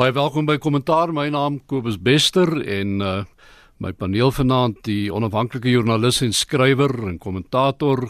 Baie 0.00 0.14
welkom 0.16 0.46
by 0.48 0.54
Kommentaar. 0.56 1.10
My 1.12 1.26
naam 1.28 1.58
Kobus 1.68 1.98
Bester 2.00 2.48
en 2.64 3.02
uh 3.04 3.18
my 3.84 3.90
paneel 3.92 4.30
vanaand 4.32 4.78
die 4.86 5.12
onafhanklike 5.12 5.68
joernalis 5.68 6.22
en 6.24 6.32
skrywer 6.32 6.94
en 7.10 7.18
kommentator 7.20 8.06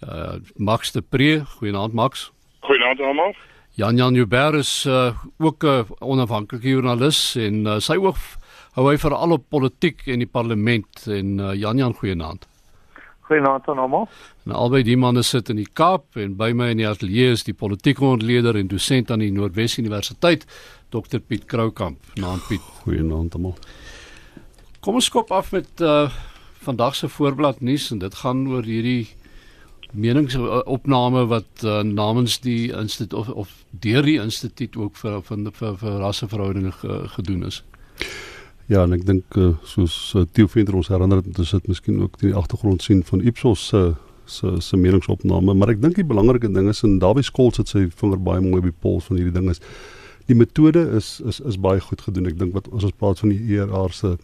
uh 0.00 0.38
Max 0.56 0.94
de 0.96 1.02
Pre. 1.02 1.44
Goeienaand 1.58 1.92
Max. 1.92 2.30
Goeienaand 2.64 3.04
almal. 3.04 3.36
Jan 3.76 4.00
Jan 4.00 4.16
Joubert 4.16 4.62
is 4.62 4.86
uh 4.88 5.12
ook 5.36 5.64
'n 5.64 5.84
onafhanklike 6.00 6.68
joernalis 6.68 7.36
en 7.36 7.66
uh, 7.66 7.78
sy 7.80 8.00
oog 8.00 8.16
hou 8.72 8.88
hy 8.88 8.96
veral 8.96 9.36
op 9.36 9.44
politiek 9.48 10.06
en 10.06 10.24
die 10.24 10.32
parlement 10.32 11.06
en 11.06 11.38
uh, 11.38 11.52
Jan 11.52 11.76
Jan 11.76 11.92
goeienaand. 11.92 12.48
Goeienaand 13.26 13.68
aan 13.68 13.78
almal. 13.78 14.08
En 14.46 14.52
albei 14.52 14.82
die 14.86 14.96
manne 14.96 15.22
sit 15.22 15.48
in 15.50 15.56
die 15.56 15.68
Kaap 15.72 16.16
en 16.16 16.36
by 16.38 16.52
my 16.54 16.68
in 16.70 16.78
die 16.78 16.86
ateljee 16.86 17.32
is 17.34 17.42
die 17.44 17.54
politieke 17.54 18.04
ontleder 18.04 18.56
en 18.56 18.68
dosent 18.70 19.10
aan 19.10 19.24
die 19.24 19.32
Noordwes 19.34 19.78
Universiteit 19.78 20.46
Dr 20.94 21.20
Piet 21.20 21.44
Kroukamp. 21.44 21.98
Naam 22.20 22.40
Piet. 22.48 22.64
Goeienaand 22.84 23.34
almal. 23.34 23.56
Kom 24.80 24.98
ons 24.98 25.10
skop 25.10 25.32
af 25.34 25.52
met 25.56 25.84
uh 25.84 26.08
vandag 26.66 26.96
se 26.98 27.08
voorblad 27.08 27.60
nuus 27.60 27.90
en 27.94 27.98
dit 28.02 28.14
gaan 28.14 28.40
oor 28.50 28.64
hierdie 28.66 29.06
meningsopname 29.92 31.26
wat 31.30 31.62
uh, 31.62 31.80
namens 31.86 32.40
die 32.42 32.72
instituut 32.72 33.14
of, 33.14 33.28
of 33.28 33.52
deur 33.70 34.02
die 34.02 34.16
instituut 34.18 34.76
ook 34.76 34.96
vir 34.98 35.20
van 35.28 35.46
vir, 35.52 35.76
vir 35.78 35.98
rasseverhoudinge 36.02 36.72
ge, 36.80 36.96
gedoen 37.14 37.46
is. 37.46 37.60
Ja, 38.66 38.82
en 38.82 38.96
ek 38.96 39.06
dink 39.06 39.38
uh, 39.38 39.52
soos 39.62 39.94
uh, 40.18 40.24
Theo 40.32 40.50
Venter 40.50 40.74
ons 40.74 40.90
herinner 40.90 41.22
het, 41.22 41.30
dit 41.36 41.46
sit 41.46 41.70
miskien 41.70 42.02
ook 42.02 42.18
die 42.18 42.34
agtergrond 42.34 42.82
sien 42.82 43.04
van 43.06 43.22
Ipsos 43.22 43.68
se 43.70 43.84
uh, 43.92 43.94
se 44.26 44.60
se 44.60 44.76
meningsopname, 44.76 45.54
maar 45.54 45.70
ek 45.70 45.80
dink 45.82 45.94
die 46.00 46.06
belangrike 46.06 46.50
ding 46.50 46.68
is 46.68 46.82
en 46.82 46.98
Dawie 46.98 47.22
Skols 47.22 47.60
het 47.60 47.70
sy 47.70 47.86
vinger 48.00 48.18
baie 48.18 48.42
mooi 48.42 48.58
op 48.58 48.66
die 48.66 48.74
pols 48.82 49.06
van 49.06 49.20
hierdie 49.20 49.34
ding 49.36 49.52
is 49.52 49.62
die 50.26 50.36
metode 50.36 50.82
is 50.98 51.20
is 51.24 51.40
is 51.40 51.60
baie 51.60 51.80
goed 51.80 52.00
gedoen. 52.00 52.26
Ek 52.26 52.38
dink 52.38 52.54
wat 52.54 52.68
as 52.72 52.86
ons 52.88 52.96
praat 52.98 53.22
van 53.22 53.34
die 53.34 53.58
ERR 53.58 53.92
se 53.92 54.16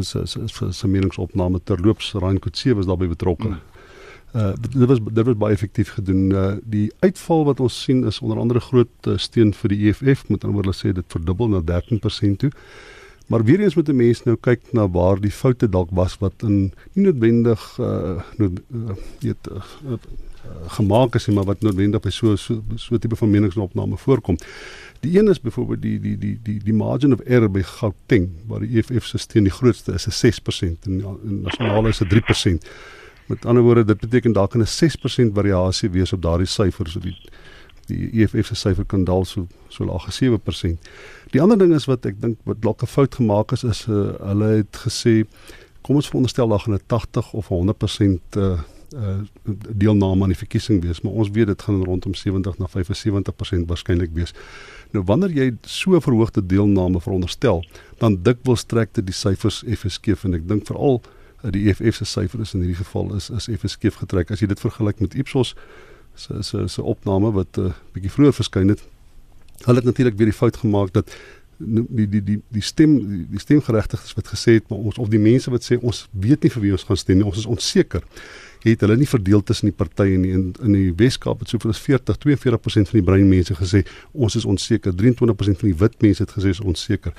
is 0.00 0.14
is 0.14 0.36
is 0.36 0.78
se 0.78 0.88
meningsopname 0.88 1.60
terloops 1.64 2.12
Ryan 2.14 2.38
Kutse 2.38 2.74
was 2.74 2.86
daarbey 2.86 3.08
betrokke. 3.08 3.48
Mm. 3.48 3.62
Uh 4.34 4.52
dit 4.60 4.88
was 4.90 4.98
dit 4.98 5.24
was 5.26 5.38
baie 5.38 5.54
effektief 5.54 5.94
gedoen. 5.98 6.30
Uh 6.30 6.56
die 6.62 6.88
uitval 7.00 7.44
wat 7.44 7.60
ons 7.60 7.82
sien 7.82 8.04
is 8.06 8.20
onder 8.20 8.38
andere 8.38 8.60
groot 8.60 9.08
uh, 9.08 9.16
steun 9.18 9.54
vir 9.54 9.74
die 9.74 9.80
EFF, 9.88 10.28
met 10.28 10.44
ander 10.44 10.58
woorde 10.58 10.74
sê 10.74 10.92
dit 10.92 11.06
verdubbel 11.08 11.48
na 11.48 11.62
13% 11.62 12.42
toe. 12.42 12.50
Maar 13.26 13.44
weer 13.44 13.60
eens 13.60 13.74
moet 13.74 13.88
'n 13.88 13.96
mens 13.96 14.22
nou 14.22 14.36
kyk 14.36 14.72
na 14.72 14.88
waar 14.88 15.20
die 15.20 15.30
foute 15.30 15.68
dalk 15.68 15.90
was 15.90 16.18
wat 16.18 16.42
in 16.42 16.72
nie 16.92 17.04
noodwendig 17.06 17.78
uh 17.78 18.20
nood, 18.36 18.60
uh, 18.74 18.98
weet 19.20 19.48
uh, 19.50 19.98
gemaak 20.68 21.14
is 21.14 21.26
nie, 21.26 21.36
maar 21.36 21.44
wat 21.44 21.60
noodwendig 21.60 22.00
by 22.00 22.10
so 22.10 22.36
so 22.36 22.62
so 22.76 22.94
'n 22.94 22.98
tipe 22.98 23.16
van 23.16 23.30
meningsopname 23.30 23.96
voorkom. 23.96 24.38
Die 25.00 25.18
een 25.18 25.28
is 25.28 25.40
byvoorbeeld 25.40 25.82
die 25.82 26.00
die 26.00 26.18
die 26.18 26.38
die 26.42 26.60
die 26.64 26.74
margin 26.74 27.12
of 27.12 27.20
error 27.20 27.50
by 27.50 27.62
Gauteng 27.62 28.28
waar 28.46 28.60
die 28.60 28.78
EFF 28.78 29.06
se 29.06 29.18
steun 29.18 29.44
die 29.44 29.52
grootste 29.52 29.92
is, 29.92 30.06
is 30.06 30.24
6% 30.24 30.86
en 30.86 31.18
in 31.24 31.40
nasionale 31.42 31.88
is 31.88 31.98
dit 31.98 32.08
3%. 32.08 32.68
Met 33.26 33.44
ander 33.46 33.62
woorde, 33.62 33.84
dit 33.84 34.00
beteken 34.00 34.32
daar 34.32 34.48
kan 34.48 34.60
'n 34.60 34.66
6% 34.66 35.34
variasie 35.34 35.90
wees 35.90 36.12
op 36.12 36.22
daardie 36.22 36.46
syfer, 36.46 36.88
so 36.88 37.00
die 37.00 37.16
die 37.86 38.22
EFF 38.22 38.46
se 38.46 38.54
syfer 38.54 38.84
kan 38.84 39.04
daal 39.04 39.24
so 39.24 39.46
so 39.68 39.84
laag 39.84 40.06
as 40.06 40.20
7%. 40.22 40.78
Die 41.30 41.40
ander 41.40 41.58
ding 41.58 41.74
is 41.74 41.84
wat 41.84 42.06
ek 42.06 42.20
dink 42.20 42.38
wat 42.44 42.62
dalk 42.62 42.82
'n 42.82 42.86
fout 42.86 43.14
gemaak 43.14 43.52
is 43.52 43.64
is 43.64 43.86
uh, 43.86 44.14
hulle 44.20 44.64
het 44.64 44.76
gesê 44.86 45.26
kom 45.82 45.96
ons 45.96 46.08
veronderstel 46.08 46.48
daar 46.48 46.60
gaan 46.60 46.74
'n 46.74 46.86
80 46.86 47.32
of 47.32 47.48
100% 47.48 48.36
uh, 48.36 48.60
uh 48.94 49.16
deelname 49.70 50.22
aan 50.22 50.32
die 50.32 50.38
verkiesing 50.38 50.82
wees, 50.82 51.00
maar 51.02 51.12
ons 51.12 51.30
weet 51.34 51.46
dit 51.46 51.62
gaan 51.62 51.84
rondom 51.84 52.14
70 52.14 52.58
na 52.58 52.68
75% 52.70 53.66
waarskynlik 53.66 54.14
wees. 54.14 54.34
Nou 54.94 55.04
wanneer 55.04 55.34
jy 55.34 55.50
so 55.66 56.00
verhoogde 56.00 56.46
deelname 56.46 57.00
veronderstel, 57.00 57.64
dan 57.98 58.20
dikwels 58.22 58.64
trek 58.64 58.94
dit 58.94 59.06
die 59.06 59.16
syfers 59.16 59.62
effens 59.66 59.98
skeef 60.00 60.24
en 60.24 60.38
ek 60.38 60.48
dink 60.48 60.66
veral 60.70 61.00
uh, 61.00 61.50
die 61.50 61.66
EFF 61.68 62.00
se 62.00 62.08
syfer 62.08 62.40
is 62.40 62.54
in 62.54 62.64
hierdie 62.64 62.80
geval 62.82 63.14
is 63.18 63.30
is 63.30 63.48
effens 63.48 63.78
skeef 63.78 64.00
getrek 64.02 64.30
as 64.30 64.42
jy 64.44 64.50
dit 64.50 64.60
vergelyk 64.66 65.02
met 65.04 65.14
Ipsos 65.14 65.54
se 66.14 66.42
se 66.42 66.68
se 66.68 66.82
opname 66.82 67.32
wat 67.34 67.58
'n 67.58 67.72
uh, 67.72 67.78
bietjie 67.92 68.12
vroeër 68.16 68.34
verskyn 68.34 68.68
het. 68.68 68.84
Hulle 69.64 69.76
het 69.82 69.84
natuurlik 69.84 70.16
weer 70.16 70.30
die 70.30 70.40
fout 70.42 70.56
gemaak 70.56 70.92
dat 70.92 71.10
die 71.58 72.08
die 72.08 72.22
die 72.22 72.40
die 72.48 72.62
stem 72.62 72.96
die 73.30 73.38
stemgeregtigdes 73.38 74.14
wat 74.14 74.28
gesê 74.28 74.58
het 74.58 74.68
maar 74.68 74.78
ons 74.78 74.98
of 74.98 75.08
die 75.08 75.18
mense 75.22 75.50
wat 75.50 75.64
sê 75.66 75.78
ons 75.80 76.06
weet 76.10 76.42
nie 76.42 76.50
vir 76.50 76.62
wie 76.62 76.72
ons 76.72 76.86
gaan 76.88 76.98
stem 76.98 77.20
nie 77.20 77.26
ons 77.26 77.38
is 77.38 77.46
onseker 77.46 78.02
het 78.72 78.80
hulle 78.80 78.96
nie 78.96 79.08
verdeel 79.08 79.42
tussen 79.44 79.68
die 79.68 79.76
partye 79.76 80.16
nie. 80.18 80.32
In 80.32 80.52
in 80.62 80.72
die 80.72 80.92
Weskaap 80.96 81.42
het 81.44 81.52
soveel 81.52 81.74
as 81.74 81.80
40 81.84 82.18
42% 82.24 82.90
van 82.90 82.98
die 82.98 83.04
bruin 83.04 83.28
mense 83.28 83.54
gesê 83.58 83.84
ons 84.12 84.36
is 84.36 84.44
onseker. 84.48 84.94
23% 85.02 85.60
van 85.60 85.68
die 85.68 85.76
wit 85.82 86.00
mense 86.02 86.22
het 86.24 86.32
gesê 86.32 86.52
ons 86.54 86.58
is 86.58 86.64
onseker. 86.72 87.12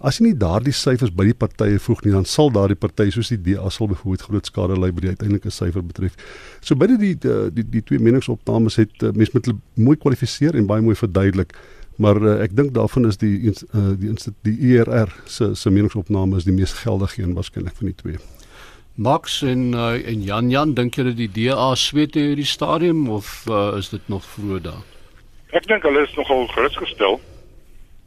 As 0.00 0.18
jy 0.18 0.28
nie 0.28 0.38
daardie 0.38 0.74
syfers 0.76 1.12
by 1.14 1.26
die 1.30 1.36
partye 1.38 1.78
voeg 1.82 2.04
nie 2.06 2.14
dan 2.14 2.26
sal 2.28 2.52
daardie 2.54 2.78
partye 2.78 3.14
soos 3.14 3.32
die 3.34 3.40
DA 3.50 3.70
sal 3.70 3.90
byvoorbeeld 3.90 4.26
groot 4.28 4.50
skade 4.50 4.78
ly 4.78 4.92
by 4.94 5.06
die 5.06 5.14
uiteindelike 5.14 5.50
syfer 5.50 5.84
betref. 5.86 6.18
So 6.60 6.78
by 6.78 6.90
die 6.94 7.00
die 7.02 7.14
die, 7.52 7.66
die 7.76 7.82
twee 7.82 8.02
meningsopnames 8.02 8.78
het 8.80 9.02
uh, 9.02 9.12
mense 9.16 9.34
met 9.34 9.50
hulle 9.50 9.58
mooi 9.74 9.96
kwalifiseer 9.96 10.58
en 10.58 10.68
baie 10.70 10.84
mooi 10.84 10.96
verduidelik. 10.98 11.56
Maar 12.02 12.22
uh, 12.22 12.36
ek 12.44 12.54
dink 12.56 12.72
daarvan 12.76 13.10
is 13.10 13.18
die 13.20 13.34
uh, 13.50 13.92
die 13.98 14.14
die 14.46 14.58
ERR 14.72 15.12
se 15.26 15.54
se 15.54 15.70
meningsopname 15.70 16.38
is 16.40 16.48
die 16.48 16.56
mees 16.56 16.72
geldige 16.84 17.22
een 17.22 17.34
waarskynlik 17.36 17.76
van 17.76 17.92
die 17.92 17.98
twee 17.98 18.31
Max 18.94 19.42
en 19.42 19.72
uh, 19.72 20.06
en 20.06 20.22
Jan 20.22 20.50
Jan 20.50 20.74
dink 20.74 20.94
julle 20.94 21.14
die 21.16 21.30
DA 21.32 21.74
sweet 21.74 22.16
in 22.16 22.26
hierdie 22.28 22.48
stadium 22.48 23.06
of 23.08 23.46
uh, 23.48 23.72
is 23.78 23.88
dit 23.88 24.08
nog 24.12 24.24
vroeg 24.24 24.60
daar? 24.66 24.82
Ek 25.56 25.64
dink 25.66 25.86
hulle 25.88 26.02
is 26.04 26.12
nogal 26.16 26.44
gerusgestel. 26.52 27.16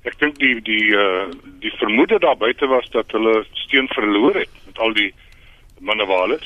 Ek 0.05 0.13
dink 0.21 0.37
die 0.37 0.61
die 0.61 0.93
uh, 0.93 1.25
die 1.65 1.73
vermoede 1.79 2.19
daar 2.21 2.37
buite 2.37 2.69
was 2.69 2.85
dat 2.93 3.09
hulle 3.17 3.41
steun 3.65 3.89
verloor 3.97 4.37
het 4.37 4.53
met 4.69 4.77
al 4.77 4.93
die 4.93 5.09
manewales. 5.81 6.45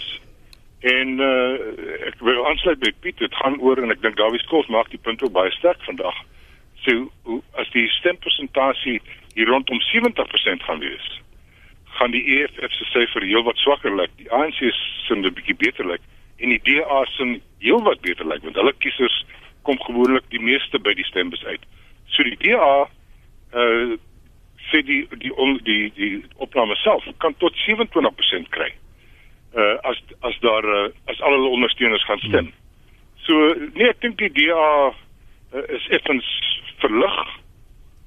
En 0.87 1.19
uh, 1.19 1.59
ek 2.07 2.23
wil 2.23 2.39
aansluit 2.47 2.79
by 2.79 2.95
Piet, 3.03 3.19
dit 3.19 3.39
gaan 3.43 3.59
oor 3.59 3.83
en 3.83 3.91
ek 3.91 3.99
dink 4.07 4.15
Dawie 4.15 4.39
Skols 4.47 4.71
maak 4.71 4.87
die 4.95 5.03
punt 5.03 5.19
ook 5.19 5.35
baie 5.35 5.51
sterk 5.59 5.83
vandag. 5.83 6.15
So 6.87 7.11
as 7.59 7.67
die 7.75 7.89
stempersentasie 7.99 9.01
hier 9.35 9.51
rondom 9.51 9.83
70% 9.91 10.63
gaan 10.63 10.79
wees 10.79 11.19
gaan 11.99 12.11
die 12.15 12.23
EFF 12.35 12.71
se 12.77 12.85
syfer 12.93 13.25
heelwat 13.27 13.59
swakker 13.59 13.95
lyk. 13.95 14.11
Die 14.17 14.31
ANC 14.31 14.59
se 14.59 15.15
'n 15.15 15.21
bietjie 15.27 15.55
beter 15.55 15.85
lyk 15.87 16.01
en 16.39 16.49
die 16.49 16.61
DA 16.63 17.05
se 17.15 17.41
heelwat 17.59 18.01
beter 18.01 18.27
lyk 18.27 18.43
want 18.43 18.55
hulle 18.55 18.73
kiesers 18.83 19.25
kom 19.67 19.79
gewoonlik 19.83 20.23
die 20.31 20.39
meeste 20.39 20.79
by 20.79 20.93
die 20.95 21.07
stembus 21.11 21.43
uit. 21.43 21.63
So 22.07 22.23
die 22.23 22.37
DA 22.39 22.87
uh 23.53 23.97
sê 24.69 24.83
die 24.85 25.07
die 25.17 25.31
on, 25.33 25.57
die 25.65 25.91
die 25.95 26.23
opname 26.37 26.75
self 26.75 27.03
kan 27.17 27.33
tot 27.43 27.55
27% 27.65 28.49
kry. 28.55 28.69
Uh 29.55 29.75
as 29.91 29.99
as 30.21 30.39
daar 30.45 30.65
uh, 30.65 30.87
as 31.05 31.21
al 31.21 31.35
hulle 31.35 31.55
ondersteuners 31.57 32.05
gaan 32.05 32.23
stem. 32.27 32.45
Hmm. 32.45 32.53
So 33.25 33.33
nee, 33.73 33.89
ek 33.89 34.01
dink 34.01 34.17
die 34.17 34.31
DA 34.31 34.69
uh, 34.87 35.65
is 35.67 35.87
effens 35.99 36.29
verlig 36.79 37.19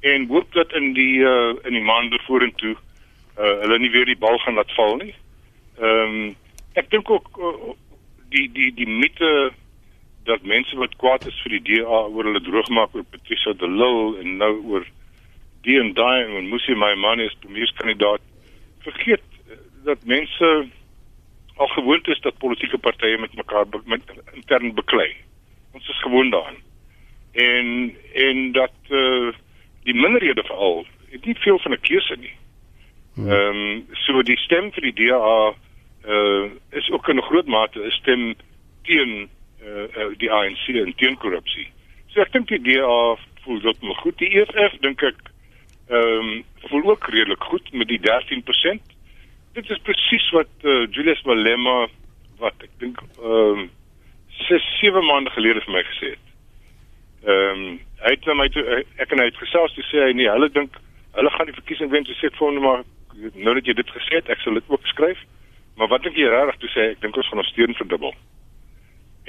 en 0.01 0.27
hoop 0.31 0.53
dat 0.53 0.73
in 0.73 0.95
die 0.95 1.21
uh 1.21 1.53
in 1.67 1.77
die 1.77 1.85
maande 1.91 2.19
vorentoe 2.29 2.77
uh, 2.77 2.81
hulle 3.37 3.79
nie 3.79 3.91
weer 3.91 4.05
die 4.07 4.19
bal 4.19 4.39
gaan 4.39 4.55
laat 4.55 4.73
val 4.77 4.97
nie. 4.97 5.15
Ehm 5.81 6.17
um, 6.17 6.37
ek 6.75 6.91
dink 6.91 7.11
ook 7.11 7.29
uh, 7.39 7.75
die 8.33 8.49
die 8.53 8.71
die 8.75 8.89
mite 8.89 9.53
dat 10.25 10.43
mense 10.43 10.77
wat 10.77 10.97
kwaad 10.97 11.27
is 11.27 11.41
vir 11.45 11.59
die 11.59 11.65
DA 11.69 11.99
oor 12.09 12.25
hulle 12.25 12.41
droogmaak 12.41 12.95
oor 12.95 13.05
Patricia 13.11 13.53
de 13.53 13.69
Lille 13.69 14.21
en 14.23 14.37
nou 14.37 14.53
oor 14.73 14.87
die 15.67 15.79
en 15.81 15.93
daai 15.95 16.25
en 16.25 16.49
Musi 16.51 16.75
my 16.75 16.95
man 16.95 17.21
is 17.21 17.37
premierskandidaat 17.41 18.23
vergeet 18.87 19.27
dat 19.85 20.05
mense 20.05 20.53
al 21.57 21.67
gewoond 21.67 22.09
is 22.09 22.21
dat 22.21 22.39
politieke 22.39 22.79
partye 22.79 23.19
met 23.19 23.35
mekaar 23.35 23.69
be 23.69 23.81
met 23.85 24.03
intern 24.33 24.75
beklei. 24.75 25.11
Ons 25.73 25.89
is 25.89 26.03
gewoond 26.03 26.33
daaraan. 26.33 26.61
En 27.33 27.97
en 28.15 28.53
dat 28.53 28.75
uh, 28.89 29.33
die 29.83 29.95
minderhede 29.95 30.43
veral 30.43 30.87
het 31.11 31.25
nie 31.25 31.35
veel 31.35 31.59
van 31.59 31.73
'n 31.73 31.81
keuse 31.81 32.17
nie. 32.19 32.35
Hmm. 33.15 33.31
Ehm 33.31 33.57
um, 33.57 33.87
so 34.07 34.23
die 34.23 34.39
stem 34.41 34.73
vir 34.73 34.89
die 34.91 34.95
DA 35.07 35.55
uh 36.09 36.51
is 36.71 36.91
ook 36.91 37.09
in 37.09 37.17
'n 37.17 37.29
groot 37.29 37.47
mate 37.47 37.79
'n 37.79 37.91
stem 37.91 38.35
teen 38.83 39.29
uh 39.63 40.09
die 40.17 40.31
ANC 40.33 40.69
en 40.69 40.95
teen 40.97 41.17
korrupsie. 41.17 41.69
So 42.09 42.21
ek 42.21 42.33
dink 42.33 42.49
die 42.49 42.63
DA 42.63 43.17
voel 43.45 43.61
dit 43.61 43.83
nog 43.83 43.99
goed. 43.99 44.19
Die 44.19 44.31
EFF 44.41 44.79
dink 44.81 45.03
ek 45.03 45.21
ehm 45.89 46.19
um, 46.19 46.45
voel 46.71 46.91
ook 46.91 47.07
redelik 47.07 47.43
goed 47.43 47.73
met 47.73 47.89
die 47.89 48.01
13%. 48.01 48.81
Dit 49.53 49.71
is 49.71 49.79
presies 49.83 50.31
wat 50.31 50.49
uh, 50.63 50.87
Julius 50.91 51.23
Malema 51.23 51.89
wat 52.39 52.55
ek 52.63 52.71
dink 52.79 53.01
ehm 53.21 53.59
um, 53.59 53.71
6 54.49 54.79
7 54.81 55.05
maande 55.05 55.31
gelede 55.31 55.61
vir 55.61 55.73
my 55.73 55.83
gesê 55.83 56.15
het. 56.15 56.27
Ehm 57.25 57.61
um, 57.61 57.81
hy 58.03 58.11
het 58.17 58.27
my 58.35 58.49
toe, 58.49 58.85
ek 58.97 59.13
en 59.13 59.21
hy 59.23 59.29
het 59.29 59.37
gesels 59.39 59.75
te 59.75 59.85
sê 59.91 60.01
hy 60.09 60.13
nee, 60.13 60.31
hulle 60.31 60.49
dink 60.51 60.79
hulle 61.15 61.31
gaan 61.31 61.47
die 61.47 61.55
verkiesing 61.61 61.91
wen, 61.93 62.07
so 62.09 62.17
sê 62.19 62.31
ek 62.33 62.39
vir 62.39 62.49
hom 62.49 62.63
maar 62.65 62.83
nou 63.35 63.55
dat 63.55 63.67
jy 63.67 63.75
dit 63.79 63.95
gesê 63.95 64.21
het, 64.21 64.31
ek 64.33 64.43
sal 64.45 64.59
dit 64.59 64.69
ook 64.73 64.87
skryf. 64.91 65.19
Maar 65.81 65.89
wat 65.89 66.05
dink 66.05 66.17
jy 66.17 66.29
regtig 66.29 66.61
toe 66.61 66.71
sê 66.75 66.87
ek 66.93 67.01
dink 67.05 67.17
ons 67.17 67.29
gaan 67.31 67.43
ons 67.43 67.53
steun 67.53 67.75
verdubbel. 67.79 68.15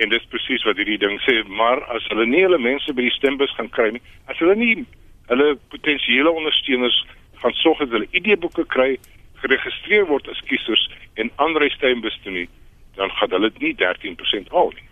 En 0.02 0.10
dis 0.10 0.30
presies 0.32 0.66
wat 0.68 0.80
hierdie 0.82 1.00
ding 1.02 1.20
sê, 1.24 1.40
maar 1.48 1.84
as 1.94 2.06
hulle 2.12 2.26
nie 2.30 2.44
hulle 2.44 2.60
mense 2.60 2.94
by 2.94 3.06
die 3.06 3.16
stembus 3.16 3.54
gaan 3.58 3.70
kry 3.76 3.92
nie, 3.94 4.04
as 4.32 4.40
hulle 4.42 4.56
nie 4.58 4.86
hulle 5.30 5.54
potensiële 5.72 6.32
ondersteuners 6.32 6.98
gaan 7.44 7.56
sorg 7.62 7.84
dat 7.84 7.94
hulle 7.96 8.10
ID-boeke 8.18 8.66
kry, 8.74 8.96
geregistreer 9.44 10.08
word 10.10 10.28
as 10.32 10.42
kiesers 10.50 10.88
en 11.20 11.32
aanrysstembus 11.44 12.18
doen 12.24 12.42
nie, 12.42 12.50
dan 12.98 13.12
gaan 13.20 13.36
hulle 13.36 13.52
dit 13.54 13.68
nie 13.68 13.76
13% 13.84 14.52
haal 14.56 14.74
nie. 14.76 14.90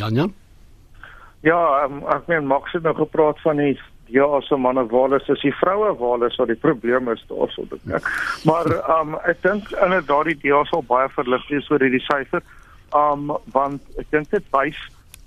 Jan 0.00 0.20
Jan. 0.20 0.34
Ja, 1.46 1.58
um, 1.86 2.02
ek 2.10 2.26
meen 2.26 2.48
Max 2.50 2.72
het 2.74 2.82
nou 2.82 2.94
gepraat 2.98 3.38
van 3.44 3.60
die 3.60 3.76
ja, 4.08 4.40
so 4.40 4.56
manne 4.56 4.86
wale 4.90 5.20
is 5.26 5.40
die 5.42 5.52
vroue 5.52 5.92
wale 5.98 6.30
so 6.30 6.46
die 6.46 6.56
probleem 6.56 7.08
is 7.12 7.24
daarso 7.28 7.64
dit. 7.70 7.80
Ja. 7.86 8.00
Maar 8.48 8.70
um 9.00 9.16
ek 9.28 9.42
dink 9.42 9.70
inderdaad 9.70 10.30
die 10.30 10.38
DA 10.42 10.62
sal 10.70 10.84
baie 10.88 11.08
verlig 11.16 11.44
wees 11.50 11.70
oor 11.70 11.84
hierdie 11.84 12.04
syfer. 12.06 12.42
Um 12.96 13.32
want 13.54 14.00
ek 14.00 14.10
dink 14.14 14.30
dit 14.32 14.44
wys 14.54 14.78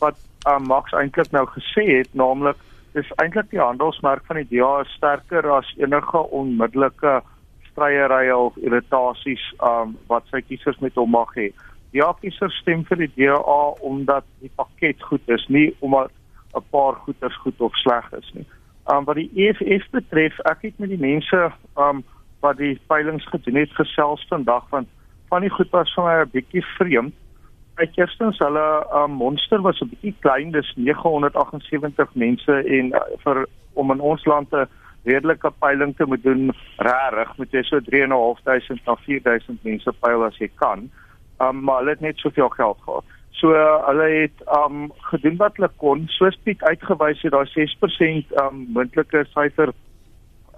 wat 0.01 0.17
um, 0.49 0.65
Max 0.69 0.93
eintlik 0.97 1.29
nou 1.35 1.45
gesê 1.53 1.85
het, 1.91 2.13
naamlik 2.17 2.57
dis 2.95 3.11
eintlik 3.23 3.51
die 3.51 3.61
handelsmerk 3.61 4.25
van 4.27 4.41
die 4.41 4.49
DA 4.49 4.71
is 4.85 4.95
sterker 4.97 5.45
as 5.57 5.69
enige 5.77 6.23
onmiddellike 6.39 7.19
stryery 7.71 8.31
of 8.35 8.57
irritasies 8.59 9.43
um 9.73 9.93
wat 10.09 10.25
sy 10.33 10.41
kiesers 10.47 10.81
met 10.81 10.97
hom 10.99 11.13
mag 11.13 11.29
hê. 11.37 11.51
Die 11.91 12.03
kiesers 12.23 12.55
stem 12.63 12.83
vir 12.87 13.05
die 13.05 13.11
DA 13.19 13.61
omdat 13.85 14.25
die 14.41 14.51
pakket 14.55 15.03
goed 15.03 15.29
is, 15.29 15.45
nie 15.49 15.69
omdat 15.79 16.11
'n 16.55 16.63
paar 16.71 16.95
goeders 17.05 17.37
goed 17.43 17.61
of 17.61 17.75
sleg 17.75 18.11
is 18.17 18.31
nie. 18.33 18.45
Um 18.91 19.05
wat 19.07 19.15
die 19.15 19.31
EFF 19.35 19.89
betref, 19.91 20.39
ek 20.51 20.65
het 20.67 20.79
met 20.79 20.89
die 20.91 20.99
mense 20.99 21.51
um 21.79 22.03
wat 22.41 22.57
die 22.57 22.73
peilings 22.89 23.25
gedoen 23.29 23.61
het 23.61 23.73
gesels 23.77 24.25
vandag 24.29 24.65
want 24.69 24.89
van 25.29 25.45
die 25.45 25.53
goed 25.53 25.69
was 25.71 25.93
vir 25.95 26.03
my 26.03 26.15
'n 26.21 26.31
bietjie 26.33 26.65
vreemd. 26.77 27.15
Ek 27.77 27.95
eerstens 27.95 28.37
hulle 28.43 28.67
um 29.01 29.11
monster 29.11 29.61
was 29.61 29.81
'n 29.81 29.89
bietjie 29.93 30.15
klein, 30.19 30.51
dis 30.51 30.73
978 30.75 32.15
mense 32.15 32.53
en 32.77 32.93
uh, 32.93 32.99
vir 33.23 33.47
om 33.73 33.91
in 33.91 33.99
ons 33.99 34.25
land 34.25 34.51
'n 34.53 34.67
redelike 35.03 35.51
peiling 35.59 35.95
te 35.95 36.05
moet 36.05 36.23
doen, 36.23 36.51
regtig, 36.77 37.37
moet 37.37 37.51
jy 37.51 37.63
so 37.63 37.79
3.500 37.79 38.85
na 38.85 38.95
4000 38.95 39.63
mense 39.63 39.93
peil 39.99 40.23
as 40.23 40.37
jy 40.37 40.49
kan. 40.55 40.89
Um 41.41 41.63
maar 41.63 41.81
hulle 41.81 41.95
het 41.95 42.05
net 42.05 42.17
soveel 42.17 42.49
geld 42.49 42.77
gehad. 42.85 43.03
So 43.41 43.53
uh, 43.57 43.87
hulle 43.87 44.09
het 44.21 44.43
um 44.57 44.91
gedoen 45.11 45.37
wat 45.37 45.55
hulle 45.55 45.69
kon. 45.77 46.03
Soos 46.07 46.37
Piet 46.43 46.63
uitgewys 46.63 47.21
het, 47.21 47.31
daar 47.31 47.49
6% 47.49 48.35
um 48.43 48.65
moontlike 48.75 49.25
syfer 49.33 49.73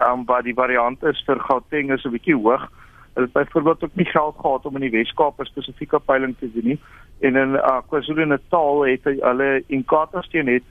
um 0.08 0.26
wat 0.26 0.44
die 0.44 0.58
variant 0.58 1.04
is 1.04 1.22
vir 1.28 1.40
Gauteng 1.40 1.94
is 1.94 2.04
'n 2.06 2.16
bietjie 2.16 2.36
hoog. 2.36 2.68
Hulle 3.14 3.26
het 3.26 3.34
byvoorbeeld 3.34 3.84
ook 3.84 3.96
nie 3.96 4.06
geld 4.06 4.36
gehad 4.40 4.66
om 4.66 4.76
in 4.76 4.82
die 4.90 4.96
Wes-Kaap 4.98 5.40
'n 5.40 5.46
spesifieke 5.46 6.00
peiling 6.00 6.36
te 6.40 6.52
doen 6.54 6.66
nie. 6.66 6.80
En 7.20 7.36
in 7.36 7.50
uh, 7.50 7.80
KwaZulu-Natal 7.88 8.86
het 8.86 9.04
hulle 9.04 9.64
in 9.68 9.86
Kaapstad 9.86 10.44
net 10.44 10.64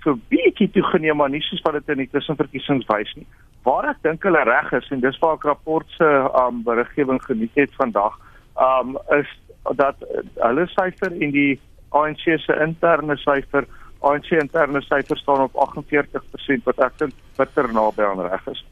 so 0.00 0.16
bietjie 0.28 0.70
toegeneem 0.70 1.16
maar 1.16 1.30
nie 1.30 1.42
soos 1.42 1.62
wat 1.66 1.72
dit 1.72 1.88
in 1.88 1.96
die 2.04 2.10
tussenverkiesings 2.12 2.86
wys 2.86 3.12
nie. 3.16 3.26
Waar 3.62 3.90
ek 3.90 4.02
dink 4.02 4.22
hulle 4.22 4.44
reg 4.46 4.72
is 4.72 4.88
en 4.94 5.00
dis 5.00 5.18
waar 5.18 5.34
ek 5.34 5.44
rapport 5.44 5.90
se 5.98 6.08
um 6.44 6.62
beriggewing 6.62 7.20
geniet 7.22 7.54
het 7.54 7.74
vandag, 7.74 8.14
um 8.56 8.96
is 9.18 9.28
dat 9.76 10.04
hulle 10.36 10.66
syfer 10.74 11.12
en 11.12 11.34
die 11.34 11.60
ANC 11.96 12.24
se 12.44 12.56
interne 12.64 13.16
syfer, 13.16 13.66
ANC 14.06 14.30
interne 14.38 14.80
syfer 14.86 15.18
staan 15.18 15.46
op 15.48 15.58
48% 15.76 16.64
wat 16.68 16.80
ek 16.86 16.98
dink 17.02 17.14
bitter 17.36 17.68
naby 17.72 18.06
aan 18.06 18.24
reg 18.26 18.48
is. 18.52 18.64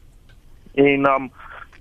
En 0.75 1.07
um 1.13 1.31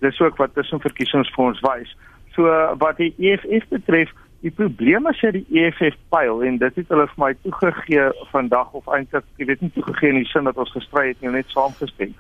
dis 0.01 0.21
ook 0.21 0.37
wat 0.37 0.55
tussen 0.55 0.81
verkiesings 0.81 1.31
vir 1.35 1.45
ons 1.45 1.61
wys. 1.65 1.93
So 2.37 2.53
wat 2.83 2.99
die 3.01 3.15
EFF 3.17 3.69
betref, 3.73 4.13
die 4.45 4.53
probleem 4.53 5.09
as 5.09 5.21
jy 5.25 5.31
die 5.39 5.47
EFF 5.63 5.97
pyl 6.13 6.43
en 6.45 6.59
dit 6.61 6.81
het 6.81 6.91
hulle 6.93 7.07
vir 7.15 7.23
my 7.23 7.31
toegegee 7.47 8.11
vandag 8.33 8.75
of 8.77 8.89
eintlik, 8.93 9.25
jy 9.41 9.49
weet 9.49 9.65
nie 9.65 9.73
toegegee 9.79 10.13
in 10.13 10.21
die 10.21 10.29
sin 10.29 10.45
dat 10.49 10.61
ons 10.61 10.75
gestry 10.77 11.09
het 11.15 11.23
nie, 11.25 11.33
net 11.33 11.49
saamgestem 11.55 12.13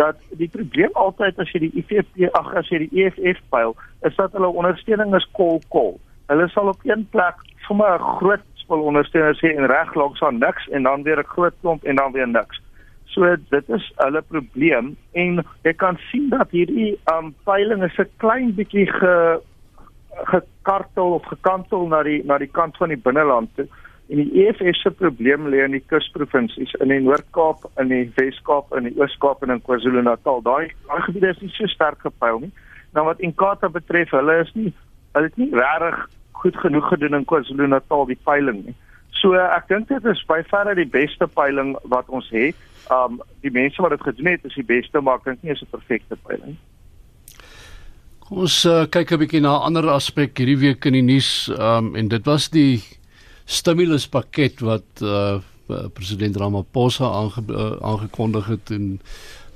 dat 0.00 0.16
die 0.40 0.48
probleem 0.48 0.92
altyd 1.04 1.38
as 1.42 1.50
jy 1.52 1.66
die 1.66 1.72
IFP 1.82 2.28
ag 2.38 2.52
as 2.60 2.68
jy 2.72 2.84
die 2.84 3.04
EFF 3.04 3.40
pyl 3.52 3.74
is 4.08 4.16
dat 4.16 4.32
hulle 4.36 4.48
ondersteuning 4.62 5.12
is 5.18 5.26
kol 5.36 5.60
kol. 5.74 5.92
Hulle 6.30 6.46
sal 6.48 6.68
op 6.70 6.82
een 6.86 7.08
plek 7.10 7.42
sommer 7.66 7.98
'n 7.98 8.16
groot 8.18 8.44
spul 8.54 8.82
ondersteuners 8.86 9.40
hê 9.42 9.50
en 9.56 9.66
reg 9.66 9.94
langs 9.94 10.22
aan 10.22 10.38
niks 10.38 10.68
en 10.68 10.82
dan 10.82 11.02
weer 11.02 11.18
'n 11.18 11.32
groot 11.34 11.54
klomp 11.60 11.84
en 11.84 11.96
dan 11.96 12.12
weer 12.12 12.28
niks. 12.28 12.60
So 13.04 13.36
dit 13.50 13.68
is 13.68 13.92
hulle 13.96 14.22
probleem 14.22 14.96
en 15.12 15.44
jy 15.62 15.72
kan 15.72 15.98
sien 16.10 16.28
dat 16.28 16.50
hierdie 16.50 16.98
um 17.14 17.34
veiling 17.44 17.82
is 17.82 17.98
'n 17.98 18.08
klein 18.16 18.54
bietjie 18.54 18.86
ge 18.86 19.40
gekartel 20.10 21.12
of 21.12 21.24
gekantel 21.24 21.86
na 21.86 22.02
die 22.02 22.24
na 22.24 22.38
die 22.38 22.52
kant 22.58 22.76
van 22.76 22.88
die 22.88 23.02
binneland 23.02 23.48
toe. 23.54 23.66
En 24.08 24.16
die 24.16 24.46
EFF 24.46 24.76
se 24.76 24.90
probleem 24.90 25.48
lê 25.48 25.64
in 25.64 25.70
die 25.70 25.84
kusprovinsies 25.86 26.72
in 26.72 26.88
die 26.88 27.00
Noord-Kaap, 27.00 27.70
in 27.78 27.88
die 27.88 28.12
Wes-Kaap, 28.14 28.74
in 28.76 28.82
die 28.82 28.94
Oos-Kaap 28.98 29.42
en 29.42 29.50
in 29.50 29.62
KwaZulu-Natal. 29.62 30.42
Daai 30.42 30.72
daai 30.86 31.00
gebiede 31.00 31.28
is 31.28 31.40
nie 31.40 31.50
so 31.50 31.66
sterk 31.66 32.00
gepyl 32.00 32.38
nie. 32.38 32.52
Nou 32.92 33.04
wat 33.04 33.20
Inkatha 33.20 33.68
betref, 33.68 34.10
hulle 34.10 34.40
is 34.40 34.54
nie 34.54 34.72
hulle 35.12 35.26
het 35.26 35.36
nie 35.36 35.50
regtig 35.54 36.08
goed 36.42 36.56
genoeg 36.56 36.88
gedoen 36.88 37.18
in 37.18 37.26
KwaZulu-Natal 37.28 38.06
die 38.08 38.18
peiling 38.24 38.64
nie. 38.64 38.76
So 39.20 39.36
ek 39.36 39.68
dink 39.68 39.90
dit 39.90 40.04
is 40.08 40.22
by 40.28 40.40
verre 40.48 40.74
die 40.78 40.88
beste 40.88 41.28
peiling 41.28 41.74
wat 41.92 42.08
ons 42.08 42.28
het. 42.32 42.56
Um 42.92 43.20
die 43.44 43.52
mense 43.52 43.82
wat 43.82 43.94
dit 43.96 44.06
gedoen 44.08 44.32
het 44.32 44.46
is 44.48 44.56
die 44.56 44.66
beste, 44.66 45.00
maar 45.00 45.20
ek 45.20 45.28
dink 45.28 45.42
nie 45.42 45.52
is 45.52 45.62
'n 45.62 45.70
perfekte 45.70 46.16
peiling. 46.26 46.56
Kom 48.24 48.46
ons 48.46 48.64
uh, 48.64 48.86
kyk 48.86 49.12
'n 49.12 49.20
bietjie 49.20 49.42
na 49.42 49.58
'n 49.58 49.66
ander 49.68 49.90
aspek 49.90 50.38
hierdie 50.38 50.60
week 50.60 50.84
in 50.86 50.92
die 50.92 51.06
nuus. 51.12 51.50
Um 51.58 51.96
en 51.96 52.08
dit 52.08 52.24
was 52.24 52.48
die 52.48 52.82
stimuluspakket 53.44 54.60
wat 54.60 55.02
uh, 55.02 55.40
president 55.94 56.36
Ramaphosa 56.36 57.04
aange, 57.04 57.42
uh, 57.50 57.76
aangekondig 57.82 58.46
het 58.46 58.70
en 58.70 59.00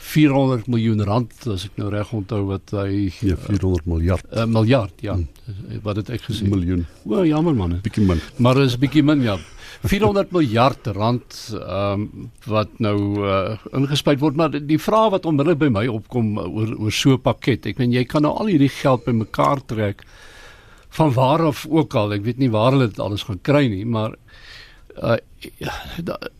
400 0.04 0.68
miljoen 0.68 1.00
rand 1.08 1.32
as 1.48 1.64
ek 1.68 1.78
nou 1.80 1.88
reg 1.92 2.10
onthou 2.12 2.42
wat 2.50 2.74
hy 2.76 3.08
ja 3.24 3.38
400 3.40 3.86
miljard. 3.88 4.26
'n 4.28 4.44
uh, 4.44 4.46
miljard 4.46 5.00
ja. 5.00 5.14
Hmm. 5.16 5.80
wat 5.82 5.96
het 5.96 6.10
ek 6.12 6.26
gesê? 6.28 6.48
Miljoen. 6.48 6.84
O 7.08 7.18
oh, 7.18 7.24
jammer 7.26 7.54
man 7.56 7.78
bietjie 7.82 8.04
min. 8.04 8.20
Maar 8.36 8.60
is 8.64 8.76
bietjie 8.80 9.02
min 9.02 9.24
ja. 9.24 9.38
400 9.84 10.32
miljard 10.32 10.86
rand 10.96 11.38
ehm 11.56 12.04
um, 12.04 12.30
wat 12.48 12.78
nou 12.78 12.98
uh, 13.24 13.56
ingespuit 13.72 14.20
word. 14.20 14.36
Maar 14.36 14.58
die 14.60 14.80
vraag 14.80 15.10
wat 15.16 15.26
onmiddellik 15.26 15.62
by 15.64 15.70
my 15.72 15.86
opkom 15.88 16.36
oor 16.38 16.76
oor 16.76 16.92
so 16.92 17.16
'n 17.16 17.24
pakket 17.24 17.66
ek 17.66 17.78
meen 17.78 17.92
jy 17.92 18.04
kan 18.04 18.22
nou 18.22 18.34
al 18.36 18.52
hierdie 18.52 18.72
geld 18.72 19.04
bymekaar 19.04 19.64
trek 19.66 20.04
van 20.94 21.12
waar 21.12 21.42
af 21.48 21.66
ook 21.66 21.94
al. 21.94 22.12
Ek 22.12 22.24
weet 22.24 22.38
nie 22.38 22.50
waar 22.50 22.72
hulle 22.72 22.88
dit 22.88 23.00
alles 23.00 23.24
gaan 23.24 23.40
kry 23.42 23.66
nie 23.68 23.84
maar 23.84 24.14
uh, 25.02 25.16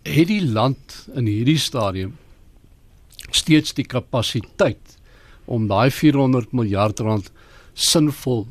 het 0.05 0.29
die 0.29 0.45
land 0.45 1.09
in 1.15 1.27
hierdie 1.27 1.59
stadium 1.59 2.15
steeds 3.35 3.75
die 3.75 3.87
kapasiteit 3.87 4.99
om 5.45 5.67
daai 5.69 5.91
400 5.91 6.53
miljard 6.57 7.01
rand 7.05 7.31
sinvol 7.75 8.47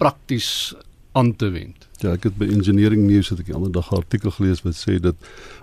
prakties 0.00 0.74
aan 1.12 1.34
te 1.36 1.50
wend. 1.52 1.88
Ja, 2.00 2.14
ek 2.16 2.24
het 2.30 2.38
by 2.40 2.48
Engineering 2.50 3.04
News 3.06 3.28
het 3.30 3.42
ek 3.42 3.50
die 3.50 3.56
ander 3.56 3.72
dag 3.72 3.90
'n 3.92 4.00
artikel 4.00 4.32
gelees 4.32 4.62
wat 4.64 4.74
sê 4.74 4.98
dat 4.98 5.16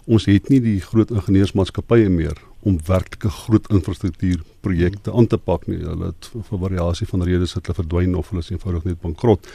ons 0.05 0.25
het 0.25 0.49
nie 0.49 0.59
die 0.61 0.79
groot 0.79 1.11
ingenieursmaatskappye 1.11 2.09
meer 2.09 2.37
om 2.61 2.77
werklike 2.85 3.29
groot 3.29 3.67
infrastruktuurprojekte 3.71 5.11
aan 5.11 5.27
te 5.27 5.37
pak 5.37 5.67
nie. 5.67 5.79
Hulle 5.79 6.11
het 6.13 6.29
vir 6.31 6.59
variasie 6.59 7.07
van 7.07 7.23
redes 7.23 7.53
het 7.53 7.65
hulle 7.65 7.81
verdwyn 7.81 8.15
of 8.15 8.29
hulle 8.29 8.43
is 8.43 8.51
eenvoudig 8.51 8.83
net 8.83 9.01
bankrot. 9.01 9.47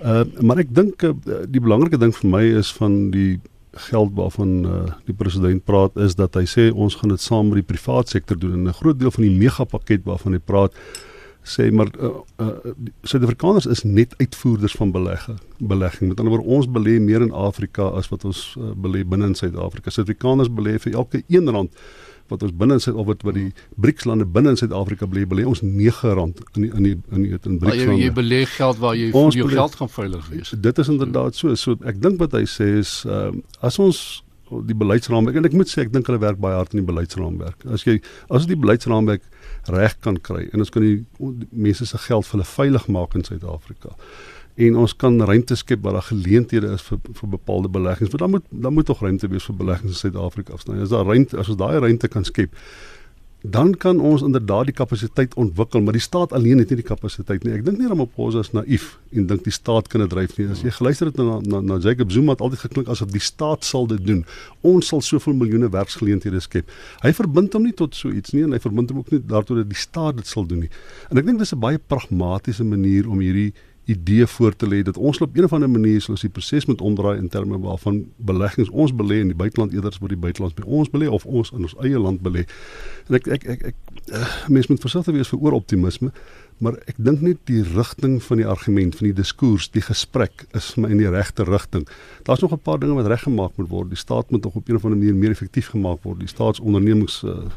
Uh 0.00 0.24
maar 0.40 0.58
ek 0.58 0.74
dink 0.74 1.02
uh, 1.02 1.12
die 1.46 1.60
belangrike 1.60 1.98
ding 1.98 2.14
vir 2.14 2.30
my 2.30 2.44
is 2.58 2.72
van 2.72 3.10
die 3.10 3.40
geld 3.72 4.10
waarvan 4.14 4.66
uh, 4.66 4.80
die 5.04 5.14
president 5.14 5.64
praat 5.64 5.96
is 5.96 6.14
dat 6.14 6.34
hy 6.34 6.44
sê 6.48 6.70
ons 6.74 6.94
gaan 6.94 7.14
dit 7.14 7.20
saam 7.20 7.48
met 7.48 7.60
die 7.60 7.70
privaat 7.74 8.08
sektor 8.08 8.38
doen. 8.38 8.52
En 8.52 8.68
'n 8.68 8.80
groot 8.80 8.98
deel 8.98 9.10
van 9.10 9.22
die 9.22 9.36
megapakket 9.38 10.04
waarvan 10.04 10.32
hy 10.32 10.38
praat 10.38 10.74
sê 11.42 11.70
maar 11.72 11.88
uh, 12.00 12.10
uh, 12.40 12.48
Suid-Afrikaners 13.02 13.66
is 13.66 13.82
net 13.82 14.14
uitvoerders 14.18 14.72
van 14.72 14.90
belegging 14.92 15.38
belegging. 15.58 16.08
Met 16.08 16.18
ander 16.18 16.34
woorde 16.34 16.48
ons 16.48 16.68
belê 16.68 17.00
meer 17.00 17.22
in 17.22 17.32
Afrika 17.32 17.88
as 17.96 18.08
wat 18.08 18.24
ons 18.24 18.56
uh, 18.58 18.72
belê 18.76 19.04
binne 19.04 19.26
in 19.26 19.34
Suid-Afrika. 19.34 19.90
Suid-Afrikaners 19.90 20.50
belê 20.52 20.78
vir 20.78 20.92
elke 20.92 21.22
1 21.28 21.48
rand 21.48 21.70
wat 22.30 22.46
ons 22.46 22.54
binne 22.62 22.78
in 22.78 22.94
of 22.94 23.08
wat 23.10 23.26
wat 23.26 23.36
die 23.36 23.50
BRICS 23.76 24.08
lande 24.10 24.26
binne 24.38 24.54
in 24.54 24.60
Suid-Afrika 24.60 25.08
belê 25.10 25.26
belê 25.28 25.44
ons 25.48 25.62
R9 25.62 26.14
in 26.56 26.62
die, 26.62 26.70
in 26.70 26.88
die 26.88 26.96
in 27.10 27.26
die 27.26 27.36
in 27.36 27.60
BRICS 27.60 27.84
lande. 27.84 27.98
Jy, 27.98 28.06
jy 28.06 28.14
belê 28.16 28.40
geld 28.54 28.80
waar 28.82 28.96
jy 28.98 29.12
ons 29.16 29.38
jou 29.38 29.50
geld 29.50 29.76
gaan 29.82 29.92
veilig 29.92 30.32
wees. 30.32 30.54
Dit 30.56 30.82
is 30.82 30.90
inderdaad 30.92 31.38
so. 31.38 31.54
So 31.60 31.76
ek 31.84 32.00
dink 32.02 32.20
wat 32.22 32.36
hy 32.38 32.46
sê 32.48 32.72
is 32.80 33.00
ehm 33.08 33.40
uh, 33.40 33.46
as 33.66 33.78
ons 33.82 34.00
die 34.50 34.74
beleidsraamwerk 34.74 35.36
en 35.38 35.46
ek 35.46 35.54
moet 35.54 35.70
sê 35.70 35.84
ek 35.84 35.92
dink 35.94 36.08
hulle 36.10 36.18
werk 36.22 36.40
baie 36.42 36.56
hard 36.58 36.72
in 36.74 36.80
die 36.80 36.88
beleidsraamwerk. 36.88 37.62
As 37.70 37.84
jy 37.86 38.00
as 38.34 38.48
die 38.50 38.58
beleidsraamwerk 38.58 39.22
reg 39.70 39.94
kan 40.02 40.18
kry 40.18 40.48
en 40.50 40.64
ons 40.64 40.72
kan 40.74 40.82
die, 40.82 41.04
die 41.20 41.48
mense 41.52 41.86
se 41.86 42.00
geld 42.08 42.26
vir 42.26 42.38
hulle 42.38 42.50
veilig 42.50 42.88
maak 42.90 43.14
in 43.18 43.26
Suid-Afrika 43.26 43.94
en 44.54 44.76
ons 44.76 44.96
kan 44.96 45.22
ruimte 45.22 45.56
skep 45.56 45.82
waar 45.82 45.92
daar 45.92 46.08
geleenthede 46.10 46.72
is 46.74 46.82
vir 46.82 46.98
vir 47.12 47.28
bepaalde 47.28 47.68
beleggings. 47.68 48.12
Want 48.12 48.22
dan 48.22 48.30
moet 48.30 48.44
dan 48.50 48.72
moet 48.72 48.86
tog 48.86 49.00
ruimte 49.00 49.28
wees 49.28 49.44
vir 49.44 49.56
beleggings 49.56 49.92
in 49.92 49.98
Suid-Afrika. 49.98 50.54
As 50.54 50.88
daar 50.88 51.04
ruimte 51.04 51.38
as 51.38 51.48
ons 51.48 51.58
daai 51.58 51.78
ruimte 51.78 52.08
kan 52.08 52.24
skep, 52.24 52.54
dan 53.42 53.76
kan 53.76 54.00
ons 54.00 54.22
inderdaad 54.22 54.64
die 54.68 54.74
kapasiteit 54.74 55.34
ontwikkel, 55.34 55.80
maar 55.80 55.96
die 55.96 56.02
staat 56.02 56.32
alleen 56.32 56.58
het 56.58 56.68
nie 56.68 56.76
die 56.76 56.84
kapasiteit 56.84 57.44
nie. 57.44 57.54
Ek 57.56 57.64
dink 57.64 57.78
nie 57.80 57.88
Ramaphosa 57.88 58.42
is 58.44 58.52
naïef 58.52 58.98
en 59.16 59.26
dink 59.30 59.46
die 59.46 59.54
staat 59.54 59.88
kan 59.88 60.04
dit 60.04 60.10
dryf 60.12 60.36
nie. 60.36 60.48
As 60.52 60.60
jy 60.64 60.72
geluister 60.76 61.08
het 61.08 61.16
na 61.16 61.38
na, 61.40 61.62
na 61.64 61.78
Jacob 61.80 62.12
Zuma 62.12 62.36
het 62.36 62.44
altyd 62.44 62.66
geklink 62.66 62.90
asof 62.92 63.12
die 63.14 63.22
staat 63.24 63.64
sal 63.64 63.88
dit 63.88 64.02
doen. 64.04 64.20
Ons 64.60 64.92
sal 64.92 65.00
soveel 65.00 65.38
miljoene 65.40 65.70
werksgeleenthede 65.72 66.42
skep. 66.44 66.68
Hy 67.00 67.14
verbind 67.16 67.56
hom 67.56 67.64
nie 67.64 67.76
tot 67.76 67.96
so 67.96 68.12
iets 68.12 68.36
nie 68.36 68.44
en 68.44 68.52
hy 68.52 68.60
verbind 68.60 68.92
hom 68.92 69.00
ook 69.00 69.14
nie 69.14 69.22
daartoe 69.32 69.62
dat 69.62 69.72
die 69.72 69.80
staat 69.80 70.20
dit 70.20 70.28
sal 70.28 70.44
doen 70.44 70.66
nie. 70.66 70.72
En 71.08 71.18
ek 71.18 71.26
dink 71.26 71.40
dis 71.40 71.54
'n 71.54 71.60
baie 71.60 71.78
pragmatiese 71.78 72.64
manier 72.64 73.08
om 73.08 73.24
hierdie 73.24 73.54
idee 73.90 74.26
voor 74.26 74.56
te 74.56 74.66
lê 74.68 74.82
dat 74.86 74.96
ons 74.96 75.18
op 75.20 75.36
een 75.36 75.44
of 75.44 75.52
ander 75.52 75.70
manier 75.70 76.00
sal 76.00 76.14
ons 76.14 76.24
die 76.24 76.32
proses 76.32 76.66
moet 76.70 76.80
omdraai 76.80 77.18
in 77.18 77.28
terme 77.28 77.58
waarvan 77.58 78.02
beleggings 78.16 78.70
ons 78.70 78.92
belê 78.94 79.20
in 79.24 79.32
die 79.32 79.38
buiteland 79.42 79.74
eerder 79.74 79.94
as 79.94 80.02
by 80.02 80.10
die 80.12 80.20
buiteland 80.20 80.54
by 80.58 80.66
ons 80.66 80.90
belê 80.92 81.08
of 81.10 81.26
ons 81.26 81.50
in 81.56 81.66
ons 81.66 81.76
eie 81.84 81.98
land 81.98 82.22
belê. 82.24 82.46
En 83.08 83.18
ek 83.18 83.26
ek 83.38 83.48
ek, 83.54 83.66
ek 83.72 84.14
uh, 84.14 84.28
mens 84.48 84.70
moet 84.70 84.82
versigtig 84.82 85.16
wees 85.18 85.32
vir 85.32 85.42
ooroptimisme, 85.46 86.12
maar 86.60 86.78
ek 86.90 86.98
dink 87.00 87.24
nie 87.24 87.36
die 87.50 87.62
rigting 87.72 88.18
van 88.22 88.42
die 88.42 88.48
argument 88.54 88.98
van 88.98 89.10
die 89.10 89.16
diskurs, 89.16 89.70
die 89.74 89.84
gesprek 89.84 90.46
is 90.56 90.72
vir 90.74 90.84
my 90.84 90.94
in 90.94 91.02
die 91.02 91.10
regte 91.10 91.46
rigting. 91.48 91.86
Daar's 92.28 92.44
nog 92.44 92.52
'n 92.52 92.62
paar 92.62 92.78
dinge 92.78 92.98
wat 93.00 93.10
reggemaak 93.10 93.56
moet 93.56 93.70
word. 93.70 93.88
Die 93.88 93.98
staat 93.98 94.30
moet 94.30 94.44
nog 94.44 94.54
op 94.54 94.68
een 94.68 94.76
of 94.76 94.84
ander 94.84 94.98
manier 94.98 95.14
meer 95.14 95.30
effektief 95.30 95.72
gemaak 95.72 96.02
word. 96.02 96.20
Die 96.20 96.28
staatsondernemings 96.28 97.22
uh, 97.24 97.48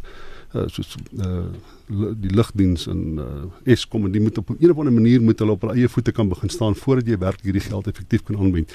uh, 0.56 0.68
soos 0.68 0.96
uh, 1.20 1.46
die 1.88 2.34
lugdiens 2.34 2.88
en 2.88 3.22
uh, 3.22 3.72
Eskom 3.74 4.06
en 4.08 4.12
die 4.12 4.22
moet 4.22 4.38
op 4.38 4.50
'n 4.50 4.70
of 4.70 4.78
ander 4.78 4.94
manier 4.94 5.22
moet 5.22 5.40
hulle 5.40 5.52
op 5.52 5.62
hulle 5.62 5.74
eie 5.74 5.90
voete 5.90 6.12
kan 6.12 6.30
begin 6.30 6.50
staan 6.50 6.76
voordat 6.76 7.08
jy 7.08 7.18
werk 7.18 7.42
hierdie 7.42 7.62
geld 7.62 7.88
effektief 7.88 8.24
kan 8.24 8.38
aanwend. 8.38 8.72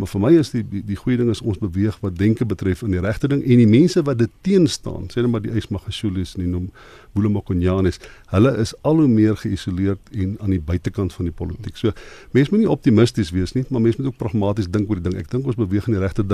Maar 0.00 0.08
vir 0.08 0.20
my 0.20 0.30
is 0.40 0.50
die 0.54 0.62
die, 0.64 0.80
die 0.86 0.96
goeie 0.96 1.18
ding 1.20 1.28
is 1.28 1.42
ons 1.44 1.58
beweeg 1.60 1.98
wat 2.00 2.16
denke 2.16 2.46
betref 2.48 2.80
in 2.86 2.94
die 2.94 3.02
regte 3.04 3.28
ding 3.28 3.42
en 3.44 3.60
die 3.60 3.68
mense 3.68 4.00
wat 4.06 4.18
dit 4.22 4.30
teenstaan, 4.46 5.10
sê 5.12 5.20
net 5.20 5.32
maar 5.32 5.42
die 5.44 5.52
Ysmagasulis 5.52 6.36
en 6.38 6.44
die 6.44 6.48
nom 6.48 6.70
Boelemokonjanes, 7.12 8.00
hulle 8.32 8.54
is 8.62 8.72
al 8.86 9.02
hoe 9.02 9.08
meer 9.10 9.36
geïsoleerd 9.36 10.14
en 10.14 10.38
aan 10.40 10.54
die 10.54 10.62
buitekant 10.70 11.12
van 11.12 11.28
die 11.28 11.34
politiek. 11.34 11.76
So 11.76 11.92
mense 12.36 12.54
moet 12.54 12.64
nie 12.64 12.70
optimisties 12.70 13.34
wees 13.36 13.52
nie, 13.58 13.66
maar 13.68 13.84
mense 13.84 14.00
moet 14.00 14.12
ook 14.12 14.22
pragmaties 14.22 14.70
dink 14.70 14.88
oor 14.88 15.02
die 15.02 15.10
ding. 15.10 15.18
Ek 15.20 15.28
dink 15.28 15.44
ons 15.44 15.60
beweeg 15.60 15.90
in 15.90 15.98
die 15.98 16.04
regte 16.06 16.24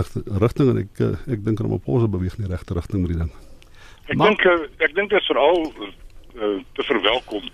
rigting 0.45 0.73
en 0.75 0.85
ek 0.85 1.05
ek 1.27 1.45
dink 1.49 1.67
Ramaphosa 1.67 2.13
beweeg 2.13 2.39
in 2.39 2.47
die 2.47 2.55
regte 2.55 2.79
rigting 2.79 3.03
met 3.03 3.17
die 3.17 3.23
ding. 3.25 3.35
Ek 4.07 4.19
dink 4.19 4.45
eh, 4.47 4.67
ek 4.87 4.93
dink 4.95 5.11
dit 5.11 5.19
is 5.19 5.31
veral 5.31 5.65
uh, 5.67 6.59
te 6.79 6.85
verwelkom 6.87 7.49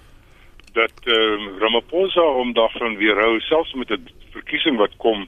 dat 0.77 1.07
uh, 1.09 1.17
Ramaphosa 1.61 2.25
hom 2.37 2.53
daarvan 2.57 2.99
weerhou 3.01 3.41
selfs 3.49 3.73
met 3.77 3.93
'n 3.93 4.09
verkiesing 4.37 4.77
wat 4.77 4.97
kom 4.97 5.25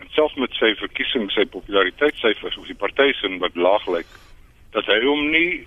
en 0.00 0.08
selfs 0.12 0.36
met 0.36 0.52
sy 0.60 0.74
verkiesing 0.76 1.30
sy 1.32 1.44
populariteitssyfers 1.44 2.56
of 2.56 2.66
die 2.68 2.76
party 2.76 3.12
se 3.12 3.28
wat 3.40 3.56
laag 3.56 3.86
lyk 3.86 4.10
dat 4.76 4.84
hy 4.86 5.00
hom 5.04 5.30
nie 5.30 5.64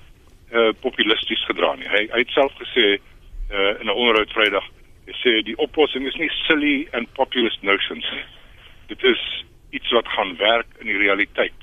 uh, 0.53 0.69
populisties 0.81 1.45
gedra 1.45 1.75
nie. 1.75 1.89
Hy, 1.89 2.05
hy 2.13 2.21
het 2.25 2.33
self 2.37 2.53
gesê 2.61 2.97
uh, 2.97 3.81
in 3.81 3.89
'n 3.89 3.97
onderhoud 3.97 4.33
Vrydag 4.33 4.65
hy 5.09 5.15
sê 5.23 5.41
die 5.41 5.57
oplossing 5.57 6.05
is 6.05 6.17
nie 6.21 6.29
silly 6.45 6.87
and 6.93 7.09
populist 7.17 7.61
notions 7.65 8.05
nie. 8.13 8.25
Dit 8.93 9.03
is 9.03 9.21
iets 9.73 9.89
wat 9.91 10.07
gaan 10.07 10.35
werk 10.37 10.69
in 10.79 10.85
die 10.85 11.01
realiteit. 11.01 11.57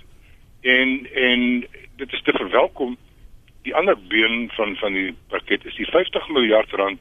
En 0.62 1.06
en 1.14 1.66
dit 1.96 2.12
is 2.12 2.22
te 2.22 2.32
verwelkom 2.32 2.96
die 3.66 3.74
ander 3.74 3.96
been 4.08 4.50
van 4.54 4.76
van 4.76 4.94
die 4.94 5.14
pakket 5.32 5.64
is 5.66 5.74
die 5.74 5.88
50 5.90 6.28
miljard 6.28 6.70
rand 6.78 7.00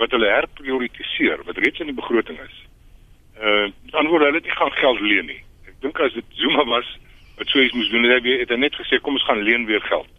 wat 0.00 0.10
hulle 0.16 0.30
herprioritiseer 0.32 1.44
wat 1.46 1.60
reeds 1.62 1.82
in 1.82 1.90
die 1.92 1.98
begroting 2.00 2.38
is. 2.46 2.56
Uh 3.38 3.68
antwoord 4.00 4.24
hulle 4.26 4.40
het 4.40 4.48
nie 4.48 4.58
gaan 4.58 4.74
geld 4.80 5.00
leen 5.00 5.30
nie. 5.30 5.42
Ek 5.70 5.76
dink 5.84 6.00
as 6.02 6.16
dit 6.16 6.40
Zuma 6.40 6.64
was 6.72 6.88
wat 7.38 7.52
sou 7.52 7.62
iets 7.62 7.76
moes 7.78 7.92
doen 7.92 8.08
het 8.08 8.26
hy 8.26 8.40
het 8.42 8.56
net 8.58 8.78
gesê 8.80 8.98
kom 8.98 9.18
ons 9.18 9.26
gaan 9.28 9.44
leen 9.46 9.68
weer 9.70 9.84
geld. 9.86 10.10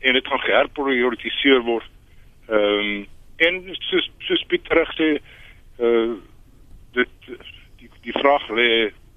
En 0.00 0.16
dit 0.16 0.32
gaan 0.32 0.44
geherprioritiseer 0.46 1.60
word. 1.68 1.92
Ehm 2.48 2.80
um, 2.86 3.04
en 3.36 3.58
soos 3.90 4.08
soos 4.24 4.46
Pieter 4.48 4.86
sê 4.96 5.10
uh 5.84 6.16
dit 6.96 7.28
die 7.76 7.90
die 8.08 8.16
vraag 8.16 8.48
lê 8.56 8.70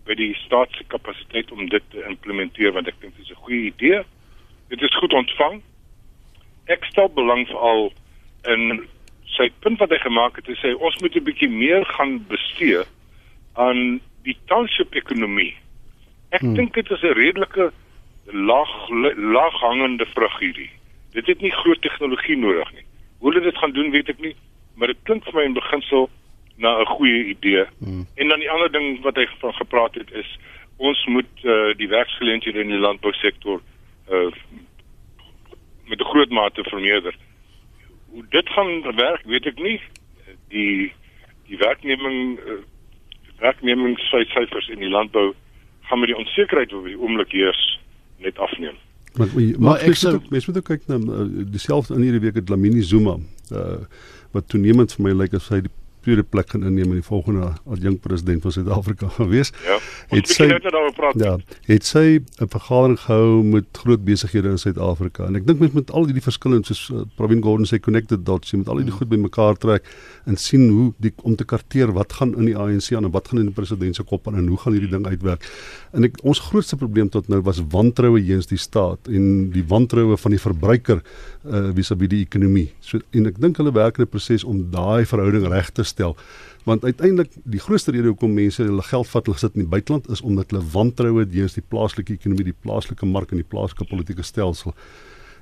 by 0.09 0.17
die 0.19 0.33
staatskapasiteit 0.43 1.51
om 1.55 1.69
dit 1.71 1.83
te 1.93 2.03
implementeer 2.11 2.75
want 2.75 2.91
ek 2.91 2.99
dink 2.99 3.15
dit 3.15 3.25
is 3.25 3.31
'n 3.31 3.43
goeie 3.47 3.65
idee. 3.71 4.03
Dit 4.67 4.81
is 4.81 4.99
goed 4.99 5.13
ontvang 5.13 5.61
ek 6.69 6.85
stel 6.91 7.09
belang 7.09 7.47
veral 7.49 7.89
in 8.47 8.85
sy 9.35 9.49
punt 9.63 9.79
wat 9.81 9.93
hy 9.93 9.99
gemaak 10.03 10.39
het, 10.39 10.47
hy 10.47 10.57
sê 10.61 10.73
ons 10.77 10.95
moet 11.01 11.15
'n 11.15 11.25
bietjie 11.25 11.49
meer 11.49 11.85
gaan 11.95 12.19
bestee 12.27 12.83
aan 13.55 13.99
die 14.23 14.37
township 14.51 14.95
ekonomie. 14.95 15.55
Ek 16.31 16.41
hmm. 16.41 16.55
dink 16.55 16.73
dit 16.73 16.91
is 16.91 17.03
'n 17.03 17.17
redelike 17.17 17.71
laag 18.31 18.73
laaghangende 19.15 20.05
vrug 20.05 20.39
hierdie. 20.39 20.69
Dit 21.13 21.27
het 21.27 21.41
nie 21.41 21.51
groot 21.51 21.81
tegnologie 21.81 22.37
nodig 22.37 22.71
nie. 22.73 22.85
Hoe 23.19 23.31
hulle 23.31 23.43
dit 23.43 23.57
gaan 23.57 23.73
doen, 23.73 23.91
weet 23.91 24.09
ek 24.09 24.19
nie, 24.19 24.35
maar 24.75 24.87
dit 24.87 25.01
klink 25.03 25.23
vir 25.23 25.33
my 25.33 25.43
in 25.43 25.57
beginsel 25.57 26.09
na 26.57 26.79
'n 26.79 26.85
goeie 26.85 27.23
idee. 27.33 27.65
Hmm. 27.79 28.05
En 28.15 28.27
dan 28.27 28.39
die 28.39 28.51
ander 28.51 28.71
ding 28.71 29.01
wat 29.01 29.15
hy 29.15 29.27
van 29.39 29.53
gepraat 29.53 29.95
het 29.95 30.11
is 30.11 30.39
ons 30.77 31.05
moet 31.05 31.33
uh, 31.43 31.75
die 31.75 31.87
werksgeleenthede 31.87 32.59
in 32.59 32.71
die 32.71 32.79
landbousektor 32.79 33.59
uh, 34.11 34.31
groot 36.11 36.33
mate 36.33 36.63
vermeerder. 36.69 37.15
Hoe 38.09 38.25
dit 38.29 38.49
gaan 38.49 38.95
werk, 38.95 39.23
weet 39.25 39.45
ek 39.51 39.61
nie. 39.63 39.77
Die 40.53 40.91
die 41.49 41.57
werkneming 41.57 42.37
uh, 42.45 42.59
werknemingssyfers 43.39 44.69
in 44.69 44.83
die 44.83 44.91
landbou 44.91 45.31
gaan 45.89 45.99
met 45.99 46.11
die 46.11 46.17
onsekerheid 46.17 46.73
oor 46.73 46.85
die 46.85 46.99
oomblik 46.99 47.31
heers 47.33 47.63
net 48.21 48.37
afneem. 48.37 48.77
Maar 49.17 49.27
maar, 49.33 49.47
maar 49.59 49.85
ek 49.87 49.97
sê 49.97 50.13
mens 50.29 50.45
moet 50.45 50.59
ook 50.61 50.69
kyk 50.69 50.85
na 50.91 50.99
uh, 50.99 51.25
dieselfde 51.55 51.97
in 51.97 52.05
hierdie 52.05 52.23
week 52.27 52.37
het 52.37 52.49
Lamini 52.49 52.83
Zuma 52.85 53.17
uh, 53.17 53.81
wat 54.35 54.49
toenemend 54.53 54.93
vir 54.93 55.07
my 55.07 55.15
lyk 55.23 55.33
as 55.39 55.49
hy 55.49 55.63
die 55.65 55.73
tweede 56.05 56.23
plek 56.23 56.49
gaan 56.49 56.63
inneem 56.63 56.93
in 56.93 56.99
die 56.99 57.05
volgende 57.05 57.51
adjunk 57.69 58.01
president 58.01 58.41
van 58.41 58.51
Suid-Afrika 58.51 59.09
gewees. 59.19 59.51
Ja. 59.67 59.77
Het 60.13 60.31
sy 60.31 60.47
Ja, 61.19 61.37
het 61.67 61.85
sy 61.85 62.19
'n 62.39 62.49
vergadering 62.49 62.99
gehou 62.99 63.43
met 63.43 63.65
groot 63.71 64.03
besighede 64.03 64.49
in 64.49 64.57
Suid-Afrika 64.57 65.25
en 65.25 65.35
ek 65.35 65.47
dink 65.47 65.59
mens 65.59 65.73
moet 65.73 65.91
al 65.91 66.05
hierdie 66.05 66.23
verskillende 66.23 66.65
soos 66.65 66.89
uh, 66.89 67.05
Pravin 67.15 67.41
Gordhan 67.41 67.65
sê 67.69 67.79
connected 67.79 68.25
dots, 68.25 68.51
jy 68.51 68.57
moet 68.57 68.67
al 68.67 68.81
hierdie 68.81 68.93
hmm. 68.93 68.99
goed 68.99 69.09
bymekaar 69.09 69.57
trek 69.57 69.83
en 70.25 70.37
sien 70.37 70.69
hoe 70.69 70.93
die 70.97 71.13
om 71.23 71.35
te 71.35 71.45
karteer 71.45 71.93
wat 71.93 72.13
gaan 72.13 72.35
in 72.35 72.45
die 72.45 72.57
ANC 72.57 72.91
aan 72.93 73.05
en 73.05 73.11
wat 73.11 73.27
gaan 73.27 73.39
in 73.39 73.51
die 73.51 73.55
president 73.55 73.95
se 73.95 74.03
kop 74.03 74.27
aan 74.27 74.35
en 74.35 74.47
hoe 74.47 74.57
gaan 74.57 74.73
hierdie 74.73 74.91
ding 74.91 75.05
uitwerk. 75.07 75.45
En 75.93 76.03
ek 76.03 76.19
ons 76.23 76.39
grootste 76.39 76.77
probleem 76.77 77.09
tot 77.09 77.27
nou 77.27 77.41
was 77.41 77.61
wantroue 77.71 78.19
teenoor 78.19 78.47
die 78.49 78.57
staat 78.57 79.07
en 79.07 79.49
die 79.53 79.63
wantroue 79.67 80.17
van 80.17 80.31
die 80.31 80.41
verbruiker 80.41 81.01
uh 81.45 81.71
vis-à-vis 81.75 82.07
-vis 82.07 82.09
die 82.09 82.21
ekonomie. 82.25 82.69
So 82.79 82.99
en 83.11 83.25
ek 83.25 83.39
dink 83.39 83.57
hulle 83.57 83.71
werk 83.71 83.97
in 83.97 84.03
'n 84.03 84.09
proses 84.09 84.43
om 84.43 84.71
daai 84.71 85.05
verhouding 85.05 85.47
reg 85.47 85.71
te 85.71 85.83
stel 85.83 86.15
want 86.63 86.83
uiteindelik 86.83 87.31
die 87.43 87.59
grootste 87.59 87.91
rede 87.91 88.11
hoekom 88.11 88.33
mense 88.33 88.63
hulle 88.63 88.83
geld 88.85 89.07
vat 89.07 89.29
hulle 89.29 89.41
sit 89.41 89.55
in 89.55 89.63
die 89.63 89.69
buiteland 89.69 90.09
is 90.13 90.21
omdat 90.21 90.51
hulle 90.51 90.63
wantroue 90.73 91.25
teenoor 91.25 91.53
die 91.55 91.67
plaaslike 91.73 92.13
ekonomie, 92.13 92.49
die 92.51 92.59
plaaslike 92.65 93.05
mark 93.05 93.31
en 93.31 93.41
die 93.41 93.47
plaaslike 93.47 93.87
politieke 93.89 94.23
stelsel. 94.23 94.75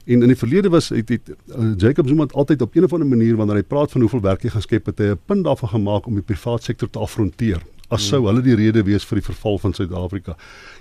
En 0.08 0.22
in 0.24 0.32
die 0.32 0.40
verlede 0.40 0.70
was 0.72 0.90
het, 0.96 1.10
het 1.10 1.34
uh, 1.34 1.74
Jacob 1.78 2.08
Zuma 2.08 2.28
altyd 2.32 2.62
op 2.62 2.76
'n 2.76 2.84
of 2.84 2.94
ander 2.94 3.08
manier 3.08 3.36
wanneer 3.36 3.56
hy 3.56 3.64
praat 3.64 3.92
van 3.92 4.02
hoeveel 4.02 4.22
werk 4.22 4.44
hy 4.44 4.50
geskep 4.50 4.86
het, 4.86 5.00
hy 5.00 5.12
'n 5.12 5.20
punt 5.26 5.44
daarvan 5.44 5.70
gemaak 5.70 6.08
om 6.08 6.14
die 6.14 6.24
private 6.24 6.64
sektor 6.64 6.90
te 6.90 7.00
afronteer 7.00 7.62
as 7.90 8.08
sou 8.10 8.26
hulle 8.26 8.42
die 8.44 8.56
rede 8.56 8.84
wees 8.84 9.06
vir 9.08 9.22
die 9.22 9.26
verval 9.26 9.58
van 9.64 9.74
Suid-Afrika. 9.74 10.36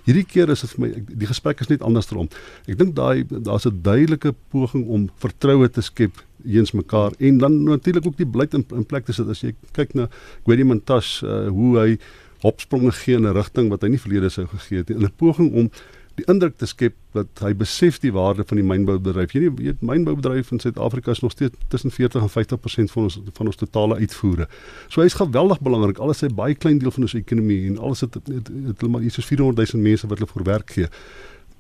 Hierdie 0.07 0.25
keer 0.27 0.51
is 0.51 0.65
dit 0.65 0.73
vir 0.75 0.83
my 0.83 0.89
die 1.07 1.29
gesprek 1.31 1.61
is 1.61 1.71
net 1.71 1.85
anders 1.87 2.11
rond. 2.11 2.35
Ek 2.67 2.79
dink 2.79 2.97
daai 2.97 3.25
daar's 3.31 3.67
'n 3.67 3.83
duidelike 3.83 4.35
poging 4.51 4.87
om 4.89 5.09
vertroue 5.23 5.69
te 5.69 5.83
skep 5.83 6.23
eens 6.45 6.73
mekaar 6.73 7.13
en 7.19 7.39
dan 7.39 7.63
natuurlik 7.65 8.07
ook 8.07 8.17
die 8.17 8.27
beleid 8.27 8.55
in, 8.55 8.65
in 8.71 8.85
plek 8.85 9.07
te 9.07 9.13
sit 9.13 9.29
as 9.29 9.43
jy 9.43 9.55
kyk 9.73 9.95
na 9.95 10.09
Gwedi 10.45 10.65
Mantashe 10.65 11.27
uh, 11.27 11.49
hoe 11.49 11.79
hy 11.79 11.99
opspronge 12.43 12.93
gee 12.93 13.17
in 13.17 13.27
'n 13.27 13.35
rigting 13.35 13.71
wat 13.71 13.83
hy 13.83 13.89
nie 13.89 14.03
verlede 14.03 14.31
sou 14.31 14.47
gegee 14.47 14.79
het 14.79 14.89
nie 14.89 14.99
in 14.99 15.07
'n 15.07 15.17
poging 15.17 15.53
om 15.53 15.71
die 16.17 16.25
indruk 16.33 16.57
te 16.57 16.67
skep 16.67 16.95
dat 17.17 17.43
hy 17.45 17.53
besef 17.57 17.99
die 18.01 18.13
waarde 18.13 18.45
van 18.49 18.61
die 18.61 18.65
mynboubedryf. 18.67 19.35
Jy 19.37 19.51
weet 19.59 19.85
mynboubedryf 19.85 20.51
in 20.55 20.63
Suid-Afrika 20.63 21.13
is 21.13 21.21
nog 21.25 21.35
steeds 21.37 21.57
tussen 21.73 21.93
40 21.93 22.23
en 22.23 22.33
50% 22.33 22.93
van 22.95 23.09
ons 23.09 23.19
van 23.39 23.53
ons 23.53 23.61
totale 23.61 24.01
uitvoere. 24.01 24.49
So 24.89 25.05
hy's 25.05 25.19
geweldig 25.21 25.61
belangrik. 25.61 25.99
Alles 25.99 26.23
'n 26.23 26.35
baie 26.35 26.55
klein 26.55 26.79
deel 26.79 26.91
van 26.91 27.03
ons 27.03 27.15
ekonomie 27.15 27.67
en 27.67 27.79
alles 27.79 28.01
het 28.01 28.15
het, 28.15 28.49
hulle 28.81 28.91
maar 28.91 29.03
iets 29.03 29.15
soos 29.15 29.27
400 29.27 29.73
000 29.73 29.83
mense 29.83 30.07
wat 30.07 30.19
hulle 30.19 30.33
vir 30.33 30.45
werk 30.45 30.71
gee 30.71 30.89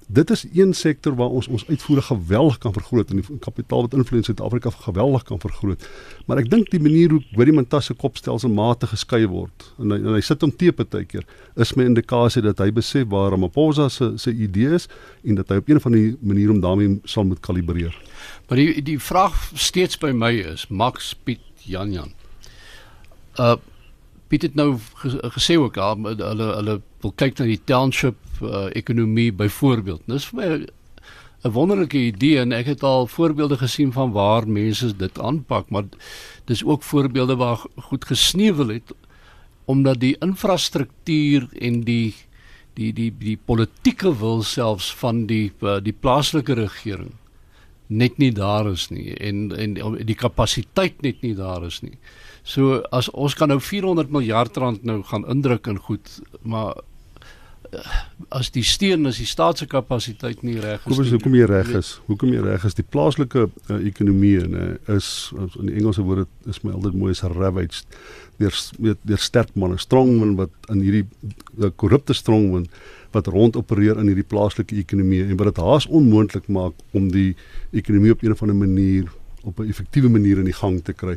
dit 0.07 0.31
is 0.31 0.45
een 0.55 0.73
sektor 0.75 1.15
waar 1.15 1.29
ons 1.35 1.49
ons 1.49 1.67
uitvoere 1.67 2.03
geweldig 2.03 2.59
kan 2.59 2.73
vergroot 2.73 3.11
en 3.11 3.21
die 3.21 3.39
kapitaal 3.43 3.87
wat 3.87 3.95
invloed 3.95 4.21
in 4.21 4.25
Suid-Afrika 4.25 4.71
geweldig 4.71 5.23
kan 5.27 5.41
vergroot. 5.41 5.89
Maar 6.27 6.43
ek 6.45 6.51
dink 6.51 6.71
die 6.71 6.81
manier 6.81 7.11
hoe 7.11 7.23
Willem 7.35 7.59
Mantashe 7.59 7.95
kopstelsel 7.95 8.53
mate 8.55 8.87
geskei 8.87 9.25
word 9.27 9.67
en 9.83 9.91
hy, 9.91 9.99
en 9.99 10.15
hy 10.15 10.23
sit 10.23 10.47
om 10.47 10.55
te 10.55 10.71
partykeer 10.73 11.27
is 11.59 11.75
my 11.75 11.89
indikasie 11.91 12.45
dat 12.47 12.63
hy 12.63 12.71
besef 12.75 13.09
waar 13.11 13.33
Ramaphosa 13.35 13.89
se 13.91 14.13
se 14.23 14.31
idee 14.31 14.79
is 14.79 14.87
en 15.27 15.41
dat 15.41 15.51
hy 15.51 15.59
op 15.63 15.71
een 15.71 15.83
van 15.83 15.99
die 15.99 16.09
maniere 16.21 16.55
om 16.55 16.63
daarmee 16.63 17.01
sal 17.05 17.27
moet 17.27 17.43
kalibreer. 17.43 17.95
Maar 18.49 18.63
die 18.63 18.83
die 18.87 18.99
vraag 19.03 19.49
steeds 19.55 19.99
by 19.99 20.15
my 20.15 20.37
is 20.55 20.69
Max 20.71 21.15
Piet 21.25 21.43
Jan 21.67 21.93
Jan. 21.93 22.15
Uh 23.39 23.57
Piet 24.29 24.43
het 24.43 24.55
nou 24.59 24.79
gesê 25.37 25.55
ook 25.59 25.77
hulle 25.79 26.49
hulle 26.57 26.81
wil 27.05 27.13
kyk 27.15 27.39
na 27.39 27.47
die 27.47 27.61
township 27.65 28.17
uh, 28.43 28.67
ekonomie 28.75 29.31
byvoorbeeld. 29.33 30.03
Dis 30.11 30.27
vir 30.33 30.41
my 30.41 30.67
'n 31.47 31.53
wonderlike 31.53 31.99
idee 31.99 32.41
en 32.41 32.53
ek 32.53 32.67
het 32.67 32.83
al 32.83 33.07
voorbeelde 33.07 33.59
gesien 33.59 33.93
van 33.93 34.13
waar 34.13 34.49
mense 34.49 34.97
dit 34.97 35.19
aanpak, 35.19 35.71
maar 35.71 35.85
dis 36.45 36.65
ook 36.65 36.83
voorbeelde 36.83 37.37
waar 37.37 37.63
goed 37.77 38.05
gesneuwel 38.05 38.69
het 38.69 38.95
omdat 39.65 40.01
die 40.01 40.17
infrastruktuur 40.23 41.49
en 41.59 41.81
die 41.81 42.15
die 42.75 42.93
die 42.93 43.13
die 43.19 43.39
politieke 43.45 44.13
wil 44.19 44.43
selfs 44.43 44.95
van 44.95 45.27
die 45.27 45.53
uh, 45.61 45.79
die 45.83 45.95
plaaslike 45.95 46.55
regering 46.55 47.13
net 47.87 48.19
nie 48.19 48.33
daar 48.33 48.71
is 48.71 48.89
nie 48.91 49.15
en 49.15 49.51
en 49.57 49.75
die 50.07 50.19
kapasiteit 50.19 51.03
net 51.03 51.23
nie 51.23 51.35
daar 51.35 51.67
is 51.67 51.81
nie. 51.83 51.99
So 52.47 52.83
as 52.95 53.09
ons 53.11 53.35
kan 53.35 53.51
nou 53.51 53.59
400 53.61 54.13
miljard 54.15 54.57
rand 54.63 54.85
nou 54.87 55.01
gaan 55.09 55.27
indruk 55.31 55.67
in 55.67 55.81
goed, 55.83 56.21
maar 56.47 56.77
as 58.35 58.51
die 58.55 58.65
steen 58.67 59.07
is 59.11 59.19
die 59.21 59.29
staatse 59.29 59.67
kapasiteit 59.71 60.43
nie 60.47 60.59
reg 60.63 60.83
is. 60.83 60.87
Hoekom 60.87 61.11
hoekom 61.17 61.37
jy 61.37 61.49
reg 61.51 61.73
is? 61.79 61.91
Hoekom 62.07 62.33
jy 62.35 62.43
reg 62.45 62.67
is? 62.69 62.77
Die 62.79 62.87
plaaslike 62.87 63.47
uh, 63.49 63.79
ekonomie 63.79 64.39
nê 64.51 64.69
is 64.95 65.09
in 65.35 65.71
die 65.71 65.77
Engelse 65.81 66.05
woord 66.07 66.31
is 66.51 66.63
my 66.65 66.75
altyd 66.77 66.99
mooi 66.99 67.13
is 67.15 67.25
ravaged 67.35 67.99
deur 68.41 68.55
deur 68.79 69.23
sterk 69.23 69.55
manne, 69.57 69.81
strong 69.83 70.15
men 70.21 70.37
wat 70.41 70.73
in 70.73 70.83
hierdie 70.85 71.05
uh, 71.59 71.73
korrupte 71.81 72.17
strong 72.17 72.51
men 72.55 72.67
wat 73.17 73.31
rond 73.33 73.57
opereer 73.59 73.99
in 74.01 74.11
hierdie 74.11 74.27
plaaslike 74.29 74.77
ekonomie 74.77 75.25
en 75.25 75.37
wat 75.41 75.53
dit 75.53 75.63
haas 75.67 75.87
onmoontlik 75.89 76.51
maak 76.53 76.77
om 76.97 77.11
die 77.13 77.33
ekonomie 77.73 78.13
op 78.15 78.23
'n 78.23 78.37
of 78.37 78.43
ander 78.43 78.59
manier 78.63 79.11
op 79.47 79.61
'n 79.61 79.69
effektiewe 79.69 80.09
manier 80.09 80.39
in 80.39 80.45
die 80.45 80.57
gang 80.57 80.83
te 80.85 80.93
kry. 80.93 81.17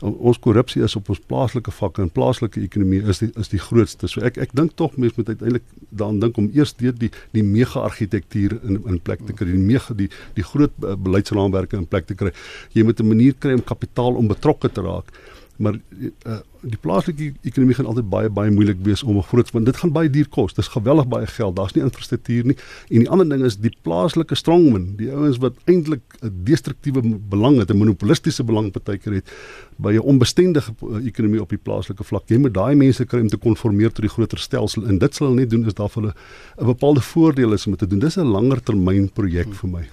Ons 0.00 0.38
korrupsie 0.38 0.82
is 0.82 0.96
op 0.96 1.08
ons 1.08 1.20
plaaslike 1.26 1.70
vakke 1.70 2.02
en 2.02 2.10
plaaslike 2.10 2.60
ekonomie 2.60 3.02
is 3.02 3.18
die 3.18 3.30
is 3.36 3.48
die 3.48 3.58
grootste. 3.58 4.08
So 4.08 4.20
ek 4.20 4.36
ek 4.36 4.54
dink 4.54 4.76
tog 4.76 4.96
mense 4.96 5.14
moet 5.16 5.28
uiteindelik 5.28 5.64
daaraan 5.88 6.20
dink 6.20 6.36
om 6.36 6.50
eers 6.54 6.74
deur 6.76 6.94
die 6.98 7.10
die 7.32 7.42
mega-argitektuur 7.42 8.60
in 8.62 8.82
in 8.86 9.00
plek 9.00 9.26
te 9.26 9.32
kry, 9.32 9.46
die 9.46 9.58
mega 9.58 9.94
die 9.94 10.10
die 10.34 10.44
groot 10.44 10.72
beleidsraamwerke 10.78 11.76
in 11.76 11.86
plek 11.86 12.06
te 12.06 12.14
kry. 12.14 12.32
Jy 12.72 12.84
moet 12.84 13.00
'n 13.00 13.08
manier 13.08 13.34
kry 13.38 13.52
om 13.52 13.64
kapitaal 13.64 14.14
om 14.14 14.28
betrokke 14.28 14.72
te 14.72 14.80
raak 14.80 15.12
maar 15.60 15.76
uh, 16.00 16.38
die 16.64 16.78
plaaslike 16.80 17.26
ekonomie 17.44 17.74
gaan 17.76 17.88
altyd 17.90 18.06
baie 18.12 18.28
baie 18.32 18.52
moeilik 18.52 18.78
wees 18.84 19.02
om 19.02 19.18
'n 19.20 19.26
groot 19.28 19.50
want 19.52 19.66
dit 19.66 19.76
gaan 19.76 19.92
baie 19.92 20.10
duur 20.10 20.28
kos. 20.28 20.54
Dis 20.54 20.68
geweldig 20.68 21.08
baie 21.08 21.26
geld. 21.26 21.56
Daar's 21.56 21.74
nie 21.74 21.84
infrastruktuur 21.84 22.44
nie. 22.44 22.56
En 22.88 23.04
die 23.04 23.10
ander 23.10 23.28
ding 23.28 23.44
is 23.44 23.56
die 23.56 23.72
plaaslike 23.82 24.34
strongmen, 24.34 24.96
die 24.96 25.10
ouens 25.12 25.38
wat 25.38 25.54
eintlik 25.66 26.00
'n 26.22 26.32
destruktiewe 26.44 27.02
belang 27.28 27.58
het, 27.58 27.70
'n 27.70 27.76
monopolistiese 27.76 28.44
belang 28.44 28.72
partykeer 28.72 29.12
het 29.12 29.32
by 29.76 29.92
'n 29.92 29.98
onbestendige 30.00 30.72
eh, 30.80 31.06
ekonomie 31.06 31.40
op 31.40 31.48
die 31.48 31.58
plaaslike 31.62 32.04
vlak. 32.04 32.28
Jy 32.28 32.38
moet 32.38 32.54
daai 32.54 32.74
mense 32.74 33.04
kry 33.04 33.20
om 33.20 33.28
te 33.28 33.36
konformeer 33.36 33.92
tot 33.92 34.02
die 34.02 34.14
groter 34.14 34.38
stelsel 34.38 34.86
en 34.86 34.98
dit 34.98 35.14
sal 35.14 35.26
hulle 35.26 35.40
net 35.40 35.50
doen 35.50 35.66
as 35.66 35.74
daar 35.74 35.88
vir 35.88 36.02
hulle 36.02 36.14
'n 36.58 36.66
bepaalde 36.66 37.00
voordeel 37.00 37.52
is 37.52 37.66
om 37.66 37.76
te 37.76 37.86
doen. 37.86 37.98
Dis 37.98 38.16
'n 38.16 38.32
langer 38.32 38.62
termyn 38.62 39.10
projek 39.12 39.44
hmm. 39.44 39.54
vir 39.54 39.68
my. 39.68 39.88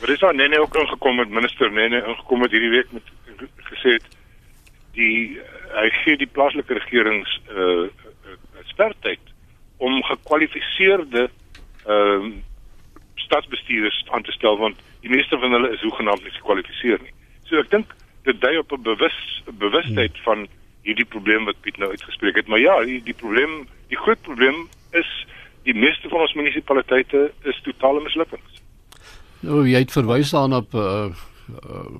Maar 0.00 0.08
dis 0.08 0.20
dan 0.20 0.36
Nene 0.36 0.60
ook 0.60 0.76
ingekom 0.76 1.16
met 1.16 1.30
minister 1.30 1.72
Nene 1.72 2.04
ingekom 2.06 2.42
het 2.42 2.50
hierdie 2.50 2.70
week 2.70 2.92
met 2.92 3.02
gesê 3.70 3.92
het 3.96 4.17
die 4.98 5.38
hy 5.72 5.88
gee 6.02 6.18
die 6.20 6.30
plaaslike 6.34 6.74
regerings 6.80 7.38
uh, 7.52 7.86
uh 7.86 8.36
spertyd 8.72 9.32
om 9.78 10.02
gekwalifiseerde 10.10 11.28
ehm 11.86 12.28
uh, 12.28 12.36
stadsbestuurders 13.28 14.04
aan 14.14 14.22
te 14.24 14.32
stel 14.32 14.56
want 14.58 14.78
die 15.04 15.10
meeste 15.10 15.38
van 15.38 15.52
hulle 15.52 15.70
is 15.74 15.82
hoegenaamd 15.84 16.22
nie 16.24 16.32
gekwalifiseer 16.32 17.02
nie. 17.02 17.12
So 17.48 17.60
ek 17.60 17.70
dink 17.74 17.92
dit 18.24 18.40
dui 18.40 18.54
op 18.58 18.72
'n 18.72 18.82
bewus 18.82 19.18
bewustheid 19.58 20.14
hmm. 20.16 20.24
van 20.28 20.46
hierdie 20.82 21.08
probleem 21.14 21.44
wat 21.44 21.60
Piet 21.60 21.76
nou 21.76 21.90
uitgespreek 21.90 22.36
het. 22.36 22.48
Maar 22.48 22.62
ja, 22.62 22.78
die, 22.84 23.02
die 23.04 23.14
probleem, 23.14 23.66
die 23.92 24.00
groot 24.00 24.20
probleem 24.22 24.68
is 24.96 25.10
die 25.68 25.74
meeste 25.74 26.08
van 26.08 26.24
ons 26.24 26.34
munisipaliteite 26.38 27.30
is 27.42 27.60
totale 27.62 28.00
mislukkings. 28.00 28.62
Nou 29.40 29.66
jy 29.68 29.82
het 29.84 29.92
verwys 29.92 30.32
daarna 30.34 30.62
op 30.64 30.74
uh, 30.74 31.10
uh 31.64 31.98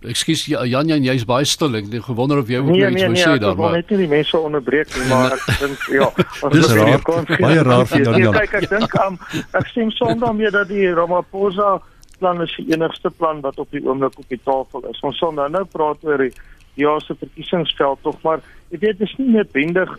Ekskuus 0.00 0.46
Jan 0.48 0.88
Jan 0.88 1.04
jy's 1.04 1.26
baie 1.28 1.44
stil. 1.44 1.74
Ek 1.76 1.90
het 1.92 2.04
gewonder 2.06 2.40
of 2.40 2.48
jy 2.48 2.60
ook 2.62 2.70
nee, 2.70 2.80
iets 2.80 2.94
nee, 2.94 3.04
wou 3.04 3.12
nee, 3.12 3.24
sê 3.24 3.40
daar 3.42 3.56
maar 3.58 3.74
net 3.76 3.90
nie 3.92 3.98
die 4.00 4.08
mense 4.08 4.38
onderbreek 4.38 4.94
nie, 4.96 5.08
maar 5.10 5.34
ek 5.36 5.42
dink 5.60 5.82
ja, 5.92 6.08
dis 6.54 6.70
raar. 6.78 7.02
Baie 7.28 7.64
raar 7.68 7.84
van 7.90 8.04
Jan 8.06 8.20
Jan. 8.24 8.38
Ek 8.40 8.68
dink 8.70 8.96
um, 9.04 9.18
ek 9.60 9.68
stem 9.74 9.90
saam 9.98 10.22
daarmee 10.22 10.52
dat 10.54 10.72
die 10.72 10.88
Ramaphosa 10.96 11.74
plan 12.20 12.40
is 12.44 12.54
die 12.56 12.72
enigste 12.72 13.10
plan 13.10 13.42
wat 13.44 13.60
op 13.60 13.68
die 13.76 13.82
oomblik 13.84 14.16
op 14.20 14.32
die 14.32 14.40
tafel 14.40 14.88
is. 14.88 15.02
Ons 15.04 15.20
sal 15.20 15.36
nou 15.36 15.48
nou 15.52 15.66
praat 15.68 16.08
oor 16.08 16.24
die 16.24 16.32
jaar 16.80 17.04
se 17.04 17.16
verkiesingsveld 17.20 18.00
tog, 18.06 18.16
maar 18.24 18.40
jy 18.72 18.80
weet 18.86 19.04
dis 19.04 19.12
nie 19.20 19.34
noodwendig 19.34 19.92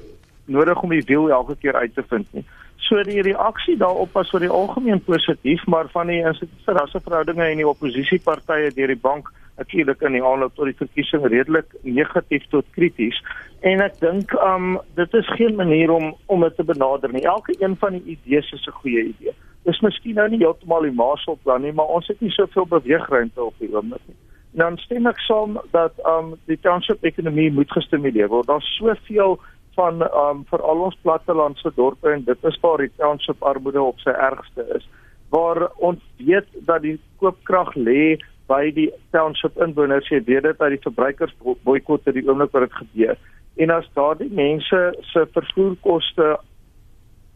nodig 0.49 0.81
om 0.81 0.93
die 0.93 1.05
wiel 1.05 1.29
elke 1.29 1.55
keer 1.61 1.77
uit 1.77 1.93
te 1.93 2.03
vind 2.09 2.25
nie. 2.33 2.45
So 2.87 3.03
die 3.03 3.21
reaksie 3.21 3.77
daarop 3.77 4.13
was 4.17 4.31
vir 4.33 4.39
die 4.39 4.49
algemeen 4.49 5.03
positief, 5.05 5.61
maar 5.65 5.89
van 5.93 6.07
die 6.07 6.23
institusionele 6.23 6.79
rasseverhoudinge 6.79 7.45
en 7.45 7.61
die 7.61 7.67
oppositiepartye 7.67 8.73
deur 8.73 8.87
die 8.87 9.03
bank 9.03 9.29
natuurlik 9.61 10.01
in 10.01 10.17
die 10.17 10.23
aanloop 10.25 10.55
tot 10.55 10.69
die 10.71 10.79
verkiesing 10.79 11.27
redelik 11.27 11.75
negatief 11.85 12.47
tot 12.49 12.65
krities. 12.77 13.19
En 13.61 13.83
ek 13.85 13.99
dink 14.01 14.33
um 14.41 14.79
dit 14.97 15.13
is 15.19 15.29
geen 15.37 15.55
manier 15.59 15.93
om 15.93 16.15
om 16.33 16.41
dit 16.47 16.55
te 16.57 16.65
benader 16.65 17.13
nie. 17.13 17.23
Elke 17.29 17.55
een 17.59 17.77
van 17.83 17.99
die 17.99 18.17
idees 18.17 18.51
is 18.57 18.65
'n 18.67 18.79
goeie 18.81 19.03
idee. 19.13 19.33
Dis 19.69 19.81
miskien 19.85 20.15
nou 20.15 20.27
nie 20.29 20.41
heeltemal 20.41 20.81
die 20.81 20.97
Marshall 21.03 21.37
plan 21.43 21.61
nie, 21.61 21.73
maar 21.73 21.85
ons 21.85 22.07
het 22.07 22.21
nie 22.21 22.31
soveel 22.31 22.65
beweegruimte 22.65 23.43
op 23.43 23.53
die 23.59 23.69
oomblik 23.75 24.01
nie. 24.07 24.17
Dan 24.51 24.77
stem 24.77 25.07
ek 25.07 25.19
saam 25.19 25.59
dat 25.71 25.93
um 26.05 26.33
die 26.45 26.59
township 26.59 27.03
ekonomie 27.03 27.51
moet 27.51 27.71
gestimuleer 27.71 28.27
word. 28.27 28.47
Daar's 28.47 28.75
soveel 28.77 29.39
van 29.75 30.01
um 30.03 30.43
vir 30.49 30.61
al 30.61 30.87
ons 30.87 30.97
plattelandse 31.03 31.71
dorpe 31.75 32.11
en 32.11 32.25
dit 32.27 32.49
is 32.49 32.59
waar 32.61 32.83
die 32.83 32.91
township 32.97 33.43
armoede 33.43 33.81
op 33.81 33.99
sy 34.03 34.11
ergste 34.11 34.67
is 34.75 34.87
waar 35.31 35.69
ons 35.75 36.01
weet 36.17 36.47
dat 36.67 36.83
die 36.83 36.97
koopkrag 37.21 37.71
lê 37.75 38.17
by 38.51 38.67
die 38.75 38.89
township 39.15 39.55
inwoners. 39.63 40.09
Jy 40.11 40.19
weet 40.27 40.43
dit 40.43 40.57
dat 40.59 40.73
die 40.73 40.81
verbruikers 40.83 41.33
boikot 41.63 42.03
het 42.07 42.17
die 42.17 42.25
oomblik 42.27 42.51
wat 42.55 42.67
dit 42.67 42.79
gebeur. 42.81 43.19
En 43.63 43.71
as 43.71 43.87
daardie 43.95 44.31
mense 44.35 44.81
se 45.11 45.23
vervoerkoste 45.37 46.33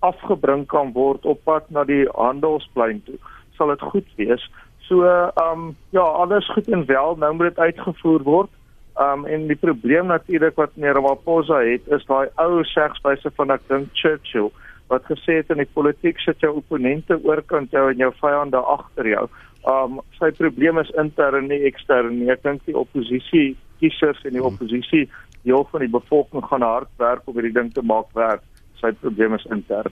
afgebring 0.03 0.65
kan 0.71 0.91
word 0.95 1.25
op 1.25 1.39
pad 1.47 1.71
na 1.71 1.85
die 1.87 2.03
handelsplein 2.13 3.01
toe 3.07 3.17
sal 3.55 3.71
dit 3.71 3.87
goed 3.93 4.11
wees. 4.19 4.43
So 4.89 5.07
um 5.41 5.71
ja 5.95 6.03
alles 6.03 6.51
goed 6.51 6.67
en 6.67 6.85
wel 6.91 7.15
nou 7.23 7.31
moet 7.33 7.53
dit 7.53 7.63
uitgevoer 7.69 8.27
word 8.27 8.51
Um 8.95 9.25
en 9.25 9.47
die 9.47 9.59
probleem 9.59 10.07
natuurlik 10.07 10.55
wat 10.55 10.75
meneer 10.75 10.95
Ramaphosa 10.95 11.57
het 11.67 11.87
is 11.91 12.05
daai 12.07 12.29
ou 12.39 12.63
segswyse 12.63 13.27
van 13.35 13.51
ek 13.51 13.65
dink 13.67 13.89
Churchill 13.99 14.53
wat 14.87 15.03
gesê 15.09 15.41
het 15.41 15.49
in 15.51 15.59
die 15.59 15.73
politiek 15.73 16.19
sit 16.23 16.39
jou 16.39 16.53
opponente 16.61 17.17
oorkant 17.25 17.73
jou 17.75 17.89
en 17.89 17.99
jou 17.99 18.11
vyande 18.21 18.61
agter 18.75 19.09
jou. 19.09 19.25
Um 19.67 19.99
sy 20.19 20.29
probleem 20.37 20.79
is 20.79 20.93
intern 21.01 21.49
nie 21.51 21.65
ekstern 21.67 22.15
nie. 22.19 22.29
Ek 22.31 22.45
dink 22.45 22.63
die 22.69 22.77
oppositie 22.77 23.57
kiesers 23.81 24.21
en 24.23 24.37
die 24.37 24.39
hmm. 24.39 24.53
oppositie 24.53 25.09
deel 25.43 25.67
van 25.71 25.83
die 25.83 25.91
bevolking 25.91 26.45
gaan 26.47 26.63
hard 26.63 26.91
werk 27.01 27.27
om 27.27 27.35
hierdie 27.35 27.55
ding 27.57 27.73
te 27.75 27.83
maak 27.83 28.07
werk. 28.15 28.45
Sy 28.79 28.93
probleem 29.01 29.35
is 29.35 29.47
intern. 29.51 29.91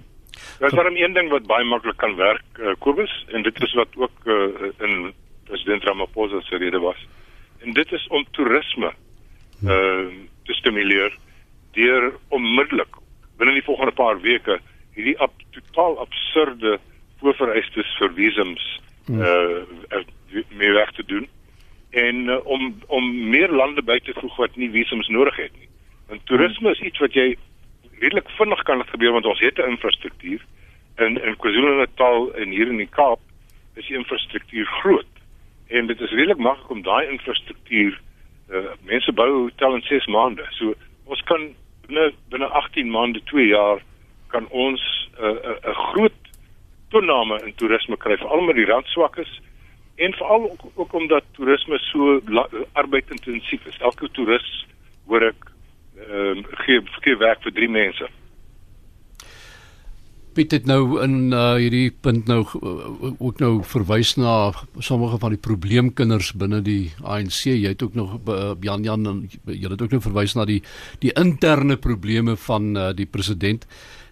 Daar's 0.62 0.72
ja, 0.72 0.80
maar 0.80 0.92
een 0.96 1.18
ding 1.18 1.28
wat 1.34 1.50
baie 1.50 1.68
maklik 1.68 2.00
kan 2.00 2.16
werk, 2.16 2.46
uh, 2.62 2.72
Kobus, 2.80 3.12
en 3.36 3.44
dit 3.44 3.60
is 3.68 3.76
wat 3.76 4.00
ook 4.00 4.32
uh, 4.32 4.72
in 4.86 5.12
president 5.50 5.84
Ramaphosa 5.84 6.40
se 6.48 6.62
rede 6.62 6.80
was 6.80 7.04
en 7.64 7.74
dit 7.74 7.92
is 7.92 8.08
om 8.08 8.26
toerisme 8.32 8.94
uh 9.64 10.08
te 10.44 10.54
stimuleer 10.54 11.14
deur 11.72 12.10
onmiddellik 12.36 12.98
binne 13.38 13.54
die 13.56 13.64
volgende 13.64 13.94
paar 13.96 14.20
weke 14.22 14.58
hierdie 14.96 15.16
ab, 15.24 15.32
totaal 15.56 15.96
absurde 16.04 16.80
voorvereistes 17.22 17.96
vir 18.00 18.12
visums 18.18 18.66
uh 19.08 20.04
mee 20.34 20.72
weg 20.72 20.92
te 20.92 21.04
doen. 21.06 21.28
En 21.90 22.16
uh, 22.16 22.46
om 22.46 22.82
om 22.88 23.30
meer 23.30 23.52
lande 23.52 23.84
by 23.86 24.00
te 24.00 24.14
voeg 24.18 24.36
wat 24.36 24.56
nie 24.56 24.70
visums 24.74 25.08
nodig 25.08 25.36
het 25.38 25.52
nie. 25.60 25.70
Want 26.08 26.26
toerisme 26.26 26.72
is 26.72 26.82
iets 26.82 27.00
wat 27.00 27.14
jy 27.14 27.36
redelik 28.00 28.30
vinnig 28.38 28.64
kan 28.68 28.86
gebeur 28.90 29.12
want 29.12 29.26
ons 29.26 29.40
het 29.40 29.58
'n 29.58 29.70
infrastruktuur. 29.76 30.42
In 30.98 31.22
in 31.22 31.38
KwaZulu-Natal 31.38 32.34
en 32.34 32.50
hier 32.50 32.68
in 32.68 32.78
die 32.78 32.90
Kaap 32.90 33.20
is 33.76 33.88
die 33.88 33.98
infrastruktuur 33.98 34.66
groot 34.66 35.13
en 35.74 35.88
dit 35.90 36.02
is 36.02 36.12
redelik 36.12 36.38
maklik 36.38 36.70
om 36.70 36.82
daai 36.86 37.10
infrastruktuur 37.10 37.96
uh, 38.54 38.74
mense 38.90 39.14
bou 39.18 39.30
hotel 39.32 39.78
in 39.80 39.86
6 39.90 40.06
maande. 40.14 40.46
So 40.58 40.76
ons 41.10 41.24
kan 41.30 41.48
binne 41.88 42.12
binne 42.34 42.50
18 42.62 42.92
maande, 42.94 43.24
2 43.32 43.48
jaar 43.48 43.82
kan 44.34 44.48
ons 44.50 44.84
'n 45.18 45.26
uh, 45.26 45.30
'n 45.30 45.70
uh, 45.70 45.78
groot 45.94 46.20
toename 46.94 47.42
in 47.46 47.56
toerisme 47.56 47.98
kry 47.98 48.18
veral 48.18 48.44
omdat 48.44 48.56
die 48.56 48.70
rand 48.70 48.88
swak 48.88 49.18
is 49.18 49.42
en 49.96 50.14
veral 50.14 50.44
ook, 50.52 50.62
ook 50.76 50.94
omdat 50.94 51.24
toerisme 51.32 51.78
so 51.80 52.22
arbeidintensief 52.74 53.66
is. 53.66 53.78
Elke 53.78 54.10
toerist 54.12 54.66
hoor 55.06 55.22
ek 55.32 55.50
ehm 56.10 56.38
uh, 56.38 56.44
gee 56.66 56.82
gee 57.02 57.18
werk 57.18 57.42
vir 57.42 57.54
3 57.54 57.70
mense. 57.70 58.08
Piet 60.34 60.52
het 60.56 60.66
nou 60.66 60.98
in 61.04 61.34
uh, 61.34 61.54
hierdie 61.62 61.92
punt 62.02 62.26
nou 62.30 62.42
uh, 62.58 63.12
ook 63.22 63.42
nou 63.44 63.52
verwys 63.70 64.16
na 64.18 64.52
sommige 64.82 65.20
van 65.22 65.36
die 65.36 65.42
probleemkinders 65.42 66.32
binne 66.42 66.62
die 66.66 66.94
ANC. 67.02 67.44
Jy 67.52 67.74
het 67.76 67.84
ook 67.86 67.94
nog 67.94 68.16
uh, 68.28 68.54
Jan 68.66 68.84
Jan 68.84 69.28
jy 69.46 69.70
het 69.70 69.82
ook 69.82 69.94
nou 69.94 70.02
verwys 70.02 70.34
na 70.38 70.48
die 70.50 70.62
die 71.04 71.14
interne 71.20 71.78
probleme 71.78 72.38
van 72.48 72.74
uh, 72.78 72.90
die 72.98 73.06
president. 73.06 73.68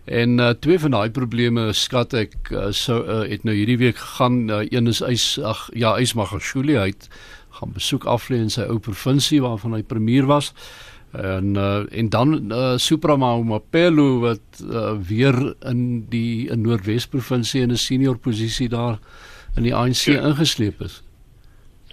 En 0.06 0.40
uh, 0.40 0.50
twee 0.50 0.80
van 0.82 0.94
daai 0.94 1.10
probleme 1.14 1.70
skat 1.78 2.14
ek 2.18 2.54
uh, 2.54 2.70
sou 2.74 3.02
uh, 3.02 3.22
het 3.30 3.46
nou 3.46 3.58
hierdie 3.58 3.80
week 3.82 3.98
gegaan 4.02 4.44
uh, 4.50 4.64
een 4.70 4.90
is 4.90 5.02
Ys 5.06 5.36
ag 5.42 5.70
ja 5.78 5.98
Ysmagashule 6.02 6.80
uit 6.80 7.10
gaan 7.62 7.74
besoek 7.74 8.06
aflê 8.10 8.40
in 8.42 8.50
sy 8.50 8.66
ou 8.70 8.80
provinsie 8.82 9.42
waarvan 9.44 9.76
hy 9.78 9.84
premier 9.86 10.26
was 10.26 10.54
en 11.12 11.56
uh, 11.56 11.84
en 11.91 12.10
dan 12.10 12.52
uh, 12.52 12.78
Supramau 12.78 13.43
Mapelo 13.43 14.19
wat 14.19 14.63
uh, 14.63 14.91
weer 15.08 15.56
in 15.60 16.06
die 16.10 16.50
in 16.50 16.62
Noordwes 16.62 17.08
provinsie 17.08 17.62
in 17.62 17.71
'n 17.71 17.78
senior 17.78 18.17
posisie 18.17 18.69
daar 18.69 19.00
in 19.56 19.63
die 19.63 19.76
ANC 19.76 20.08
ja. 20.08 20.21
ingesleep 20.21 20.82
is. 20.82 21.04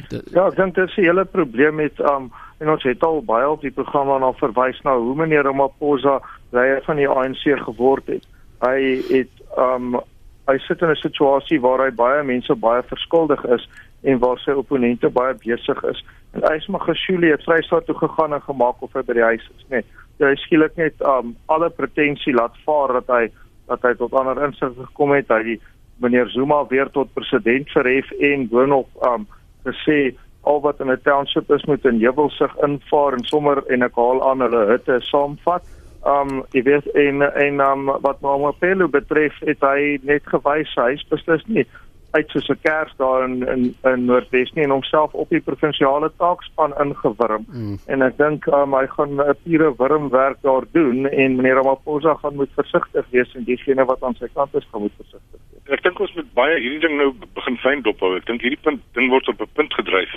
De, 0.09 0.22
ja, 0.31 0.46
ek 0.46 0.57
dink 0.57 0.74
dit 0.74 0.88
is 0.88 0.96
'n 0.96 1.09
hele 1.11 1.24
probleem 1.24 1.74
met 1.74 1.98
um 2.00 2.31
en 2.59 2.70
ons 2.70 2.83
het 2.83 3.02
al 3.02 3.22
baie 3.22 3.48
op 3.48 3.61
die 3.61 3.70
programma 3.70 4.18
na 4.18 4.33
verwys 4.33 4.81
na 4.83 4.96
hoe 4.96 5.14
meneer 5.14 5.42
Ramaphosa 5.42 6.20
leier 6.50 6.83
van 6.85 6.96
die 6.96 7.09
ANC 7.09 7.42
geword 7.62 8.07
het. 8.07 8.24
Hy 8.61 9.02
het 9.11 9.35
um 9.57 10.00
hy 10.46 10.59
sit 10.59 10.83
in 10.83 10.90
'n 10.90 10.96
situasie 10.96 11.61
waar 11.61 11.85
hy 11.85 11.90
baie 11.90 12.22
mense 12.22 12.54
baie 12.54 12.83
verskuldig 12.83 13.44
is 13.44 13.68
en 14.02 14.18
waar 14.18 14.38
sy 14.38 14.50
opponente 14.50 15.11
baie 15.11 15.35
besig 15.35 15.85
is. 15.85 16.04
En 16.33 16.45
Ysma 16.55 16.79
Geshuli 16.79 17.31
het 17.31 17.43
Vrystaat 17.43 17.87
toe 17.87 17.97
gegaan 17.97 18.35
en 18.35 18.43
gemaak 18.43 18.83
of 18.85 18.93
hy 18.93 19.03
by 19.07 19.17
die 19.17 19.25
huis 19.25 19.49
is, 19.57 19.64
nee. 19.73 19.85
Hy 20.19 20.35
skielik 20.43 20.75
net 20.77 20.99
um 21.07 21.37
alle 21.47 21.71
pretensie 21.71 22.35
laat 22.35 22.57
vaar 22.67 22.99
dat 22.99 23.12
hy 23.14 23.25
dat 23.69 23.85
hy 23.85 23.93
tot 24.01 24.14
ander 24.17 24.41
insig 24.45 24.75
gekom 24.77 25.12
het, 25.14 25.29
hy 25.31 25.43
die 25.47 25.59
meneer 26.03 26.31
Zuma 26.33 26.62
weer 26.71 26.91
tot 26.95 27.12
president 27.14 27.71
verhef 27.71 28.11
en 28.31 28.49
boonop 28.51 28.88
um 29.09 29.27
gesê 29.67 30.17
al 30.49 30.61
wat 30.64 30.81
in 30.81 30.91
'n 30.91 31.01
township 31.05 31.51
is 31.51 31.64
moet 31.64 31.85
in 31.85 31.99
Jewelsig 31.99 32.55
invaar 32.64 33.12
en 33.12 33.25
sommer 33.25 33.62
en 33.69 33.83
ek 33.83 33.97
haal 33.97 34.23
aan 34.31 34.41
hulle 34.41 34.67
hitte 34.73 35.01
saamvat. 35.01 35.62
Um 36.07 36.45
jy 36.53 36.62
weet 36.62 36.87
en 36.95 37.23
en 37.23 37.61
um 37.61 37.87
wat 37.87 38.21
Mamapelo 38.21 38.88
betref 38.88 39.38
het 39.41 39.61
hy 39.61 39.99
net 40.03 40.23
gewys 40.27 40.75
hy 40.77 40.93
is 40.93 41.09
beslis 41.09 41.45
nie 41.47 41.67
uit 42.11 42.29
soos 42.31 42.49
'n 42.49 42.59
kers 42.62 42.92
daar 42.97 43.25
in 43.25 43.47
in 43.47 43.75
in 43.85 44.05
Noordwes 44.05 44.53
nie 44.53 44.64
en 44.64 44.71
homself 44.71 45.12
op 45.12 45.29
die 45.29 45.40
provinsiale 45.40 46.11
taakspan 46.16 46.75
ingewurm. 46.81 47.44
Mm. 47.53 47.79
En 47.87 48.03
ek 48.03 48.16
dink 48.16 48.47
um, 48.47 48.75
hy 48.75 48.87
gaan 48.87 49.21
'n 49.21 49.37
pure 49.44 49.75
wurmwerk 49.77 50.38
daar 50.42 50.64
doen 50.73 51.07
en 51.09 51.37
meneer 51.37 51.55
Ramaphosa 51.55 52.14
gaan 52.14 52.35
moet 52.35 52.51
versigtig 52.55 53.07
wees 53.11 53.35
en 53.35 53.44
diegene 53.44 53.85
wat 53.85 54.03
aan 54.03 54.14
sy 54.14 54.29
kant 54.35 54.55
is 54.55 54.68
gaan 54.73 54.81
moet 54.81 54.97
versigtig 54.97 55.40
wees. 55.53 55.62
Ek 55.68 55.83
dink 55.83 56.01
ons 56.01 56.14
moet 56.14 56.33
baie 56.35 56.61
hierdie 56.61 56.81
ding 56.81 56.97
nou 56.97 57.12
begin 57.35 57.57
fyn 57.57 57.83
dophou. 57.83 58.16
Ek 58.16 58.27
dink 58.27 58.40
hierdie 58.40 58.62
punt 58.62 58.81
ding 58.94 59.11
word 59.11 59.29
op 59.29 59.40
'n 59.40 59.55
punt 59.55 59.75
gedryf 59.75 60.14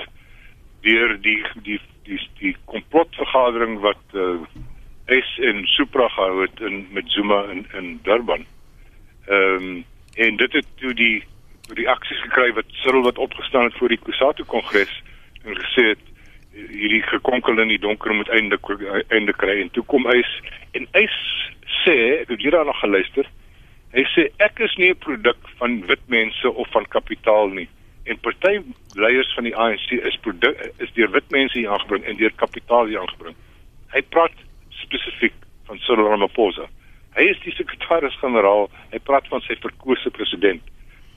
deur 0.82 1.18
die 1.22 1.44
die 1.64 1.80
die 2.04 2.20
die 2.40 2.56
komplotvergadering 2.66 3.80
wat 3.80 4.04
uh, 4.14 4.40
S 5.12 5.40
en 5.40 5.66
Supra 5.66 6.08
gehou 6.08 6.42
het 6.42 6.60
in 6.60 6.88
met 6.92 7.12
Zuma 7.12 7.44
in 7.52 7.66
in 7.74 8.00
Durban. 8.04 8.46
Ehm 9.28 9.56
um, 9.56 9.86
en 10.16 10.36
dit 10.36 10.54
het 10.54 10.66
toe 10.76 10.94
die 10.94 11.24
reaksies 11.78 12.22
gekry 12.28 12.52
wat 12.58 12.66
Cyril 12.84 13.04
wat 13.08 13.18
opgestaan 13.18 13.70
het 13.70 13.78
voor 13.80 13.94
die 13.94 14.02
Kusatu 14.02 14.44
kongres 14.44 14.94
en 15.44 15.58
gesê 15.58 15.92
het 15.94 16.08
hierdie 16.52 17.04
gekonkel 17.08 17.60
in 17.64 17.72
die 17.72 17.80
donker 17.80 18.14
moet 18.14 18.30
eindelik 18.30 19.06
einde 19.10 19.34
kry 19.34 19.62
en 19.62 19.70
toe 19.76 19.84
kom 19.84 20.08
hy 20.10 20.20
en 20.78 20.88
hy 20.96 21.06
sê 21.84 21.96
ek 22.22 22.34
het 22.34 22.44
hier 22.44 22.60
nog 22.66 22.80
geluister 22.84 23.30
hy 23.96 24.04
sê 24.16 24.28
ek 24.44 24.60
is 24.68 24.76
nie 24.78 24.92
'n 24.92 25.04
produk 25.06 25.40
van 25.60 25.82
wit 25.88 26.04
mense 26.08 26.52
of 26.52 26.68
van 26.76 26.86
kapitaal 26.98 27.48
nie 27.56 27.70
en 28.04 28.20
party 28.20 28.60
leiers 28.94 29.34
van 29.36 29.48
die 29.48 29.56
ANC 29.56 29.92
is 29.92 30.18
produk 30.26 30.58
is 30.84 30.92
deur 30.98 31.12
wit 31.14 31.30
mense 31.32 31.58
hier 31.58 31.70
aangebring 31.70 32.06
en 32.06 32.18
deur 32.18 32.34
kapitaal 32.36 32.90
hier 32.90 33.02
aangebring. 33.02 33.36
Hy 33.94 34.02
praat 34.14 34.36
spesifiek 34.82 35.36
van 35.70 35.80
Cyril 35.86 36.10
Ramaphosa. 36.10 36.68
Hy 37.18 37.28
is 37.34 37.40
die 37.46 37.54
sekretaris-generaal 37.56 38.70
hy 38.94 39.02
praat 39.06 39.28
van 39.32 39.44
sy 39.46 39.58
verkose 39.62 40.14
president 40.16 40.64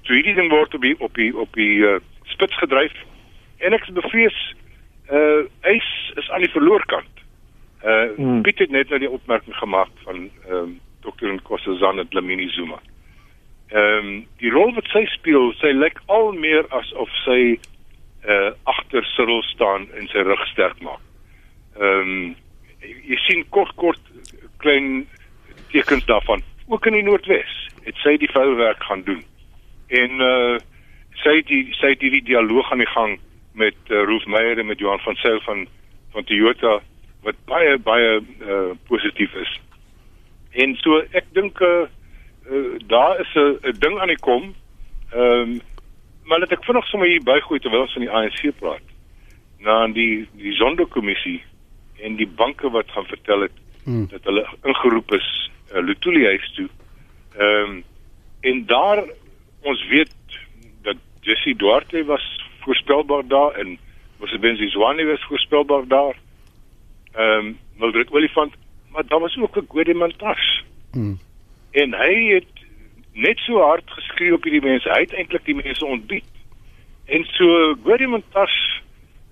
So 0.04 0.12
hierdie 0.12 0.36
ding 0.36 0.50
word 0.52 0.74
op 0.76 0.82
die 0.84 0.94
op 1.00 1.14
die 1.16 1.30
op 1.36 1.56
die 1.56 1.80
uh, 1.80 1.96
spits 2.28 2.56
gedryf 2.60 2.94
en 3.64 3.76
ek 3.76 3.86
bevrees 3.96 4.40
uh 5.12 5.44
ys 5.68 5.90
is 6.20 6.28
aan 6.30 6.44
die 6.44 6.52
verloorkant. 6.52 7.22
Uh 7.84 8.12
hmm. 8.16 8.42
Piet 8.44 8.60
het 8.60 8.72
net 8.72 8.92
nou 8.92 9.00
die 9.00 9.10
opmerking 9.10 9.56
gemaak 9.56 9.92
van 10.04 10.26
ehm 10.48 10.58
um, 10.60 10.74
Dr. 11.04 11.32
Nkosazana 11.32 12.04
Dlamini 12.12 12.48
Zuma. 12.52 12.80
Ehm 13.72 14.04
um, 14.04 14.12
die 14.40 14.52
rol 14.52 14.74
wat 14.76 14.88
sy 14.92 15.06
speel, 15.16 15.52
sy 15.60 15.72
lyk 15.72 16.00
al 16.12 16.32
meer 16.36 16.68
asof 16.68 17.12
sy 17.24 17.56
uh 18.28 18.52
agter 18.76 19.04
Cyril 19.16 19.44
staan 19.54 19.88
en 19.96 20.08
sy 20.12 20.24
rug 20.24 20.46
sterk 20.52 20.80
maak. 20.84 21.04
Ehm 21.80 22.00
um, 22.00 22.32
jy 22.84 23.16
sien 23.24 23.44
kort 23.48 23.72
kort 23.80 24.00
klein 24.60 25.06
tekens 25.72 26.04
daarvan 26.04 26.44
ook 26.68 26.92
in 26.92 27.00
die 27.00 27.06
Noordwes. 27.08 27.60
Het 27.84 27.96
sy 28.04 28.18
die 28.20 28.32
vuil 28.32 28.56
werk 28.60 28.84
gaan 28.84 29.04
doen 29.08 29.24
en 30.02 30.20
uh 30.20 30.56
sy 31.22 31.36
het 31.38 31.46
die 31.48 31.62
sy 31.78 31.92
het 31.94 32.02
hierdie 32.02 32.24
dialoog 32.26 32.72
aan 32.72 32.82
die 32.82 32.90
gang 32.90 33.12
met 33.54 33.76
uh, 33.88 34.02
Rolf 34.08 34.26
Meyer 34.26 34.58
en 34.58 34.66
met 34.66 34.80
Johan 34.82 35.02
van 35.04 35.16
Sail 35.22 35.40
van 35.46 35.66
van 36.12 36.24
Toyota 36.24 36.80
wat 37.22 37.38
baie 37.50 37.78
baie 37.78 38.18
uh 38.20 38.72
positief 38.90 39.34
is. 39.34 39.52
En 40.52 40.74
so 40.82 41.00
ek 41.12 41.30
dink 41.38 41.60
uh, 41.60 41.86
uh 42.50 42.74
daar 42.90 43.20
is 43.20 43.34
'n 43.34 43.78
ding 43.78 43.98
aan 44.00 44.12
die 44.12 44.20
kom. 44.20 44.54
Ehm 45.12 45.54
um, 45.54 45.60
maar 46.24 46.38
net 46.38 46.52
ek 46.52 46.64
vinnig 46.64 46.86
sommer 46.88 47.08
hier 47.08 47.22
bygooi 47.22 47.60
terwyl 47.60 47.84
ons 47.84 47.92
van 47.92 48.02
die 48.02 48.10
ANC 48.10 48.58
praat. 48.58 48.86
Na 49.58 49.86
die 49.86 50.28
die 50.32 50.52
sonderkommissie 50.52 51.42
en 52.00 52.16
die 52.16 52.28
banke 52.28 52.70
wat 52.70 52.90
gaan 52.90 53.06
vertel 53.06 53.40
het 53.40 53.58
hmm. 53.84 54.06
dat 54.10 54.24
hulle 54.24 54.46
ingeroep 54.62 55.12
is 55.12 55.50
uh, 55.72 55.80
Lutuli 55.80 56.24
huis 56.24 56.52
toe. 56.54 56.68
Ehm 57.38 57.70
um, 57.70 57.84
en 58.40 58.66
daar 58.66 59.04
ons 59.64 59.86
weet 59.88 60.12
dat 60.82 60.96
Jesse 61.20 61.56
Duarte 61.56 62.04
was 62.04 62.24
voorspelbaar 62.60 63.26
daar 63.26 63.50
en 63.50 63.78
Mosibenzi 64.18 64.68
Zwane 64.68 65.04
was 65.04 65.24
voorspelbaar 65.24 65.86
daar. 65.88 66.16
Ehm 67.12 67.46
um, 67.46 67.58
Mildred 67.76 68.10
Olifant, 68.10 68.54
maar 68.88 69.06
daar 69.06 69.20
was 69.20 69.36
ook 69.38 69.56
'n 69.56 69.66
Godemantas. 69.68 70.64
Hmm. 70.92 71.18
En 71.70 71.94
hy 71.94 72.34
het 72.34 72.52
net 73.12 73.38
so 73.38 73.60
hard 73.60 73.90
geskree 73.90 74.34
op 74.34 74.42
hierdie 74.42 74.62
mense. 74.62 74.90
Hy 74.90 75.00
het 75.00 75.12
eintlik 75.12 75.44
die 75.44 75.54
mense 75.54 75.84
ontbied. 75.84 76.24
En 77.04 77.24
so 77.24 77.74
Godemantas 77.84 78.82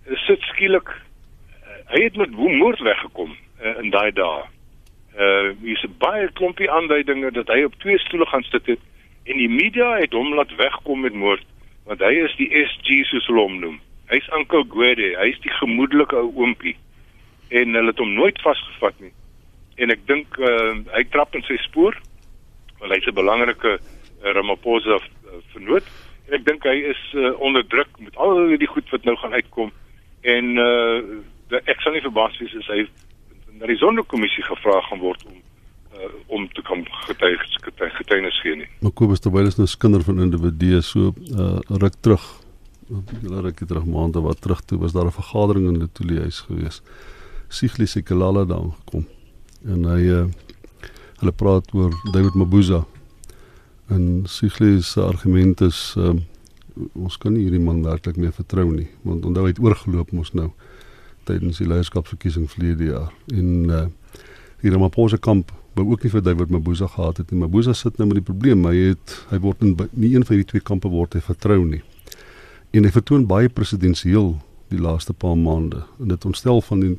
sit 0.05 0.40
skielik 0.40 0.88
uh, 0.88 1.95
hy 1.95 2.03
het 2.03 2.16
met 2.16 2.31
moord 2.31 2.81
weggekom 2.81 3.37
uh, 3.62 3.79
in 3.83 3.90
daai 3.90 4.12
dae. 4.12 4.42
Uh 5.18 5.51
hier's 5.61 5.87
baie 5.99 6.33
klompie 6.33 6.71
aanduidinge 6.71 7.31
dat 7.31 7.49
hy 7.49 7.62
op 7.62 7.75
twee 7.75 7.99
stoele 7.99 8.27
gaan 8.27 8.42
sit 8.42 8.66
het 8.66 8.81
en 9.24 9.38
die 9.38 9.48
media 9.48 9.94
het 10.00 10.14
hom 10.16 10.35
laat 10.35 10.54
wegkom 10.58 11.00
met 11.06 11.14
moord 11.14 11.46
want 11.88 12.02
hy 12.04 12.12
is 12.22 12.35
die 12.38 12.50
SG 12.54 13.00
soos 13.08 13.26
hulle 13.26 13.42
hom 13.42 13.56
noem. 13.58 13.78
Hy's 14.12 14.28
Uncle 14.37 14.62
Gwede, 14.70 15.08
hy's 15.18 15.38
die 15.42 15.50
gemoedelike 15.56 16.14
ou 16.14 16.30
oompie 16.44 16.76
en 17.50 17.74
hulle 17.74 17.90
het 17.90 17.98
hom 18.00 18.12
nooit 18.14 18.38
vasgevat 18.44 19.00
nie. 19.02 19.11
En 19.82 19.90
ek 19.90 20.04
dink 20.06 20.38
uh, 20.38 20.78
hy 20.94 21.02
trap 21.11 21.35
in 21.35 21.44
sy 21.48 21.58
spoor 21.64 21.98
want 22.78 22.94
hy's 22.94 23.06
'n 23.11 23.18
belangrike 23.18 23.76
uh, 23.78 24.32
Ramaphosa 24.37 24.98
uh, 24.98 25.38
vernoot 25.54 25.87
en 26.28 26.38
ek 26.38 26.46
dink 26.46 26.66
hy 26.66 26.76
is 26.94 27.02
uh, 27.18 27.35
onder 27.42 27.66
druk 27.66 27.90
met 27.98 28.16
al 28.16 28.46
die 28.58 28.70
goed 28.70 28.88
wat 28.94 29.04
nou 29.04 29.16
gaan 29.18 29.35
uitkom 29.35 29.72
en 30.22 30.58
uh, 30.58 30.98
ek 31.66 31.82
sal 31.82 31.94
nie 31.94 32.04
verbaas 32.06 32.38
wees 32.38 32.54
as 32.62 32.70
hy 32.70 32.87
na 33.58 33.66
die 33.66 33.78
sonderkommissie 33.80 34.44
gevra 34.46 34.80
gaan 34.87 35.02
word 35.02 35.26
om 35.26 35.40
om 36.26 36.48
te 36.52 36.62
kom 36.66 36.84
getuies 37.06 37.58
getuienis 37.98 38.40
gee 38.42 38.56
nie. 38.56 38.68
Maar 38.80 38.94
Kobus 38.98 39.20
terwyl 39.20 39.46
is 39.46 39.58
nou 39.58 39.66
skinder 39.70 40.04
van 40.06 40.22
individue 40.24 40.80
so 40.82 41.12
uh, 41.32 41.58
ruk 41.82 41.98
terug. 42.00 42.24
Hulle 42.88 43.42
ruk 43.46 43.60
terug 43.64 43.84
maande 43.88 44.22
wat 44.24 44.40
terug 44.40 44.62
toe 44.64 44.78
was 44.78 44.92
daar 44.92 45.06
'n 45.06 45.18
vergadering 45.18 45.68
in 45.68 45.78
Letuli 45.78 46.18
huis 46.18 46.40
gewees. 46.40 46.82
Sigli 47.48 47.86
Sekelala 47.86 48.44
daar 48.44 48.70
gekom. 48.78 49.06
En 49.64 49.84
hy 49.84 50.02
uh, 50.08 50.26
hulle 51.20 51.32
praat 51.32 51.74
oor 51.74 51.92
David 52.12 52.34
Mabuza. 52.34 52.84
En 53.88 54.22
Sigli 54.26 54.82
se 54.82 55.00
argument 55.00 55.60
is 55.60 55.94
uh, 55.98 56.14
ons 56.92 57.16
kan 57.18 57.34
nie 57.34 57.46
hierdie 57.46 57.62
man 57.62 57.82
werklik 57.84 58.16
meer 58.16 58.32
vertrou 58.32 58.68
nie 58.70 58.88
want 59.06 59.26
onthou 59.28 59.44
hy 59.44 59.52
het 59.52 59.62
oorgeloop 59.62 60.12
mos 60.16 60.32
nou 60.36 60.50
tydens 61.28 61.60
die 61.60 61.68
leierskapsverkiesing 61.68 62.48
verlede 62.50 62.88
jaar 62.90 63.10
en 63.32 63.50
uh, 63.70 63.84
hier 64.62 64.76
in 64.76 64.82
Maposa 64.82 65.18
kamp 65.20 65.52
wou 65.74 65.87
ook 65.90 66.04
nie 66.04 66.12
vir 66.12 66.22
David 66.22 66.50
Mabuza 66.52 66.87
gehad 66.87 67.16
het 67.22 67.30
nie. 67.30 67.40
Mabuza 67.40 67.72
sit 67.72 67.98
nou 67.98 68.08
met 68.11 68.20
die 68.20 68.26
probleem, 68.26 68.64
hy 68.68 68.92
het 68.92 69.16
hy 69.30 69.40
word 69.40 69.62
in 69.64 69.76
nie 69.92 70.12
een 70.14 70.26
van 70.26 70.37
hierdie 70.37 70.50
twee 70.50 70.64
kampe 70.64 70.90
word 70.92 71.16
hy 71.16 71.22
vertrou 71.24 71.62
nie. 71.64 71.80
En 72.72 72.85
hy 72.85 72.92
vertoon 72.92 73.26
baie 73.28 73.48
presidensieel 73.52 74.35
die 74.72 74.80
laaste 74.80 75.12
paar 75.12 75.37
maande 75.37 75.85
en 76.00 76.12
dit 76.12 76.28
ontstel 76.28 76.62
van 76.68 76.85
die 76.85 76.92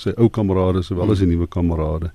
sy 0.00 0.14
ou 0.16 0.30
kamerade 0.32 0.82
sowel 0.86 1.12
as 1.12 1.22
die 1.22 1.28
nuwe 1.28 1.48
kamerade. 1.50 2.10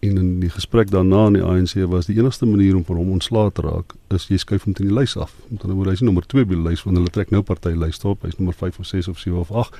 En 0.00 0.14
in 0.16 0.28
die 0.40 0.50
gesprek 0.54 0.92
daarna 0.94 1.24
in 1.26 1.38
die 1.40 1.42
ANC 1.44 1.74
was 1.90 2.06
die 2.06 2.16
enigste 2.18 2.46
manier 2.46 2.76
om 2.78 2.84
van 2.86 3.00
hom 3.00 3.16
ontslae 3.16 3.50
te 3.52 3.64
raak 3.66 3.96
is 4.14 4.28
jy 4.30 4.38
skuif 4.38 4.64
hom 4.64 4.76
teen 4.78 4.88
die 4.90 4.94
lys 4.94 5.16
af. 5.18 5.34
Met 5.50 5.66
ander 5.66 5.76
woorde 5.76 5.94
hy 5.94 5.98
is 5.98 6.04
nommer 6.06 6.26
2 6.26 6.46
by 6.46 6.54
die 6.54 6.66
lys 6.70 6.84
want 6.86 7.00
hulle 7.00 7.12
trek 7.12 7.34
nou 7.34 7.42
party 7.42 7.74
lys 7.74 7.98
op. 8.06 8.22
Hy's 8.22 8.38
nommer 8.38 8.54
5 8.54 8.78
of 8.78 8.86
6 8.86 9.10
of 9.10 9.18
7 9.18 9.42
of 9.42 9.50
8 9.50 9.74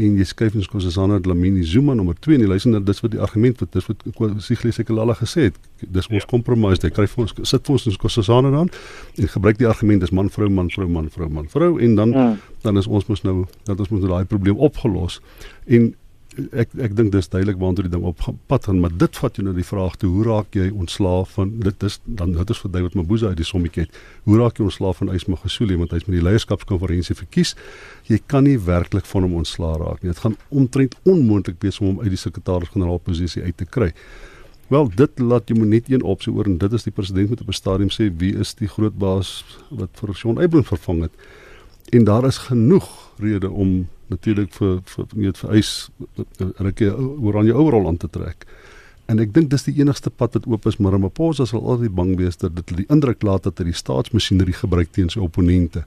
en 0.00 0.16
jy 0.18 0.26
skuif 0.28 0.56
in 0.56 0.64
Nkosazana 0.64 1.20
Dlamini 1.22 1.62
Zuma 1.66 1.94
nommer 1.94 2.16
2 2.24 2.36
en 2.36 2.44
jy 2.44 2.50
luister 2.50 2.72
na 2.72 2.80
dis 2.84 3.02
wat 3.04 3.14
die 3.14 3.20
argument 3.22 3.60
wat 3.62 3.72
dis 3.76 3.86
wat 3.90 4.04
Sigle 4.44 4.72
Sekelala 4.74 5.16
gesê 5.18 5.48
het 5.48 5.58
dis 5.80 6.10
ons 6.10 6.22
ja. 6.22 6.28
compromise 6.30 6.82
jy 6.84 6.92
kry 6.94 7.06
vir 7.10 7.24
ons 7.26 7.34
sit 7.36 7.66
vir 7.66 7.76
ons 7.76 7.86
in 7.88 7.96
Nkosazana 7.96 8.52
dan 8.54 8.70
en 8.70 9.32
gebruik 9.36 9.60
die 9.60 9.68
argument 9.70 10.04
dis 10.04 10.14
man 10.16 10.30
vrou 10.32 10.50
man 10.50 10.70
vrou 10.72 10.88
man 10.88 11.10
vrou 11.14 11.30
man 11.30 11.48
vrou 11.52 11.72
en 11.78 11.96
dan 11.98 12.14
ja. 12.16 12.28
dan 12.64 12.80
is 12.80 12.88
ons 12.88 13.08
mos 13.10 13.24
nou 13.26 13.42
dat 13.68 13.78
ons 13.78 13.92
moet 13.92 14.06
daai 14.08 14.24
probleem 14.30 14.60
opgelos 14.70 15.20
en 15.66 15.92
ek 16.36 16.74
ek 16.78 16.94
dink 16.96 17.10
dis 17.12 17.28
duidelik 17.28 17.58
waantoe 17.58 17.84
die 17.86 17.92
ding 17.92 18.04
op 18.06 18.20
pad 18.46 18.68
gaan 18.68 18.80
maar 18.80 18.92
dit 18.94 19.16
vat 19.18 19.36
jou 19.36 19.44
na 19.46 19.52
die 19.56 19.66
vraag 19.66 19.96
toe 19.98 20.10
hoe 20.12 20.24
raak 20.26 20.54
jy 20.54 20.68
ontslaaf 20.70 21.34
van 21.38 21.52
dit 21.64 21.86
is 21.88 21.98
dan 22.04 22.32
dit 22.36 22.50
is 22.54 22.60
vir 22.62 22.72
David 22.76 22.94
Mabuza 22.94 23.32
uit 23.32 23.40
die 23.40 23.46
sommetjie 23.48 23.86
hoe 24.28 24.38
raak 24.38 24.58
jy 24.58 24.68
ontslaaf 24.68 25.00
van 25.02 25.10
Ysma 25.14 25.38
Gesuli 25.42 25.78
want 25.80 25.94
hy's 25.96 26.06
met 26.06 26.18
die 26.18 26.24
leierskapskonferensie 26.24 27.16
verkies. 27.18 27.56
Jy 28.08 28.20
kan 28.30 28.46
nie 28.46 28.56
werklik 28.62 29.06
van 29.10 29.26
hom 29.26 29.38
ontslaa 29.42 29.76
raak 29.80 30.02
nie. 30.02 30.12
Dit 30.14 30.22
gaan 30.22 30.36
omtrent 30.48 30.96
onmoontlik 31.02 31.58
wees 31.64 31.80
om 31.80 31.90
hom 31.90 32.02
uit 32.04 32.12
die 32.14 32.20
sekretaris-generaal 32.20 33.02
posisie 33.02 33.42
uit 33.42 33.56
te 33.58 33.66
kry. 33.66 33.90
Wel 34.70 34.90
dit 34.94 35.22
laat 35.22 35.50
jy 35.50 35.58
moet 35.58 35.72
net 35.74 35.90
een 35.90 36.06
opsie 36.06 36.32
oor 36.32 36.46
en 36.46 36.58
dit 36.62 36.72
is 36.78 36.86
die 36.86 36.94
president 36.94 37.32
moet 37.32 37.40
op 37.42 37.48
'n 37.48 37.58
stadium 37.58 37.90
sê 37.90 38.10
wie 38.22 38.36
is 38.38 38.54
die 38.54 38.68
groot 38.68 38.96
baas 38.98 39.44
wat 39.70 39.90
vir 39.98 40.14
Shaun 40.14 40.38
Eybloem 40.38 40.64
vervang 40.64 41.02
het? 41.02 41.12
En 41.90 42.04
daar 42.04 42.26
is 42.26 42.38
genoeg 42.38 42.86
rede 43.18 43.50
om 43.50 43.88
natuurlik 44.10 44.52
vir 44.58 44.80
vir 44.92 45.08
weet 45.14 45.40
vir 45.40 45.56
eis 45.58 45.72
rukkie 46.58 46.90
oranje 46.92 47.54
overal 47.54 47.88
aan 47.88 48.00
te 48.02 48.10
trek. 48.10 48.46
En 49.10 49.18
ek 49.18 49.32
dink 49.34 49.50
dis 49.50 49.66
die 49.66 49.74
enigste 49.80 50.10
pad 50.10 50.36
wat 50.38 50.46
oop 50.46 50.66
is, 50.70 50.78
maar 50.78 50.94
Ramaphosa 50.94 51.46
sal 51.48 51.64
altyd 51.66 51.94
bang 51.98 52.14
wees 52.18 52.38
dat 52.38 52.54
dit 52.54 52.74
die 52.82 52.86
indruk 52.94 53.24
laat 53.26 53.46
dat 53.48 53.58
hy 53.58 53.70
die 53.70 53.78
staatsmasjinerie 53.78 54.54
gebruik 54.54 54.92
teen 54.94 55.10
sy 55.10 55.22
opponente. 55.24 55.82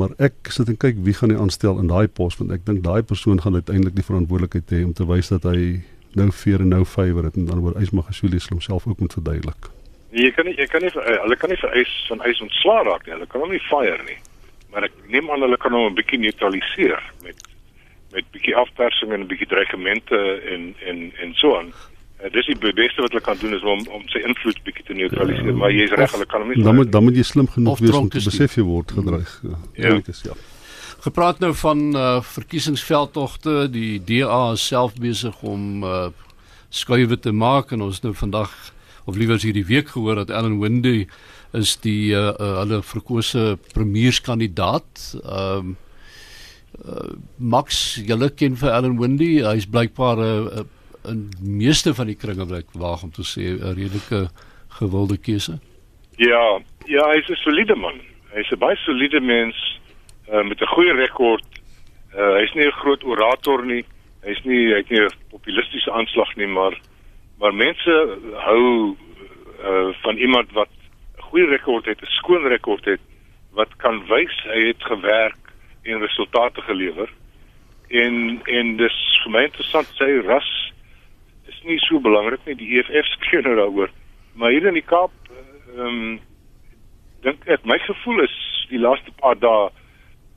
Maar 0.00 0.14
ek 0.30 0.50
sit 0.54 0.70
en 0.72 0.78
kyk 0.80 1.02
wie 1.06 1.14
gaan 1.14 1.34
hy 1.34 1.38
aanstel 1.42 1.78
in 1.82 1.90
daai 1.92 2.08
pos 2.08 2.38
want 2.40 2.54
ek 2.54 2.64
dink 2.66 2.82
daai 2.86 3.04
persoon 3.06 3.42
gaan 3.44 3.60
uiteindelik 3.60 3.98
die 3.98 4.06
verantwoordelikheid 4.08 4.72
hê 4.72 4.82
om 4.86 4.96
te 4.96 5.06
wys 5.06 5.30
dat 5.30 5.46
hy 5.50 5.84
nou 6.18 6.30
fear 6.32 6.64
en 6.64 6.72
nou 6.72 6.82
favour 6.88 7.28
het 7.28 7.36
en 7.38 7.46
dan 7.50 7.62
oor 7.62 7.76
Ysmagashule 7.80 8.40
homself 8.48 8.86
ook 8.88 9.00
moet 9.04 9.14
verduidelik. 9.20 9.70
Nee, 10.14 10.28
jy 10.28 10.34
kan 10.34 10.48
nie 10.48 10.56
jy 10.56 10.66
kan 10.70 10.82
nie 10.82 10.92
hulle 10.94 11.36
kan 11.36 11.52
nie 11.52 11.60
vir 11.60 11.76
eis 11.82 11.96
van 12.08 12.22
eis 12.24 12.40
ontslaa 12.40 12.82
raak 12.88 13.06
nie. 13.06 13.18
Hulle 13.18 13.28
kan 13.30 13.44
hom 13.44 13.52
nie 13.52 13.66
fire 13.68 14.00
nie 14.08 14.18
ek 14.18 14.33
neem 15.14 15.30
aan 15.30 15.44
hulle 15.46 15.58
kan 15.62 15.74
hom 15.76 15.90
'n 15.90 15.98
bietjie 15.98 16.20
neutraliseer 16.26 17.02
met 17.24 17.42
met 18.14 18.26
bietjie 18.30 18.56
afpersing 18.56 19.12
en 19.12 19.20
'n 19.20 19.30
bietjie 19.30 19.50
dreigemente 19.50 20.18
en 20.52 20.74
en 20.90 21.12
en 21.22 21.34
so 21.34 21.56
aan. 21.58 21.72
Uh, 22.22 22.30
dis 22.32 22.46
die 22.46 22.72
beste 22.72 23.02
wat 23.02 23.10
hulle 23.10 23.24
kan 23.28 23.38
doen 23.40 23.54
is 23.54 23.62
om 23.62 23.80
om 23.96 24.02
sy 24.08 24.18
invloed 24.18 24.62
bietjie 24.64 24.84
te 24.84 24.94
neutraliseer, 24.94 25.54
uh, 25.54 25.60
maar 25.60 25.72
jy's 25.72 25.90
reg, 25.90 26.12
hulle 26.12 26.26
kan 26.26 26.40
hom 26.40 26.50
nie. 26.52 26.62
Dan 26.62 26.74
moet 26.74 26.92
dan 26.92 27.04
moet 27.04 27.16
jy 27.16 27.22
slim 27.22 27.48
genoeg 27.48 27.78
wees 27.78 28.02
om 28.02 28.08
te 28.08 28.22
besef 28.24 28.56
jy 28.56 28.66
word 28.66 28.92
gedreig. 28.98 29.40
Ja. 29.76 29.96
Is, 30.06 30.22
ja. 30.22 30.36
Gepraat 31.04 31.38
nou 31.38 31.52
van 31.54 31.80
uh, 31.96 32.20
verkiesingsveldtogte, 32.22 33.68
die 33.70 33.98
DA 34.04 34.54
self 34.56 34.94
besig 34.96 35.42
om 35.42 35.84
uh, 35.84 36.06
skuwe 36.72 37.18
te 37.18 37.32
maak 37.32 37.74
en 37.76 37.84
ons 37.84 38.00
nou 38.00 38.14
vandag 38.14 38.54
of 39.04 39.18
liewer 39.20 39.40
hierdie 39.40 39.66
week 39.68 39.92
gehoor 39.92 40.22
dat 40.22 40.30
Ellen 40.30 40.58
Wendy 40.62 41.06
is 41.54 41.76
die 41.80 42.12
uh, 42.12 42.32
uh, 42.34 42.58
hulle 42.62 42.82
verkose 42.82 43.58
premierskandidaat. 43.72 45.20
Ehm 45.22 45.58
um, 45.58 45.76
uh, 46.84 47.12
Max, 47.38 47.94
julle 48.02 48.30
ken 48.34 48.56
vir 48.58 48.72
Allan 48.74 48.98
Windy, 48.98 49.38
hy's 49.46 49.66
blykbaar 49.70 50.18
'n 50.18 50.48
uh, 50.58 50.64
in 51.04 51.28
meeste 51.40 51.94
van 51.94 52.06
die 52.06 52.16
kringe 52.16 52.46
wat 52.48 52.72
waag 52.72 53.02
om 53.02 53.12
te 53.12 53.22
sê 53.22 53.54
'n 53.54 53.74
redelike 53.78 54.28
gewilde 54.78 55.16
keuse. 55.16 55.58
Ja, 56.16 56.60
ja, 56.86 57.04
hy's 57.12 57.28
'n 57.28 57.36
soliede 57.44 57.76
man. 57.76 58.00
Hy's 58.34 58.50
'n 58.50 58.58
baie 58.58 58.76
soliede 58.76 59.20
mens 59.20 59.80
uh, 60.32 60.42
met 60.42 60.60
'n 60.60 60.74
goeie 60.74 60.94
rekord. 60.94 61.44
Uh, 62.16 62.34
hy's 62.40 62.54
nie 62.54 62.66
'n 62.66 62.80
groot 62.82 63.04
orator 63.04 63.64
nie. 63.64 63.84
Hy's 64.22 64.42
nie 64.44 64.72
hy 64.72 64.76
het 64.82 64.90
nie 64.90 65.00
'n 65.00 65.10
populistiese 65.30 65.92
aanslag 65.92 66.36
nie, 66.36 66.46
maar 66.46 66.80
maar 67.38 67.54
mense 67.54 68.18
hou 68.32 68.96
uh, 69.64 69.88
van 70.02 70.16
iemand 70.16 70.52
wat 70.52 70.68
goeie 71.34 71.50
rekord 71.50 71.84
het, 71.90 72.00
'n 72.00 72.16
skoon 72.22 72.46
rekord 72.46 72.84
het 72.84 73.00
wat 73.52 73.76
kan 73.76 74.06
wys 74.06 74.36
hy 74.44 74.66
het 74.66 74.82
gewerk 74.82 75.50
en 75.82 76.00
resultate 76.00 76.60
gelewer. 76.60 77.10
En 77.88 78.40
en 78.44 78.76
dis 78.76 78.98
vir 79.22 79.32
my 79.32 79.42
interessant 79.42 79.88
sê 79.98 80.22
ras 80.26 80.50
is 81.46 81.58
nie 81.64 81.78
so 81.78 81.98
belangrik 81.98 82.46
nie 82.46 82.54
die 82.54 82.78
EFF 82.78 83.06
skree 83.06 83.42
nou 83.42 83.56
daaroor. 83.56 83.90
Maar 84.34 84.50
hier 84.50 84.66
in 84.66 84.78
die 84.78 84.88
Kaap 84.92 85.10
ehm 85.74 85.86
um, 85.86 86.20
dink 87.22 87.46
ek 87.46 87.64
my 87.64 87.78
gevoel 87.78 88.22
is 88.22 88.66
die 88.70 88.78
laaste 88.78 89.10
paar 89.18 89.38
dae 89.38 89.70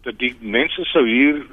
dat 0.04 0.18
die 0.18 0.36
mense 0.42 0.84
sou 0.86 1.06
hier 1.06 1.46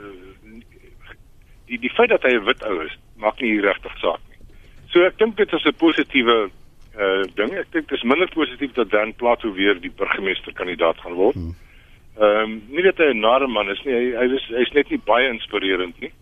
die 1.66 1.78
die 1.78 1.94
feit 1.96 2.08
dat 2.08 2.22
hy 2.22 2.32
'n 2.32 2.44
wit 2.44 2.64
ou 2.64 2.84
is 2.84 2.96
maak 3.16 3.40
nie 3.40 3.60
regtig 3.60 3.98
saak 4.00 4.20
nie. 4.28 4.40
So 4.88 5.04
ek 5.04 5.18
dink 5.18 5.36
dit 5.36 5.52
is 5.52 5.64
'n 5.64 5.76
positiewe 5.76 6.50
uh 6.98 7.22
ding. 7.34 7.54
Ek 7.58 7.70
dink 7.72 7.88
dit 7.88 7.98
is 7.98 8.06
minder 8.06 8.28
positief 8.30 8.72
dat 8.72 8.90
Dan 8.90 9.14
Plato 9.14 9.52
weer 9.52 9.80
die 9.80 9.92
burgemeesterkandidaat 9.96 11.00
gaan 11.02 11.18
word. 11.18 11.34
Hmm. 11.34 11.54
Ehm 12.18 12.42
um, 12.42 12.62
nie 12.70 12.82
dat 12.82 12.98
hy 12.98 13.10
'n 13.12 13.20
nare 13.20 13.46
man 13.46 13.70
is 13.70 13.82
nie. 13.82 13.94
Hy 13.94 14.14
hy 14.14 14.34
is 14.34 14.46
hy's 14.46 14.72
net 14.72 14.90
nie 14.90 15.00
baie 15.04 15.28
inspirerend 15.28 16.00
nie. 16.00 16.12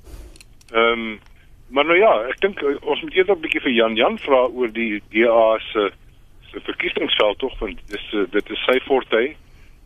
Ehm 0.73 0.93
um, 0.93 1.21
maar 1.69 1.85
nou 1.85 1.97
ja, 1.99 2.13
ek 2.29 2.41
dink 2.41 2.63
uh, 2.63 2.77
ons 2.81 3.03
moet 3.03 3.15
eerder 3.15 3.37
'n 3.37 3.41
bietjie 3.41 3.61
vir 3.61 3.73
Jan 3.73 3.97
Jan 3.97 4.19
vra 4.19 4.47
oor 4.49 4.73
die 4.73 5.03
DA 5.13 5.59
se 5.73 5.91
se 6.51 6.61
verkiesingsveld 6.61 7.39
tog 7.39 7.59
want 7.61 7.79
dis 7.89 8.13
uh, 8.13 8.25
dit 8.31 8.51
is 8.51 8.65
sy 8.65 8.81
forte. 8.89 9.21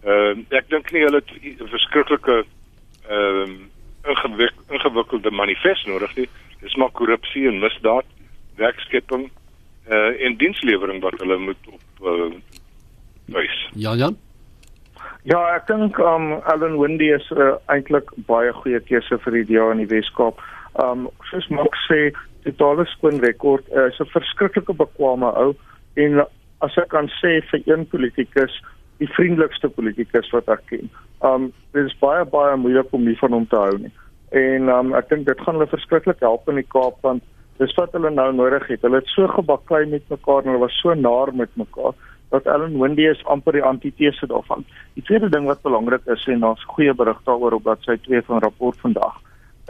Ehm 0.05 0.39
uh, 0.39 0.59
ek 0.59 0.71
dink 0.71 0.93
nie 0.93 1.03
hulle 1.03 1.23
het 1.23 1.33
'n 1.35 1.69
verskriklike 1.75 2.45
ehm 3.11 3.43
um, 3.43 3.71
ingewik, 4.07 4.55
ingewikkelde 4.71 5.31
manifest 5.31 5.87
nodig 5.87 6.15
nie. 6.17 6.29
Dis 6.61 6.75
maar 6.75 6.91
korrupsie 6.91 7.49
en 7.49 7.59
misdaad, 7.59 8.07
werkskepping 8.57 9.31
uh, 9.89 10.13
en 10.27 10.37
dienslewering 10.37 11.03
wat 11.03 11.19
hulle 11.23 11.39
moet 11.39 11.73
op 11.73 12.07
uh, 12.07 12.31
wys. 13.27 13.59
Ja, 13.75 13.95
Jan. 13.95 14.17
Ja, 15.27 15.41
ek 15.57 15.67
dink 15.67 15.99
um 15.99 16.37
Allan 16.47 16.77
Windy 16.79 17.09
is 17.15 17.27
uh, 17.35 17.57
eintlik 17.73 18.13
baie 18.29 18.53
goeie 18.55 18.79
keuse 18.87 19.19
vir 19.25 19.41
die 19.41 19.47
DA 19.49 19.73
in 19.75 19.83
die 19.83 19.91
Weskaap. 19.91 20.39
Um 20.83 21.09
soos 21.31 21.49
Max 21.51 21.81
sê, 21.91 22.13
totale 22.47 22.87
skoon 22.93 23.19
rekord. 23.25 23.67
Uh, 23.75 23.89
is 23.91 23.99
'n 23.99 24.13
verskriklike 24.13 24.77
bekwame 24.79 25.33
ou 25.43 25.55
en 25.99 26.23
as 26.63 26.79
ek 26.79 26.93
kan 26.95 27.11
sê 27.19 27.41
vir 27.51 27.63
een 27.67 27.87
politikus, 27.91 28.55
die 29.03 29.11
vriendelikste 29.19 29.69
politikus 29.69 30.31
wat 30.31 30.49
ek 30.49 30.63
ken. 30.71 30.91
Um 31.27 31.53
dit 31.75 31.85
is 31.85 31.99
baie 31.99 32.25
baie 32.25 32.57
moeilik 32.57 32.95
om 32.95 33.05
nie 33.05 33.19
van 33.19 33.33
hom 33.33 33.47
te 33.51 33.59
hou 33.59 33.79
nie. 33.79 33.93
En 34.31 34.71
um 34.71 34.95
ek 34.95 35.11
dink 35.11 35.27
dit 35.27 35.41
gaan 35.41 35.59
hulle 35.59 35.75
verskriklik 35.75 36.23
help 36.23 36.49
in 36.49 36.63
die 36.63 36.71
Kaap 36.71 37.03
want 37.03 37.23
dis 37.59 37.75
wat 37.79 37.93
hulle 37.97 38.11
nou 38.11 38.33
nodig 38.35 38.67
het. 38.69 38.83
Hulle 38.83 39.01
het 39.01 39.13
so 39.13 39.29
gebaklei 39.29 39.87
met 39.91 40.09
mekaar 40.13 40.45
en 40.45 40.53
hulle 40.53 40.65
was 40.67 40.81
so 40.81 40.95
naar 40.95 41.35
met 41.35 41.51
mekaar 41.57 41.95
dat 42.31 42.47
Ellen 42.47 42.79
Wendy 42.79 43.07
is 43.07 43.25
amper 43.25 43.53
die 43.53 43.63
antitese 43.63 44.27
daarvan. 44.27 44.65
Die 44.95 45.03
tweede 45.03 45.29
ding 45.31 45.47
wat 45.47 45.63
belangrik 45.63 46.07
is 46.11 46.27
en 46.27 46.43
daar's 46.43 46.65
goeie 46.75 46.95
berig 46.95 47.21
daaroor 47.25 47.59
op 47.59 47.65
dat 47.65 47.87
sy 47.87 47.97
2 48.09 48.23
van 48.27 48.43
rapport 48.43 48.81
vandag 48.83 49.21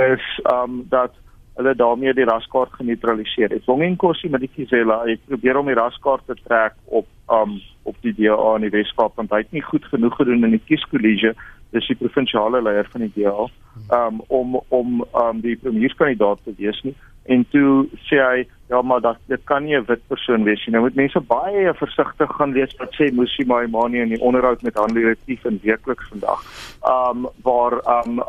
is 0.02 0.24
um 0.52 0.82
dat 0.88 1.12
hulle 1.56 1.74
daarmee 1.74 2.12
die 2.14 2.24
raskaart 2.28 2.72
geneutraliseer 2.76 3.50
het. 3.50 3.64
Wongenkosi 3.64 4.28
met 4.28 4.42
die 4.44 4.50
Kizela 4.52 5.02
het 5.06 5.22
probeer 5.28 5.56
om 5.56 5.68
die 5.70 5.76
raskaart 5.76 6.26
te 6.26 6.36
trek 6.44 6.76
op 6.84 7.06
um 7.32 7.60
op 7.86 7.96
die 8.02 8.12
DA 8.16 8.54
in 8.56 8.66
die 8.66 8.74
Weskaap 8.74 9.16
want 9.16 9.30
hy 9.30 9.44
het 9.44 9.52
nie 9.54 9.62
goed 9.62 9.84
genoeg 9.92 10.16
gedoen 10.18 10.44
in 10.44 10.56
die 10.56 10.64
kieskollege 10.68 11.34
dis 11.70 11.86
die 11.86 11.96
provinsiale 11.96 12.62
leier 12.62 12.88
van 12.92 13.00
die 13.00 13.12
DA 13.14 13.46
um 13.92 14.20
om 14.28 14.60
om 14.68 15.04
um 15.12 15.40
die 15.40 15.56
premierskandidaat 15.56 16.44
te 16.44 16.54
wees 16.58 16.82
nie 16.82 16.94
en 17.34 17.44
toe 17.50 17.86
sê 18.08 18.20
hy 18.22 18.44
ja 18.70 18.82
maar 18.82 19.00
dat 19.00 19.18
dit 19.30 19.40
kan 19.44 19.64
nie 19.64 19.76
'n 19.76 19.84
wit 19.86 20.02
persoon 20.08 20.44
wees 20.44 20.66
nie. 20.66 20.72
Nou 20.72 20.82
moet 20.82 20.94
mense 20.94 21.20
baie 21.20 21.74
versigtig 21.74 22.30
gaan 22.36 22.52
lees 22.52 22.76
wat 22.78 22.94
sê 22.94 23.12
Musi 23.12 23.44
Maimani 23.44 24.00
in 24.00 24.08
die 24.08 24.20
onderhoud 24.20 24.62
met 24.62 24.74
Hanlie 24.74 25.04
Retief 25.04 25.44
en 25.44 25.60
weekliks 25.62 26.08
vandag. 26.08 26.40
Um 26.82 27.28
waar 27.42 27.74
um 27.98 28.22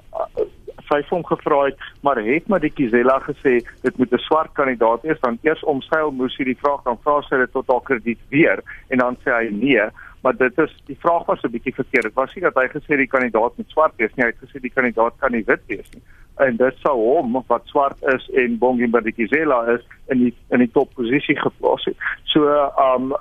sy 0.90 1.02
hom 1.10 1.24
gevra 1.28 1.64
het 1.68 1.80
maar 2.02 2.22
het 2.24 2.48
maar 2.48 2.64
die 2.64 2.74
Kizela 2.74 3.20
gesê 3.28 3.60
dit 3.84 3.98
moet 3.98 4.14
'n 4.14 4.26
swart 4.28 4.54
kandidaat 4.54 5.02
wees 5.04 5.20
dan 5.20 5.40
eers 5.44 5.64
omseil 5.64 6.12
Musi 6.12 6.44
die 6.44 6.60
vraag 6.64 6.84
dan 6.84 7.00
vra 7.04 7.22
sy 7.22 7.38
dit 7.38 7.52
tot 7.52 7.68
haar 7.68 7.84
krediet 7.84 8.20
weer 8.30 8.64
en 8.90 8.98
dan 8.98 9.18
sê 9.24 9.32
hy 9.32 9.50
nee 9.52 9.90
maar 10.24 10.36
dit 10.38 10.58
is 10.60 10.74
die 10.86 10.98
vraag 11.00 11.26
was 11.26 11.44
'n 11.44 11.52
bietjie 11.52 11.74
verkeerd. 11.74 12.04
Dit 12.04 12.14
was 12.14 12.34
nie 12.36 12.42
dat 12.42 12.56
hy 12.56 12.68
gesê 12.68 12.98
die 12.98 13.08
kandidaat 13.08 13.58
moet 13.58 13.70
swart 13.70 13.94
wees 13.98 14.14
nie, 14.16 14.26
hy 14.26 14.32
het 14.32 14.44
gesê 14.44 14.60
die 14.60 14.74
kandidaat 14.74 15.14
kan 15.20 15.32
nie 15.32 15.44
wit 15.46 15.62
wees 15.68 15.90
nie 15.94 16.02
en 16.38 16.58
dit 16.58 16.82
sou 16.84 16.96
hom 16.98 17.38
wat 17.48 17.66
swart 17.72 18.04
is 18.14 18.26
en 18.38 18.58
Bongi 18.62 18.88
Mbadikizela 18.90 19.64
is 19.74 19.86
in 20.14 20.26
die 20.26 20.34
in 20.54 20.62
die 20.64 20.72
topposisie 20.74 21.38
geplaas 21.40 21.86
het. 21.90 21.98
So 22.34 22.46
um 22.82 23.14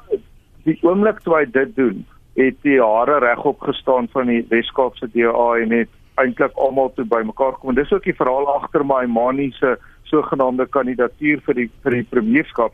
die 0.66 0.76
oomblik 0.83 1.22
toe 1.24 1.38
hy 1.38 1.44
dit 1.52 1.74
doen, 1.76 2.02
het 2.37 2.59
die 2.66 2.81
hare 2.83 3.20
regop 3.24 3.62
gestaan 3.64 4.11
van 4.12 4.29
die 4.33 4.42
Weskaapse 4.50 5.09
DA 5.14 5.46
en 5.62 5.72
het 5.72 5.92
eintlik 6.22 6.55
almal 6.55 6.92
toe 6.94 7.05
bymekaar 7.05 7.52
gekom. 7.52 7.74
Dis 7.74 7.92
ook 7.92 8.05
die 8.05 8.16
verhaal 8.16 8.48
agter 8.57 8.85
my 8.85 9.05
Mani 9.07 9.50
se 9.59 9.76
sogenaamde 10.11 10.66
kandidatuur 10.66 11.42
vir 11.46 11.55
die 11.55 11.70
vir 11.83 11.98
die 11.98 12.07
premierskap. 12.11 12.72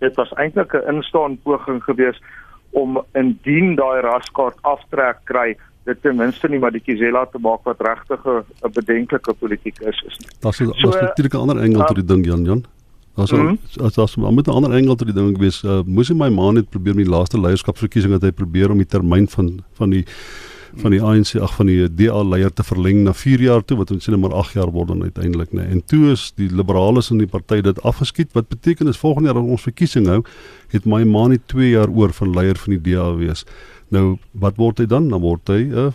Dit 0.00 0.16
was 0.16 0.32
eintlik 0.36 0.74
'n 0.74 0.94
instaan 0.94 1.38
poging 1.42 1.82
geweest 1.84 2.22
om 2.70 3.02
indien 3.14 3.74
daai 3.76 4.00
raskaart 4.00 4.58
aftrek 4.62 5.24
kry 5.24 5.56
dit 5.84 6.02
ten 6.02 6.16
minste 6.16 6.48
nie 6.48 6.58
maar 6.58 6.74
die 6.74 6.82
Kizela 6.84 7.24
te 7.26 7.38
maak 7.38 7.64
wat 7.64 7.80
regtig 7.80 8.26
'n 8.26 8.72
bedenklike 8.72 9.32
politiek 9.34 9.80
is 9.80 10.02
is 10.06 10.18
nie. 10.18 10.28
Daar's 10.40 10.56
so, 10.56 10.90
natuurlik 10.90 11.34
'n 11.34 11.44
ander 11.44 11.62
engel 11.62 11.84
tot 11.84 11.96
die 11.96 12.04
ding 12.04 12.26
Jan 12.26 12.44
Jan. 12.44 12.64
Mm 13.16 13.24
-hmm. 13.24 13.58
as 13.84 13.98
as 13.98 14.16
met 14.16 14.46
'n 14.46 14.50
ander 14.50 14.72
engel 14.72 14.94
tot 14.94 15.06
die 15.06 15.16
ding 15.16 15.38
wees, 15.38 15.62
uh, 15.62 15.82
moes 15.84 16.08
hy 16.08 16.14
my 16.14 16.28
ma 16.28 16.50
net 16.50 16.70
probeer 16.70 16.94
met 16.94 17.04
die 17.04 17.14
laaste 17.14 17.40
leierskapsverkiesing 17.40 18.12
dat 18.12 18.22
hy 18.22 18.30
probeer 18.30 18.70
om 18.70 18.76
die 18.76 18.86
termyn 18.86 19.28
van 19.28 19.64
van 19.72 19.90
die 19.90 20.04
van 20.78 20.90
die 20.90 21.00
ANC 21.02 21.34
ag 21.42 21.54
van 21.54 21.66
die 21.66 21.88
DA 21.88 22.22
leier 22.22 22.52
te 22.52 22.62
verleng 22.62 23.02
na 23.04 23.12
4 23.12 23.42
jaar 23.42 23.64
toe 23.64 23.76
wat 23.80 23.90
ons 23.90 24.04
sê 24.06 24.12
net 24.12 24.20
maar 24.20 24.34
8 24.38 24.54
jaar 24.54 24.70
word 24.70 24.88
dan 24.88 25.02
uiteindelik 25.02 25.52
nê. 25.52 25.64
En 25.70 25.82
toe 25.84 26.12
is 26.12 26.32
die 26.36 26.48
liberales 26.48 27.10
in 27.10 27.18
die 27.18 27.26
party 27.26 27.60
dit 27.60 27.82
afgeskiet 27.82 28.32
wat 28.32 28.48
beteken 28.48 28.88
is 28.88 28.98
volgende 28.98 29.28
jaar 29.28 29.42
as 29.42 29.50
ons 29.56 29.66
verkiesing 29.66 30.06
hou, 30.06 30.22
het 30.70 30.86
my 30.86 31.02
ma 31.04 31.26
net 31.28 31.46
2 31.48 31.70
jaar 31.70 31.90
oor 31.90 32.12
van 32.12 32.34
leier 32.34 32.56
van 32.56 32.76
die 32.76 32.82
DA 32.92 33.14
wees. 33.18 33.44
Nou 33.90 34.18
wat 34.32 34.56
word 34.56 34.78
hy 34.78 34.86
dan? 34.86 35.08
Dan 35.08 35.20
word 35.20 35.48
hy 35.48 35.64
'n 35.66 35.74
uh, 35.74 35.90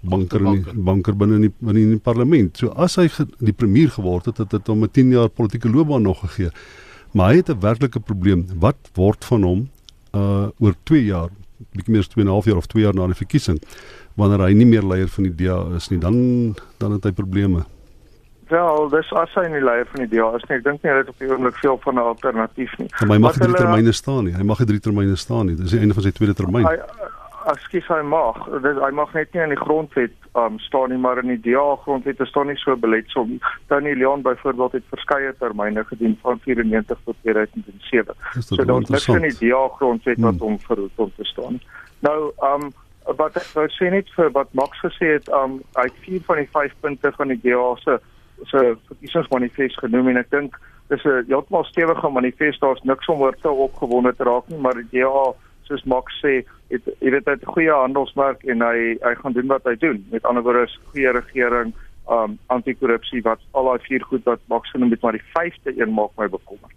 banker 0.00 0.40
in 0.40 0.62
die 0.62 0.82
banker 0.86 1.16
binne 1.16 1.36
in 1.36 1.48
die 1.48 1.52
binne 1.58 1.80
in 1.80 1.90
die 1.96 2.02
parlement. 2.02 2.56
So 2.56 2.72
as 2.76 2.96
hy 2.96 3.08
ge, 3.08 3.26
die 3.38 3.52
premier 3.52 3.90
geword 3.90 4.30
het, 4.30 4.38
het 4.38 4.50
dit 4.50 4.66
hom 4.66 4.84
'n 4.84 4.90
10 4.90 5.10
jaar 5.10 5.28
politieke 5.28 5.68
loopbaan 5.68 6.02
nog 6.02 6.20
gegee. 6.20 6.50
Maar 7.12 7.30
hy 7.30 7.36
het 7.36 7.50
'n 7.50 7.60
werklike 7.60 8.00
probleem. 8.00 8.46
Wat 8.58 8.78
word 8.94 9.24
van 9.24 9.42
hom 9.42 9.68
uh 10.14 10.48
oor 10.58 10.74
2 10.84 11.04
jaar, 11.04 11.28
bietjie 11.72 11.92
meer 11.92 12.00
as 12.00 12.08
2 12.08 12.24
en 12.24 12.30
'n 12.30 12.32
half 12.32 12.44
jaar 12.44 12.56
of 12.56 12.66
2 12.66 12.82
jaar 12.82 12.94
na 12.94 13.06
die 13.06 13.14
verkiesing? 13.14 13.60
Wanneer 14.20 14.46
hy 14.46 14.54
nie 14.56 14.68
meer 14.68 14.86
leier 14.86 15.10
van 15.10 15.28
die 15.28 15.34
DA 15.34 15.60
is 15.76 15.90
nie, 15.92 16.00
dan 16.00 16.16
dan 16.82 16.96
het 16.96 17.08
hy 17.08 17.12
probleme. 17.16 17.64
Wel, 18.50 18.88
dis 18.90 19.12
as 19.14 19.34
hy 19.38 19.46
nie 19.52 19.62
leier 19.62 19.86
van 19.92 20.04
die 20.04 20.10
DA 20.10 20.32
is 20.36 20.44
nie. 20.48 20.56
Ek 20.58 20.64
dink 20.66 20.82
nie 20.82 20.90
hy 20.90 20.98
het 21.02 21.12
op 21.12 21.22
die 21.22 21.30
oomblik 21.30 21.60
veel 21.62 21.78
van 21.84 21.94
'n 21.94 22.08
alternatief 22.12 22.72
nie. 22.78 22.88
Maar 23.00 23.16
hy 23.16 23.22
mag 23.22 23.38
drie 23.38 23.54
termyne 23.54 23.92
staan 23.92 24.24
nie. 24.24 24.34
Hy 24.34 24.42
mag 24.42 24.58
drie 24.58 24.80
termyne 24.80 25.16
staan 25.16 25.46
nie. 25.46 25.56
Dis 25.56 25.70
die 25.70 25.80
einde 25.80 25.94
van 25.94 26.02
sy 26.02 26.10
tweede 26.10 26.34
termyn. 26.34 26.66
Hy 26.66 26.78
Askies 27.48 27.86
hy 27.88 28.02
mag. 28.04 28.36
Dis 28.64 28.78
hy 28.82 28.90
mag 28.92 29.12
net 29.16 29.32
nie 29.32 29.42
in 29.42 29.54
die 29.54 29.60
grondwet 29.60 30.12
um, 30.36 30.58
staan 30.60 30.92
nie, 30.92 30.98
maar 31.00 31.20
in 31.22 31.32
die 31.32 31.40
DA 31.46 31.64
grondwet 31.84 32.20
staan 32.28 32.50
nie 32.52 32.58
so 32.60 32.76
beletsel 32.76 33.26
nie. 33.30 33.38
Tony 33.72 33.94
Leon 33.96 34.22
byvoorbeeld 34.26 34.76
het 34.76 34.84
verskeie 34.92 35.32
termyne 35.38 35.84
gedien 35.88 36.18
van 36.22 36.40
94 36.44 36.98
tot 37.04 37.16
2007. 37.22 38.14
So 38.44 38.64
daar's 38.64 38.92
niks 38.92 39.08
in 39.08 39.26
die 39.28 39.38
DA 39.40 39.62
grondwet 39.78 40.20
wat 40.20 40.36
hmm. 40.36 40.46
hom 40.46 40.60
verhoed 40.66 41.04
om 41.06 41.12
te 41.16 41.24
staan. 41.32 41.60
Nou, 42.04 42.18
ehm 42.36 42.68
um, 42.68 42.72
wat 43.16 43.36
ek 43.36 43.50
wou 43.54 43.66
sê 43.74 43.90
net 43.90 44.08
vir 44.16 44.30
wat 44.36 44.52
Max 44.54 44.78
gesê 44.84 45.14
het, 45.16 45.28
um 45.34 45.60
hy 45.76 45.86
het 45.88 46.02
vier 46.06 46.22
van 46.26 46.40
die 46.42 46.50
vyf 46.54 46.74
punte 46.80 47.12
van 47.16 47.32
die 47.32 47.40
DA 47.44 47.74
se 47.84 47.98
se 48.48 48.60
verkiesingsmanifest 48.88 49.78
genoem 49.82 50.08
en 50.12 50.20
ek 50.22 50.30
dink 50.30 50.56
dis 50.90 51.04
'n 51.04 51.26
heeltemal 51.28 51.64
stewige 51.64 52.08
manifest, 52.08 52.60
daar's 52.60 52.82
niks 52.82 53.06
om 53.08 53.20
oor 53.20 53.36
te 53.36 53.50
opgewonde 53.50 54.14
te 54.16 54.24
raak 54.24 54.48
nie, 54.48 54.58
maar 54.58 54.74
die 54.74 54.88
DA 54.90 55.32
soos 55.68 55.84
Max 55.84 56.18
sê, 56.22 56.42
het 56.70 56.82
jy 57.00 57.10
weet 57.10 57.26
hy 57.26 57.32
het 57.32 57.46
'n 57.46 57.54
goeie 57.54 57.72
handelsmerk 57.72 58.44
en 58.44 58.60
hy 58.60 58.98
hy 59.02 59.14
gaan 59.14 59.32
doen 59.32 59.46
wat 59.46 59.64
hy 59.64 59.76
doen. 59.76 60.04
Met 60.10 60.24
ander 60.24 60.42
woorde 60.42 60.62
is 60.62 60.78
goeie 60.92 61.12
regering, 61.12 61.72
um 62.08 62.38
anti-korrupsie 62.46 63.22
wat 63.22 63.40
al 63.52 63.64
daai 63.64 63.86
vier 63.86 64.02
goed 64.02 64.24
wat 64.24 64.40
Max 64.48 64.70
genoem 64.70 64.90
het, 64.90 65.02
maar 65.02 65.12
die 65.12 65.30
vyfde 65.34 65.80
een 65.80 65.94
maak 65.94 66.10
my 66.16 66.28
bekommerd. 66.28 66.74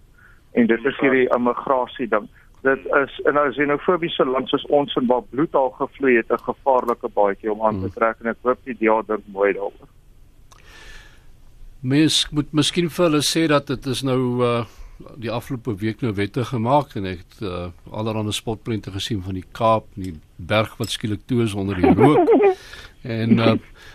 En 0.54 0.68
dit 0.68 0.86
is 0.86 1.00
hierdie 1.00 1.30
immigrasie 1.34 2.08
ding 2.08 2.30
dit 2.64 2.86
is 2.86 3.20
in 3.28 3.38
'n 3.38 3.52
xenofobiese 3.52 4.26
land 4.26 4.50
soos 4.50 4.66
ons 4.66 4.96
en 4.96 5.08
waar 5.08 5.24
bloed 5.30 5.56
al 5.56 5.70
gevloei 5.80 6.16
het 6.18 6.32
'n 6.32 6.46
gevaarlike 6.50 7.10
baadjie 7.14 7.52
om 7.52 7.62
aan 7.62 7.80
te 7.80 7.90
hmm. 7.90 7.98
trek 7.98 8.16
en 8.20 8.30
ek 8.30 8.38
hoop 8.42 8.60
die 8.64 8.78
DA 8.80 9.02
dink 9.08 9.26
mooi 9.26 9.54
daaroor. 9.54 9.90
Mens 11.80 12.28
moet 12.32 12.54
miskien 12.54 12.90
vir 12.90 13.06
hulle 13.06 13.22
sê 13.22 13.48
dat 13.48 13.68
dit 13.68 13.86
is 13.86 14.04
nou 14.04 14.44
uh 14.44 14.64
die 15.18 15.32
afgelope 15.32 15.76
week 15.76 16.02
nou 16.02 16.14
wette 16.14 16.46
gemaak 16.46 16.96
en 16.96 17.06
ek 17.06 17.18
het 17.18 17.42
uh, 17.42 17.68
allerlei 17.92 18.32
spotprente 18.32 18.92
gesien 18.92 19.24
van 19.24 19.34
die 19.34 19.44
Kaap, 19.52 19.86
die 19.96 20.14
berg 20.36 20.78
wat 20.78 20.90
skielik 20.90 21.26
toe 21.26 21.44
is 21.44 21.54
onder 21.54 21.76
die 21.76 21.94
rook. 21.94 22.30
en 23.18 23.40
uh 23.40 23.52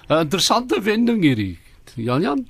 'n 0.08 0.20
interessante 0.20 0.80
wending 0.80 1.22
hierdie. 1.22 1.58
Jan 1.94 2.20
Jan 2.20 2.46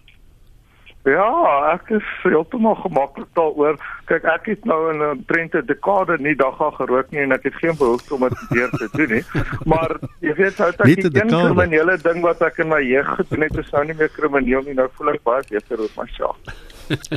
Ja, 1.08 1.28
ek 1.72 1.88
is 1.96 2.08
heeltemal 2.24 2.74
gemaklik 2.82 3.28
daaroor. 3.38 3.78
Kyk, 4.10 4.26
ek 4.28 4.48
het 4.50 4.64
nou 4.68 4.78
in 4.92 5.00
'n 5.02 5.22
trente 5.30 5.62
dekade 5.64 6.18
nie 6.20 6.34
dagga 6.36 6.70
gerook 6.76 7.10
nie 7.10 7.22
en 7.22 7.32
ek 7.32 7.46
het 7.48 7.54
geen 7.54 7.76
behoefte 7.76 8.14
om 8.14 8.28
dit 8.28 8.48
weer 8.50 8.68
te 8.70 8.88
doen 8.92 9.12
nie. 9.16 9.24
Maar 9.72 9.96
jy 10.20 10.34
weet, 10.34 10.58
hou 10.58 10.68
ek 10.68 10.84
die 10.84 11.20
een 11.20 11.32
kriminele 11.32 11.96
ding 12.02 12.20
wat 12.20 12.42
ek 12.42 12.58
in 12.58 12.68
my 12.68 12.82
jeug 12.82 13.08
gedoen 13.20 13.46
het, 13.46 13.56
is 13.56 13.70
nou 13.70 13.84
nie 13.84 13.94
meer 13.94 14.12
krimineel 14.12 14.62
nie. 14.62 14.74
Nou 14.74 14.88
voel 14.98 15.14
ek 15.14 15.22
baie 15.22 15.42
beter 15.48 15.80
oor 15.80 15.94
myself. 15.96 16.36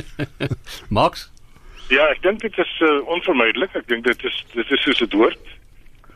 Max? 1.00 1.28
Ja, 1.88 2.08
ek 2.08 2.22
dink 2.22 2.40
dit 2.40 2.58
is 2.58 2.72
uh, 2.80 3.02
onvermydelik. 3.12 3.74
Ek 3.76 3.88
dink 3.88 4.04
dit 4.04 4.24
is 4.24 4.44
dit 4.54 4.70
is 4.70 4.82
soos 4.82 5.04
'n 5.04 5.12
woord. 5.16 5.44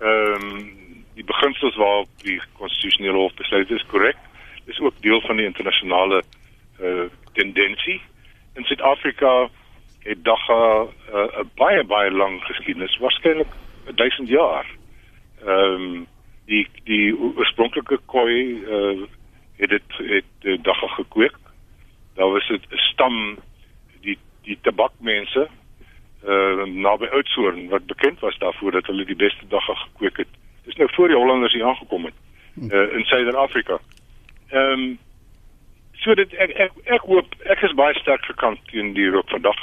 Ehm 0.01 0.49
um, 0.49 0.73
die 1.17 1.25
beginsels 1.25 1.77
waarop 1.77 2.09
die 2.25 2.41
konstitusionele 2.57 3.17
hof 3.17 3.35
besluit 3.35 3.71
is 3.71 3.87
korrek. 3.93 4.17
Dis 4.65 4.81
ook 4.81 4.97
deel 5.01 5.21
van 5.21 5.37
die 5.37 5.49
internasionale 5.49 6.23
uh 6.81 7.09
tendensie. 7.37 8.01
In 8.55 8.65
Suid-Afrika 8.65 9.49
het 10.07 10.25
dagga 10.25 10.87
eh, 11.13 11.15
'n 11.15 11.41
uh, 11.41 11.45
baie 11.55 11.85
baie 11.85 12.11
lang 12.11 12.43
geskiedenis, 12.45 12.99
waarskynlik 12.99 13.53
1000 13.95 14.29
jaar. 14.29 14.67
Ehm 15.45 15.83
um, 15.83 16.07
die 16.47 16.69
die 16.85 17.19
oorspronklike 17.19 17.99
koi 18.07 18.63
uh, 18.77 19.03
het 19.57 19.71
dit 19.71 19.83
het 19.97 20.35
uh, 20.43 20.59
dagga 20.63 20.87
gekweek. 20.87 21.37
Daar 22.15 22.31
was 22.31 22.49
dit 22.49 22.63
'n 22.71 22.77
stam 22.77 23.39
die 24.01 24.19
die 24.43 24.59
tabakmense 24.63 25.49
uh 26.27 26.65
naby 26.65 27.07
Oudtshoorn 27.07 27.69
wat 27.69 27.87
bekend 27.87 28.21
was 28.21 28.39
daarvoor 28.39 28.73
dat 28.73 28.87
hulle 28.87 29.05
die 29.05 29.17
beste 29.17 29.47
dagga 29.49 29.75
gekweek 29.75 30.17
het. 30.17 30.33
Dis 30.65 30.77
nou 30.77 30.89
voor 30.93 31.09
die 31.09 31.17
Hollanders 31.17 31.53
hier 31.53 31.65
aangekom 31.65 32.05
het 32.05 32.15
uh, 32.73 32.97
in 32.97 33.05
Suider-Afrika. 33.05 33.79
Ehm 34.49 34.81
um, 34.81 34.99
so 36.07 36.15
dit 36.15 36.31
ek 36.39 36.53
ek 36.67 36.73
ek 36.97 37.07
hoop 37.11 37.35
ek 37.51 37.65
is 37.67 37.75
baie 37.79 37.95
sterk 37.99 38.25
gekant 38.31 38.63
teen 38.71 38.95
die 38.95 39.09
rook 39.11 39.29
vandag. 39.35 39.59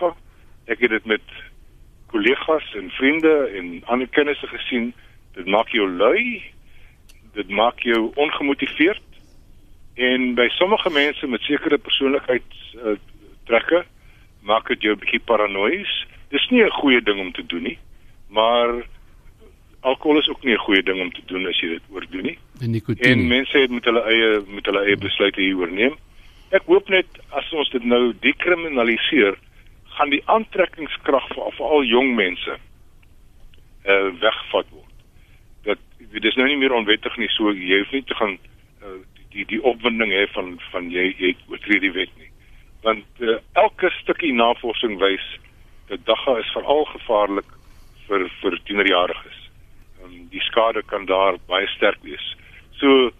Ek 0.67 0.81
het 0.83 0.91
dit 0.91 1.05
met 1.07 1.23
kollegas 2.11 2.67
en 2.79 2.91
vriende 2.97 3.33
en 3.57 3.65
ander 3.93 4.09
kennisse 4.11 4.47
gesien. 4.51 4.91
Dit 5.37 5.47
maak 5.47 5.71
jou 5.73 5.87
lui. 5.87 6.43
Dit 7.37 7.49
maak 7.49 7.79
jou 7.87 8.11
ongemotiveerd. 8.15 9.01
En 9.95 10.33
by 10.37 10.47
sommige 10.57 10.89
mense 10.93 11.27
met 11.27 11.41
sekere 11.47 11.77
persoonlikheidstrekke 11.77 13.81
uh, 13.81 13.89
maak 14.43 14.67
dit 14.67 14.89
jou 14.89 14.95
'n 14.95 14.99
bietjie 14.99 15.23
paranoïes. 15.23 15.93
Dis 16.29 16.49
nie 16.49 16.63
'n 16.63 16.79
goeie 16.81 17.01
ding 17.01 17.19
om 17.19 17.31
te 17.31 17.45
doen 17.45 17.63
nie. 17.63 17.79
Maar 18.29 18.85
alkohol 19.79 20.19
is 20.19 20.29
ook 20.29 20.43
nie 20.43 20.53
'n 20.53 20.65
goeie 20.67 20.83
ding 20.83 21.01
om 21.01 21.11
te 21.11 21.21
doen 21.25 21.47
as 21.47 21.59
jy 21.59 21.69
dit 21.69 21.83
oordoen 21.89 22.23
nie. 22.23 22.37
En, 22.61 22.97
en 22.99 23.27
mense 23.27 23.57
het 23.57 23.71
met 23.71 23.85
hulle 23.85 24.03
eie 24.03 24.41
met 24.47 24.65
hulle 24.65 24.85
eie 24.85 24.97
besluite 24.97 25.41
hieroor 25.41 25.71
neem. 25.71 25.95
Ek 26.53 26.67
hoop 26.69 26.89
net 26.93 27.19
as 27.33 27.49
ons 27.57 27.69
dit 27.73 27.85
nou 27.89 28.11
dekriminaliseer, 28.21 29.39
gaan 29.97 30.11
die 30.13 30.21
aantrekkingskrag 30.29 31.25
vir 31.33 31.55
veral 31.57 31.85
jong 31.89 32.13
mense 32.17 32.57
uh 33.83 34.09
wegvat 34.21 34.69
word. 34.71 34.91
Dat 35.67 35.81
dit 35.99 36.25
is 36.29 36.37
nou 36.39 36.47
nie 36.47 36.59
meer 36.61 36.75
onwettig 36.77 37.17
nie, 37.17 37.29
so 37.33 37.51
jy 37.51 37.81
hoef 37.81 37.91
nie 37.95 38.05
te 38.09 38.17
gaan 38.19 38.37
uh, 38.37 38.99
die 39.33 39.45
die 39.49 39.61
opwinding 39.65 40.13
hê 40.13 40.27
van 40.35 40.55
van 40.71 40.91
jy 40.93 41.09
jy 41.19 41.33
oortree 41.51 41.81
die 41.83 41.93
wet 41.97 42.13
nie. 42.21 42.29
Want 42.85 43.25
uh, 43.25 43.39
elke 43.59 43.91
stukkie 43.99 44.33
navorsing 44.37 44.99
wys 45.01 45.25
dat 45.89 46.05
dagga 46.07 46.37
is 46.39 46.53
veral 46.55 46.85
gevaarlik 46.93 47.49
vir 48.07 48.27
vir 48.41 48.59
tienerjariges. 48.69 49.39
Um, 50.03 50.27
die 50.31 50.43
skade 50.49 50.83
kan 50.87 51.09
daar 51.09 51.39
baie 51.49 51.67
sterk 51.75 52.01
wees. 52.07 52.25
So 52.79 53.11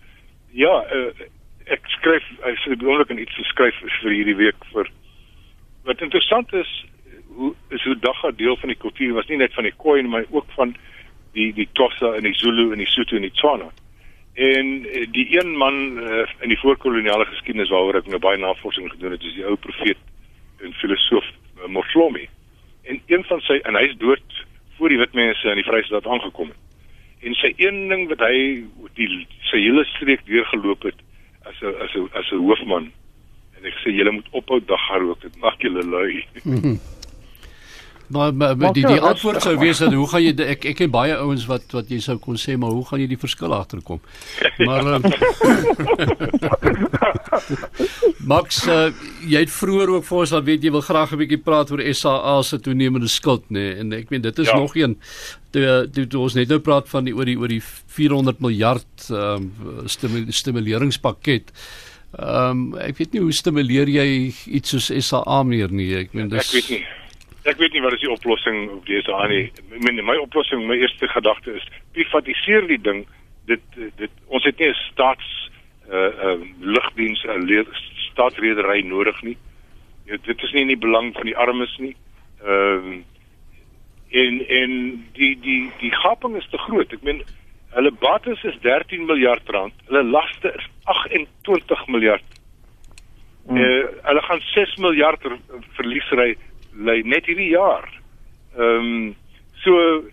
ja, 0.54 0.74
uh, 0.96 1.28
ek 1.72 1.86
skryf 1.98 2.26
ek 2.50 2.58
sê 2.64 2.76
behoorlik 2.76 3.12
en 3.14 3.22
iets 3.22 3.36
geskryf 3.40 3.78
vir 4.02 4.12
hierdie 4.12 4.40
week 4.40 4.66
vir 4.74 4.90
wat 5.88 6.02
interessant 6.02 6.54
is 6.54 6.72
hoe 7.36 7.54
is 7.70 7.84
hoe 7.84 7.96
dagga 8.00 8.32
deel 8.32 8.58
van 8.62 8.70
die 8.70 8.80
kultuur 8.80 9.14
was 9.14 9.28
nie 9.28 9.40
net 9.42 9.54
van 9.54 9.68
die 9.68 9.76
Khoi 9.78 10.02
maar 10.04 10.26
ook 10.30 10.52
van 10.58 10.76
die 11.34 11.54
die 11.54 11.68
Xhosa 11.74 12.14
en 12.18 12.28
die 12.28 12.36
Zulu 12.38 12.72
en 12.72 12.82
die 12.82 12.90
Sotho 12.90 13.18
en 13.18 13.26
die 13.28 13.34
Tswana. 13.34 13.70
En 14.34 14.70
eh, 14.90 15.06
die 15.14 15.28
een 15.38 15.58
man 15.58 15.98
uh, 16.02 16.26
in 16.42 16.50
die 16.50 16.58
voorkoloniale 16.58 17.26
geskiedenis 17.30 17.70
waaroor 17.70 18.00
ek 18.02 18.10
nou 18.10 18.20
baie 18.22 18.40
navorsing 18.42 18.90
gedoen 18.92 19.14
het 19.14 19.26
is 19.26 19.36
die 19.38 19.46
ou 19.46 19.56
profeet 19.62 20.00
en 20.66 20.74
filosoof 20.82 21.28
uh, 21.30 21.70
Moflomi. 21.70 22.26
En 22.90 23.02
een 23.12 23.26
van 23.30 23.42
sy 23.46 23.60
en 23.62 23.78
hy's 23.78 23.94
dood 24.02 24.42
voor 24.78 24.90
die 24.90 24.98
wit 25.02 25.14
mense 25.18 25.50
in 25.50 25.62
die 25.62 25.68
Vrystaat 25.68 26.10
aangekom 26.10 26.50
het. 26.50 26.62
En 27.24 27.38
sy 27.40 27.54
een 27.62 27.86
ding 27.92 28.08
wat 28.10 28.26
hy 28.26 28.64
die 28.98 29.10
sy 29.52 29.62
hele 29.62 29.86
streek 29.94 30.26
deurgeloop 30.30 30.90
het 30.90 31.06
as 31.50 31.58
'n 31.62 31.74
as 31.84 31.94
'n 31.96 32.10
as 32.20 32.28
'n 32.32 32.44
hoofman 32.48 32.86
en 33.58 33.66
ek 33.70 33.76
sê 33.84 33.90
julle 33.98 34.12
moet 34.12 34.30
ophou 34.32 34.60
dagga 34.60 34.98
rook 35.00 35.22
dit 35.22 35.36
maak 35.42 35.60
julle 35.60 35.84
lui. 35.84 36.26
Maar, 38.08 38.34
maar, 38.34 38.58
maar 38.58 38.74
die 38.74 38.86
die 38.86 39.00
antwoord 39.00 39.42
sou 39.42 39.58
wees 39.58 39.80
dat 39.82 39.94
hoe 39.94 40.08
gaan 40.10 40.24
jy 40.24 40.34
ek 40.44 40.66
ek 40.74 40.76
ken 40.82 40.92
baie 40.92 41.16
ouens 41.16 41.46
wat 41.50 41.72
wat 41.76 41.90
jy 41.90 42.00
sou 42.04 42.18
kon 42.22 42.38
sê 42.40 42.58
maar 42.60 42.74
hoe 42.76 42.86
gaan 42.86 43.02
jy 43.02 43.08
die 43.14 43.20
verskil 43.20 43.56
agterkom? 43.56 44.02
Maar 44.68 44.90
um, 44.98 45.04
Max, 48.34 48.64
uh, 48.68 48.92
jy 49.28 49.44
het 49.44 49.52
vroeër 49.52 49.96
ook 49.96 50.08
vir 50.08 50.20
ons 50.20 50.34
laat 50.36 50.48
weet 50.48 50.68
jy 50.68 50.74
wil 50.76 50.86
graag 50.86 51.14
'n 51.14 51.22
bietjie 51.24 51.42
praat 51.44 51.72
oor 51.72 51.84
SAA 51.94 52.42
se 52.44 52.60
toenemende 52.60 53.08
skuld 53.08 53.48
nê 53.50 53.60
nee? 53.60 53.78
en 53.80 53.94
ek 53.94 54.12
meen 54.12 54.22
dit 54.22 54.40
is 54.40 54.52
ja. 54.52 54.58
nog 54.60 54.76
een 54.76 54.98
toe, 55.52 55.90
toe, 55.94 56.08
toe 56.08 56.22
ons 56.22 56.36
net 56.36 56.50
nou 56.50 56.60
praat 56.60 56.90
van 56.90 57.08
die 57.08 57.16
oor 57.16 57.26
die 57.26 57.38
oor 57.40 57.52
die 57.52 57.62
400 57.64 58.40
miljard 58.42 59.10
um, 59.10 59.52
stimuleringspakket. 59.88 61.54
Ehm 62.14 62.50
um, 62.50 62.76
ek 62.78 62.98
weet 62.98 63.14
nie 63.14 63.24
hoe 63.24 63.34
stimuleer 63.34 63.90
jy 63.90 64.34
iets 64.46 64.76
soos 64.76 64.92
SAA 64.92 65.44
meer 65.44 65.72
nie. 65.72 65.96
Ek 66.04 66.14
meen 66.14 66.30
dis 66.30 66.52
Ek 66.52 66.60
weet 66.60 66.70
nie. 66.70 67.03
Ek 67.44 67.58
weet 67.60 67.74
nie 67.76 67.82
wat 67.84 67.94
is 67.98 68.04
die 68.04 68.12
oplossing 68.12 68.70
op 68.72 68.86
dese 68.88 69.12
aan 69.14 69.32
nie. 69.34 69.52
My 69.84 69.92
my 70.00 70.16
oplossing, 70.22 70.64
my 70.68 70.78
eerste 70.80 71.08
gedagte 71.12 71.58
is 71.60 71.66
privatiseer 71.92 72.68
die 72.70 72.80
ding. 72.80 73.04
Dit 73.52 73.64
dit 73.76 74.12
ons 74.28 74.44
het 74.48 74.60
nie 74.60 74.70
'n 74.70 74.80
staats 74.92 75.50
uh 75.92 76.12
uh 76.28 76.40
lugdiens 76.60 77.24
'n 77.24 77.50
uh, 77.52 77.66
staatsredery 78.12 78.82
nodig 78.88 79.22
nie. 79.22 79.38
Ja, 80.06 80.18
dit 80.24 80.44
is 80.44 80.52
nie 80.52 80.62
in 80.62 80.68
die 80.68 80.78
belang 80.78 81.14
van 81.14 81.26
die 81.26 81.38
armes 81.38 81.78
nie. 81.78 81.96
Ehm 82.44 82.92
uh, 82.92 83.02
en 84.14 84.48
en 84.48 84.72
die 85.14 85.40
die 85.42 85.72
die 85.80 85.92
gaping 85.92 86.36
is 86.38 86.48
te 86.50 86.58
groot. 86.58 86.94
Ek 86.94 87.04
meen 87.04 87.24
hulle 87.74 87.92
bates 87.92 88.44
is 88.44 88.58
13 88.62 89.06
miljard 89.06 89.50
rand. 89.50 89.74
Hulle 89.88 90.04
laste 90.04 90.54
is 90.56 90.68
28 90.84 91.88
miljard. 91.88 92.24
Hmm. 93.48 93.58
Uh, 93.58 93.86
hulle 94.02 94.22
gaan 94.22 94.42
6 94.42 94.76
miljard 94.78 95.26
verlies 95.76 96.10
ry 96.12 96.36
lê 96.78 97.02
net 97.04 97.26
hierdie 97.26 97.52
jaar. 97.54 97.90
Ehm 98.58 98.90
um, 98.94 99.16
so 99.64 100.04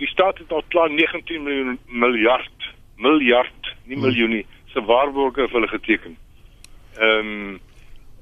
die 0.00 0.08
staat 0.08 0.38
het 0.38 0.52
al 0.52 0.64
klaar 0.68 0.90
19 0.90 1.42
miljoen 1.42 1.78
miljard 1.86 2.74
miljard 2.96 3.74
nie 3.84 3.98
miljoenie 4.00 4.44
se 4.72 4.80
waarborge 4.80 5.48
vir 5.48 5.58
hulle 5.60 5.72
geteken. 5.72 6.16
Ehm 6.98 7.32
um, 7.32 7.60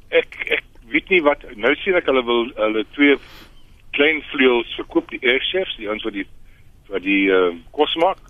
ek 0.08 0.38
ek 0.58 0.64
weet 0.92 1.08
nie 1.10 1.22
wat 1.22 1.42
nou 1.56 1.74
sien 1.82 1.96
ek 1.98 2.06
hulle 2.10 2.24
wil 2.24 2.50
hulle 2.58 2.84
twee 2.94 3.16
klein 3.96 4.22
vleuels 4.32 4.74
verkoop 4.78 5.10
die 5.10 5.22
airchefs 5.22 5.76
die 5.78 5.90
ons 5.90 6.04
wat 6.06 6.16
die 6.16 6.26
wat 6.90 7.02
die 7.02 7.24
uh, 7.32 7.54
kos 7.72 7.94
maak 8.02 8.20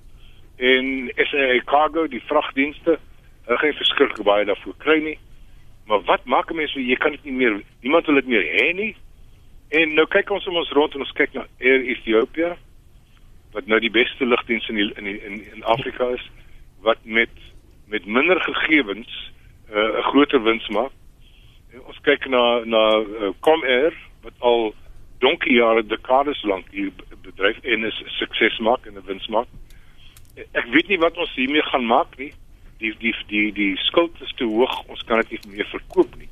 en 0.56 1.10
SA 1.28 1.46
cargo 1.66 2.06
die 2.06 2.22
vragdienste 2.28 2.98
hulle 3.46 3.60
gaan 3.60 3.78
verskriklik 3.80 4.26
baie 4.26 4.44
daarvoor 4.48 4.76
kry 4.80 5.00
nie. 5.04 5.18
Maar 5.88 6.04
wat 6.08 6.24
maak 6.24 6.50
'n 6.50 6.56
mens 6.56 6.76
as 6.76 6.86
jy 6.86 6.96
kan 6.96 7.12
dit 7.12 7.24
nie 7.24 7.38
meer 7.40 7.62
niemand 7.82 8.06
wil 8.06 8.14
dit 8.14 8.26
meer 8.26 8.44
hê 8.44 8.72
nie? 8.72 8.94
En 9.74 9.94
nou 9.94 10.04
kyk 10.06 10.30
ons 10.30 10.44
om 10.46 10.60
ons 10.60 10.72
rond 10.76 10.94
en 10.94 11.02
ons 11.02 11.16
kyk 11.18 11.32
na 11.34 11.48
Air 11.58 11.82
Ethiopia 11.96 12.52
wat 13.54 13.66
nou 13.70 13.78
die 13.82 13.90
beste 13.90 14.26
lugdiens 14.26 14.66
in 14.70 14.78
die, 14.78 14.86
in 15.00 15.08
die, 15.08 15.18
in 15.26 15.40
in 15.56 15.66
Afrika 15.74 16.10
is 16.14 16.22
wat 16.86 17.00
met 17.02 17.32
met 17.90 18.06
minder 18.06 18.40
gegevens 18.40 19.10
uh, 19.70 19.74
'n 19.74 19.98
uh, 19.98 20.04
groter 20.10 20.42
wins 20.42 20.68
maak. 20.68 20.94
En 21.72 21.82
ons 21.90 22.00
kyk 22.06 22.26
na 22.30 22.62
na 22.64 22.84
uh, 23.02 23.32
Comair 23.40 23.94
wat 24.22 24.38
al 24.38 24.74
donkie 25.18 25.58
jare 25.58 25.86
dekades 25.86 26.42
lank 26.42 26.70
hier 26.70 26.92
bedryf 27.22 27.58
en 27.62 27.86
'n 27.86 27.92
sukses 28.20 28.58
maak 28.58 28.86
en 28.86 28.94
'n 28.94 29.06
wins 29.06 29.26
maak. 29.26 29.48
Ek 30.52 30.66
weet 30.70 30.88
nie 30.88 30.98
wat 30.98 31.18
ons 31.18 31.34
hiermee 31.34 31.62
gaan 31.62 31.86
maak 31.86 32.18
nie. 32.18 32.32
Die 32.78 32.94
die 32.98 33.14
die 33.26 33.52
die 33.52 33.76
skuld 33.76 34.20
is 34.20 34.32
te 34.36 34.44
hoog. 34.44 34.86
Ons 34.86 35.02
kan 35.04 35.20
dit 35.20 35.30
nie 35.30 35.56
meer 35.56 35.66
verkoop 35.66 36.16
nie. 36.16 36.28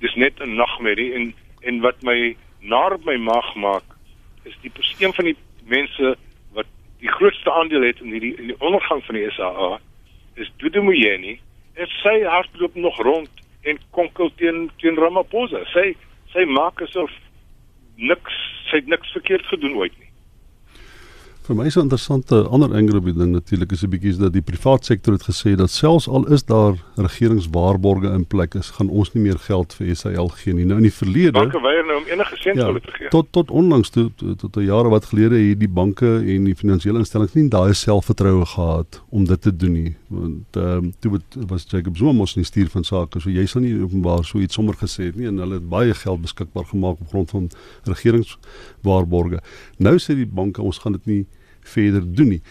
Dis 0.00 0.14
net 0.14 0.40
'n 0.40 0.54
nagmerrie 0.54 1.14
en 1.14 1.34
en 1.60 1.80
wat 1.80 2.02
my 2.02 2.36
naar 2.60 2.92
op 2.92 3.04
my 3.04 3.16
maag 3.16 3.54
maak 3.54 3.84
is 4.42 4.56
die 4.62 4.72
een 4.98 5.14
van 5.14 5.24
die 5.24 5.36
mense 5.64 6.16
wat 6.52 6.66
die 6.98 7.10
grootste 7.10 7.52
aandeel 7.52 7.82
het 7.82 8.00
in 8.00 8.12
hierdie 8.12 8.36
in 8.36 8.46
die 8.52 8.60
ondergang 8.60 9.04
van 9.04 9.14
die 9.14 9.30
SAA 9.30 9.78
is 10.34 10.50
Dudu 10.56 10.82
Moyeni 10.82 11.38
en 11.74 11.86
sy 12.02 12.22
hardloop 12.24 12.74
nog 12.74 12.96
rond 13.02 13.30
en 13.62 13.78
konkel 13.90 14.30
teen 14.36 14.70
teen 14.76 14.98
Ramaphosa. 14.98 15.64
Sy 15.74 15.94
sy 16.32 16.44
maak 16.50 16.82
asof 16.84 17.12
niks 17.96 18.34
sy 18.70 18.82
niks 18.86 19.12
verkeerd 19.16 19.46
gedoen 19.50 19.78
ooit 19.80 19.94
nie. 19.98 20.07
Vir 21.48 21.56
my 21.56 21.64
is 21.64 21.76
'n 21.76 21.88
interessante 21.88 22.42
ander 22.52 22.74
angle 22.76 22.98
op 22.98 23.04
die 23.04 23.14
ding 23.16 23.30
natuurlik 23.32 23.72
is 23.72 23.82
'n 23.82 23.88
bietjie 23.88 24.10
is 24.10 24.18
dat 24.18 24.32
die 24.32 24.42
privaat 24.42 24.84
sektor 24.84 25.14
het 25.14 25.22
gesê 25.22 25.56
dat 25.56 25.70
selfs 25.70 26.06
al 26.08 26.26
is 26.26 26.44
daar 26.44 26.74
regeringswaarborge 26.96 28.12
in 28.12 28.26
plek 28.26 28.54
is, 28.54 28.68
gaan 28.70 28.88
ons 28.88 29.12
nie 29.14 29.22
meer 29.22 29.38
geld 29.38 29.72
vir 29.72 29.96
SAL 29.96 30.28
gee 30.28 30.52
nie. 30.52 30.64
Nou 30.64 30.76
in 30.76 30.82
die 30.82 30.92
verlede 30.92 31.32
Banke 31.32 31.60
weier 31.60 31.86
nou 31.86 31.96
om 31.96 32.04
enige 32.04 32.36
sent 32.36 32.56
ja, 32.56 32.72
te 32.72 32.92
gee. 32.92 33.08
Tot 33.08 33.26
tot 33.30 33.50
onlangs 33.50 33.90
toe 33.90 34.10
tot, 34.16 34.38
tot 34.38 34.56
'n 34.56 34.64
jare 34.64 34.88
wat 34.88 35.04
gelede 35.04 35.48
het 35.48 35.58
die 35.58 35.68
banke 35.68 36.16
en 36.18 36.44
die 36.44 36.54
finansiële 36.54 36.98
instellings 36.98 37.34
nie 37.34 37.48
daai 37.48 37.72
selfvertroue 37.74 38.44
gehad 38.44 39.02
om 39.08 39.24
dit 39.24 39.40
te 39.40 39.56
doen 39.56 39.72
nie. 39.72 39.96
Want 40.08 40.44
ehm 40.52 40.84
um, 40.84 40.92
toe 40.98 41.12
het, 41.12 41.48
was 41.48 41.64
Jacob 41.68 41.96
Zuma 41.96 42.12
mos 42.12 42.36
nie 42.36 42.44
stuur 42.44 42.68
van 42.68 42.84
sake, 42.84 43.20
so 43.20 43.30
jy 43.30 43.46
sal 43.46 43.62
nie 43.62 43.82
openbaar 43.82 44.24
so 44.24 44.38
iets 44.38 44.54
sommer 44.54 44.74
gesê 44.74 45.04
het 45.04 45.16
nie 45.16 45.26
en 45.26 45.38
hulle 45.38 45.54
het 45.54 45.68
baie 45.68 45.94
geld 45.94 46.20
beskikbaar 46.20 46.64
gemaak 46.64 47.00
op 47.00 47.08
grond 47.08 47.30
van 47.30 47.50
regeringswaarborge. 47.84 49.40
Nou 49.78 49.96
sê 49.96 50.14
die 50.14 50.26
banke 50.26 50.62
ons 50.62 50.78
gaan 50.78 50.92
dit 50.92 51.06
nie 51.06 51.26
verder 51.68 52.04
doen 52.18 52.36
nie. 52.36 52.42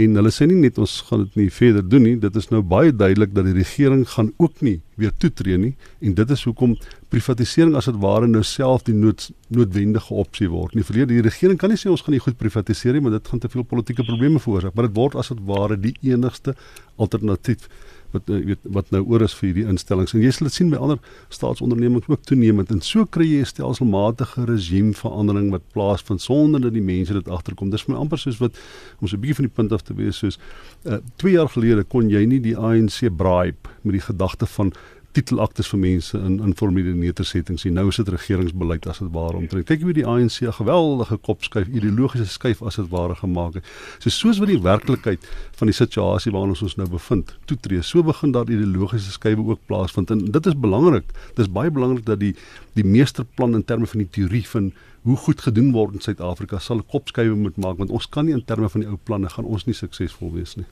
En 0.00 0.14
hulle 0.16 0.30
sê 0.32 0.46
nie 0.48 0.56
net 0.56 0.78
ons 0.80 0.92
gaan 1.04 1.26
dit 1.26 1.34
nie 1.42 1.50
verder 1.52 1.84
doen 1.84 2.06
nie, 2.06 2.14
dit 2.16 2.36
is 2.40 2.46
nou 2.48 2.62
baie 2.64 2.94
duidelik 2.96 3.34
dat 3.36 3.44
die 3.44 3.58
regering 3.58 4.06
gaan 4.08 4.30
ook 4.40 4.62
nie 4.64 4.78
weer 4.96 5.12
toetree 5.20 5.58
nie 5.60 5.74
en 6.00 6.14
dit 6.16 6.32
is 6.32 6.44
hoekom 6.48 6.78
privatisering 7.12 7.76
as 7.76 7.90
dit 7.90 7.98
ware 8.00 8.30
nou 8.30 8.40
self 8.46 8.86
die 8.86 8.96
nood, 8.96 9.26
noodwendige 9.52 10.16
opsie 10.16 10.48
word. 10.48 10.72
Nie 10.72 10.86
verlede 10.88 11.12
die 11.12 11.26
regering 11.26 11.60
kan 11.60 11.68
nie 11.68 11.76
sê 11.76 11.92
ons 11.92 12.00
gaan 12.06 12.16
nie 12.16 12.22
goed 12.24 12.40
privatiseer 12.40 12.96
nie, 12.96 13.04
maar 13.04 13.18
dit 13.18 13.28
gaan 13.28 13.42
te 13.42 13.52
veel 13.52 13.68
politieke 13.68 14.06
probleme 14.08 14.40
veroorsaak, 14.40 14.72
maar 14.78 14.88
dit 14.88 14.96
word 14.96 15.18
as 15.20 15.28
dit 15.34 15.44
ware 15.50 15.76
die 15.76 15.92
enigste 16.08 16.56
alternatief 16.96 17.68
wat 18.12 18.30
uh, 18.30 18.38
weet 18.44 18.58
wat 18.76 18.90
nou 18.94 19.02
oor 19.04 19.22
is 19.22 19.34
vir 19.34 19.48
hierdie 19.48 19.66
instellings. 19.70 20.14
En 20.14 20.22
jy 20.22 20.30
sal 20.30 20.48
dit 20.48 20.56
sien 20.56 20.70
by 20.72 20.80
ander 20.80 20.98
staatsondernemings 21.32 22.08
ook 22.08 22.24
toenemend. 22.28 22.70
En 22.70 22.80
so 22.80 23.04
kry 23.06 23.26
jy 23.26 23.40
'n 23.42 23.50
stelselmatige 23.52 24.44
regime 24.44 24.92
verandering 24.92 25.50
wat 25.50 25.62
plaasvind 25.72 26.22
sonder 26.22 26.60
dat 26.60 26.72
die 26.72 26.82
mense 26.82 27.12
dit 27.12 27.28
agterkom. 27.28 27.70
Dis 27.70 27.86
my 27.88 27.96
amper 27.96 28.18
soos 28.18 28.38
wat 28.38 28.56
om 29.00 29.08
so 29.08 29.16
'n 29.16 29.20
bietjie 29.20 29.34
van 29.34 29.44
die 29.44 29.54
punt 29.54 29.72
af 29.72 29.82
te 29.82 29.94
wees 29.94 30.16
soos 30.18 30.38
2 30.84 31.32
uh, 31.32 31.38
jaar 31.38 31.48
gelede 31.48 31.84
kon 31.84 32.08
jy 32.08 32.24
nie 32.26 32.40
die 32.40 32.56
ANC 32.56 33.08
bribe 33.16 33.68
met 33.82 33.92
die 33.92 34.06
gedagte 34.06 34.46
van 34.46 34.72
titelaktes 35.16 35.68
vir 35.72 35.80
mense 35.80 36.18
in 36.18 36.38
informele 36.40 36.94
nedersettings 36.96 37.64
sien. 37.64 37.74
Nou 37.76 37.88
is 37.90 37.98
dit 38.00 38.08
regeringsbeleid 38.08 38.86
as 38.88 39.02
dit 39.02 39.10
ware 39.12 39.40
omtrent. 39.40 39.66
Kyk 39.68 39.84
hoe 39.84 39.94
die 39.96 40.06
ANC 40.08 40.40
'n 40.40 40.52
geweldige 40.52 41.16
kopskuif, 41.16 41.68
ideologiese 41.68 42.26
skuif 42.26 42.62
as 42.62 42.76
dit 42.76 42.88
ware 42.88 43.14
gemaak 43.14 43.54
het. 43.54 43.64
So 43.98 44.10
soos 44.10 44.38
wat 44.38 44.48
die 44.48 44.62
werklikheid 44.62 45.20
van 45.56 45.66
die 45.66 45.74
situasie 45.74 46.32
waarin 46.32 46.50
ons 46.50 46.62
ons 46.62 46.76
nou 46.76 46.88
bevind 46.88 47.36
toetree, 47.44 47.82
so 47.82 48.02
begin 48.02 48.32
daar 48.32 48.48
ideologiese 48.48 49.10
skuwe 49.10 49.44
ook 49.50 49.60
plaasvind 49.66 50.10
en 50.10 50.24
dit 50.24 50.46
is 50.46 50.54
belangrik. 50.54 51.04
Dit 51.34 51.46
is 51.46 51.52
baie 51.52 51.70
belangrik 51.70 52.04
dat 52.04 52.20
die 52.20 52.34
die 52.74 52.84
meesterplan 52.84 53.54
in 53.54 53.64
terme 53.64 53.86
van 53.86 53.98
die 53.98 54.10
teorie 54.10 54.48
van 54.48 54.72
hoe 55.02 55.16
goed 55.16 55.40
gedoen 55.40 55.72
word 55.72 55.94
in 55.94 56.00
Suid-Afrika 56.00 56.58
sal 56.58 56.76
'n 56.76 56.86
kopskuif 56.86 57.34
moet 57.34 57.56
maak 57.56 57.76
want 57.78 57.90
ons 57.90 58.08
kan 58.08 58.24
nie 58.24 58.34
in 58.34 58.44
terme 58.44 58.68
van 58.68 58.80
die 58.80 58.88
ou 58.88 58.98
planne 59.04 59.28
gaan 59.28 59.44
ons 59.44 59.66
nie 59.66 59.74
suksesvol 59.74 60.32
wees 60.32 60.56
nie. 60.56 60.66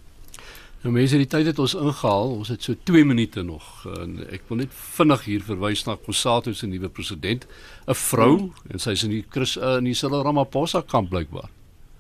Nou 0.81 0.93
mense, 0.95 1.18
die 1.20 1.28
tyd 1.28 1.51
het 1.51 1.59
ons 1.61 1.74
ingehaal. 1.76 2.31
Ons 2.41 2.49
het 2.49 2.64
so 2.64 2.74
2 2.89 3.05
minute 3.05 3.43
nog. 3.45 3.64
En 4.01 4.14
ek 4.33 4.47
wil 4.49 4.62
net 4.62 4.76
vinnig 4.97 5.24
hier 5.28 5.43
verwys 5.45 5.85
na 5.85 5.99
Kosato 6.01 6.55
se 6.57 6.66
nuwe 6.66 6.89
president, 6.89 7.45
'n 7.87 7.95
vrou 7.95 8.37
hmm. 8.39 8.53
en 8.72 8.78
sy 8.78 8.95
is 8.97 9.05
in 9.05 9.11
die 9.11 9.24
Chris 9.28 9.57
uh, 9.57 9.76
in 9.76 9.85
die 9.85 9.95
Cyril 9.95 10.24
Ramaphosa 10.24 10.81
kamp 10.81 11.11
blykbaar. 11.11 11.51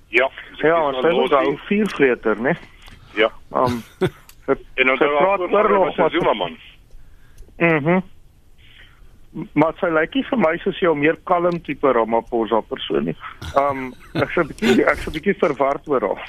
Ja, 0.08 0.30
ja, 0.62 0.78
ons 0.80 0.96
sê 1.04 1.12
ons 1.12 1.32
ou 1.32 1.58
viervreter, 1.68 2.40
né? 2.40 2.56
Ja. 3.14 3.30
Um, 3.50 3.82
en 4.74 4.90
ons 4.90 4.98
praat 4.98 5.40
oor 5.40 5.68
nog 5.70 5.96
wat 5.96 6.12
Zuma 6.12 6.32
man. 6.34 6.56
Mhm. 7.58 8.00
Maar 9.52 9.74
sy 9.78 9.90
lyk 9.94 10.14
nie 10.14 10.24
vir 10.26 10.38
my 10.38 10.56
soos 10.58 10.80
'n 10.80 10.98
meer 10.98 11.18
kalm 11.24 11.60
tipe 11.62 11.92
Ramaphosa 11.92 12.60
persoon 12.60 13.04
nie. 13.04 13.16
Um 13.54 13.92
ek 14.14 14.30
sê 14.32 14.40
'n 14.40 14.48
bietjie 14.48 14.86
ek 14.86 14.98
sê 14.98 15.06
'n 15.10 15.12
bietjie 15.12 15.36
verward 15.38 15.86
oor 15.88 16.00
haar. 16.00 16.24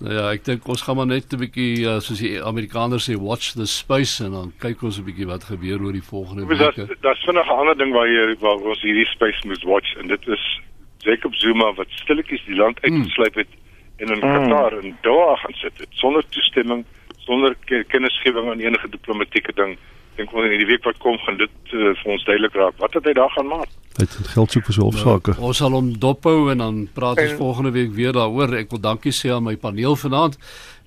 Nou 0.00 0.12
ja, 0.12 0.30
ek 0.30 0.44
dink 0.44 0.66
ons 0.68 0.82
gaan 0.84 0.96
maar 0.96 1.08
net 1.08 1.32
'n 1.32 1.40
bietjie 1.40 1.86
uh, 1.88 2.00
soos 2.04 2.20
die 2.20 2.36
Amerikaners 2.42 3.08
sê 3.08 3.16
watch 3.16 3.54
the 3.56 3.66
space 3.66 4.24
en 4.24 4.32
dan 4.32 4.52
kyk 4.60 4.82
ons 4.82 4.98
'n 4.98 5.04
bietjie 5.08 5.26
wat 5.26 5.44
gebeur 5.44 5.80
oor 5.80 5.92
die 5.92 6.04
volgende 6.04 6.44
weke. 6.46 6.86
Dit 6.86 7.00
daar's 7.00 7.24
vinnig 7.24 7.46
'n 7.46 7.58
ander 7.60 7.76
ding 7.76 7.92
waar 7.92 8.08
jy 8.08 8.36
waar 8.40 8.60
ons 8.60 8.82
hierdie 8.82 9.08
space 9.08 9.40
moet 9.46 9.62
watch 9.62 9.96
en 9.96 10.06
dit 10.08 10.28
is 10.28 10.60
Jacob 10.98 11.34
Zuma 11.34 11.72
wat 11.72 11.88
stilletjies 11.88 12.44
die 12.44 12.56
land 12.56 12.78
hmm. 12.82 12.92
uitgesluip 12.92 13.34
het 13.34 13.48
en 13.96 14.08
in 14.12 14.20
mm. 14.20 14.48
Qatar 14.48 14.78
en 14.78 14.98
Doha 15.00 15.36
gaan 15.36 15.54
sit 15.54 15.78
het 15.78 15.88
sonder 15.90 16.24
toestemming, 16.28 16.84
sonder 17.18 17.56
kennisgewing 17.88 18.50
aan 18.50 18.60
enige 18.60 18.88
diplomatieke 18.88 19.52
ding 19.54 19.78
dink 20.16 20.32
wel 20.32 20.50
in 20.50 20.62
die 20.62 20.68
week 20.68 20.84
wat 20.84 20.98
kom 21.02 21.18
gaan 21.24 21.36
dit 21.40 21.74
uh, 21.74 21.92
vir 22.02 22.12
ons 22.12 22.24
duidelik 22.24 22.54
raak 22.54 22.78
wat 22.82 22.94
het 22.98 23.04
hy 23.08 23.12
daar 23.16 23.32
gaan 23.34 23.50
maak. 23.50 23.74
Hy 23.96 24.04
het 24.04 24.16
geld 24.34 24.52
soek 24.52 24.66
vir 24.68 24.76
sy 24.76 24.84
hofsaake. 24.84 25.34
Nou, 25.36 25.50
ons 25.50 25.60
sal 25.62 25.76
hom 25.76 25.92
dophou 26.00 26.50
en 26.52 26.60
dan 26.60 26.80
praat 26.96 27.20
ons 27.22 27.32
en, 27.32 27.38
volgende 27.40 27.72
week 27.76 27.94
weer 27.96 28.16
daaroor. 28.16 28.52
Ek 28.58 28.72
wil 28.74 28.82
dankie 28.84 29.12
sê 29.16 29.32
aan 29.32 29.46
my 29.46 29.56
paneel 29.60 29.96
vanaand. 29.96 30.36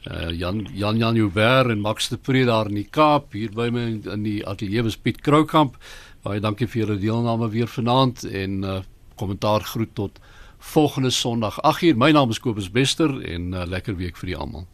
Uh, 0.07 0.29
Jan 0.31 0.61
Jan 0.77 0.97
Jan 1.01 1.17
Jouwer 1.17 1.71
en 1.73 1.81
Max 1.83 2.07
de 2.09 2.17
Pre 2.17 2.45
daar 2.47 2.69
in 2.71 2.77
die 2.79 2.87
Kaap 2.87 3.33
hier 3.35 3.51
by 3.51 3.67
my 3.73 3.85
in 4.13 4.23
die 4.23 4.39
ateljee 4.47 4.85
was 4.85 4.97
Piet 4.97 5.21
Kroukamp. 5.25 5.75
Baie 6.23 6.39
dankie 6.43 6.67
vir 6.67 6.85
julle 6.85 6.99
deelname 7.01 7.49
weer 7.51 7.67
vanaand 7.67 8.23
en 8.23 8.63
uh, 8.63 8.79
kommentaar 9.19 9.65
groet 9.73 9.95
tot 9.95 10.19
volgende 10.59 11.11
Sondag 11.11 11.59
8uur. 11.63 11.97
My 11.97 12.11
naam 12.11 12.29
is 12.29 12.39
Kobus 12.39 12.71
Bester 12.71 13.09
en 13.09 13.49
'n 13.49 13.53
uh, 13.53 13.65
lekker 13.65 13.95
week 13.95 14.17
vir 14.17 14.29
julle 14.29 14.43
almal. 14.43 14.67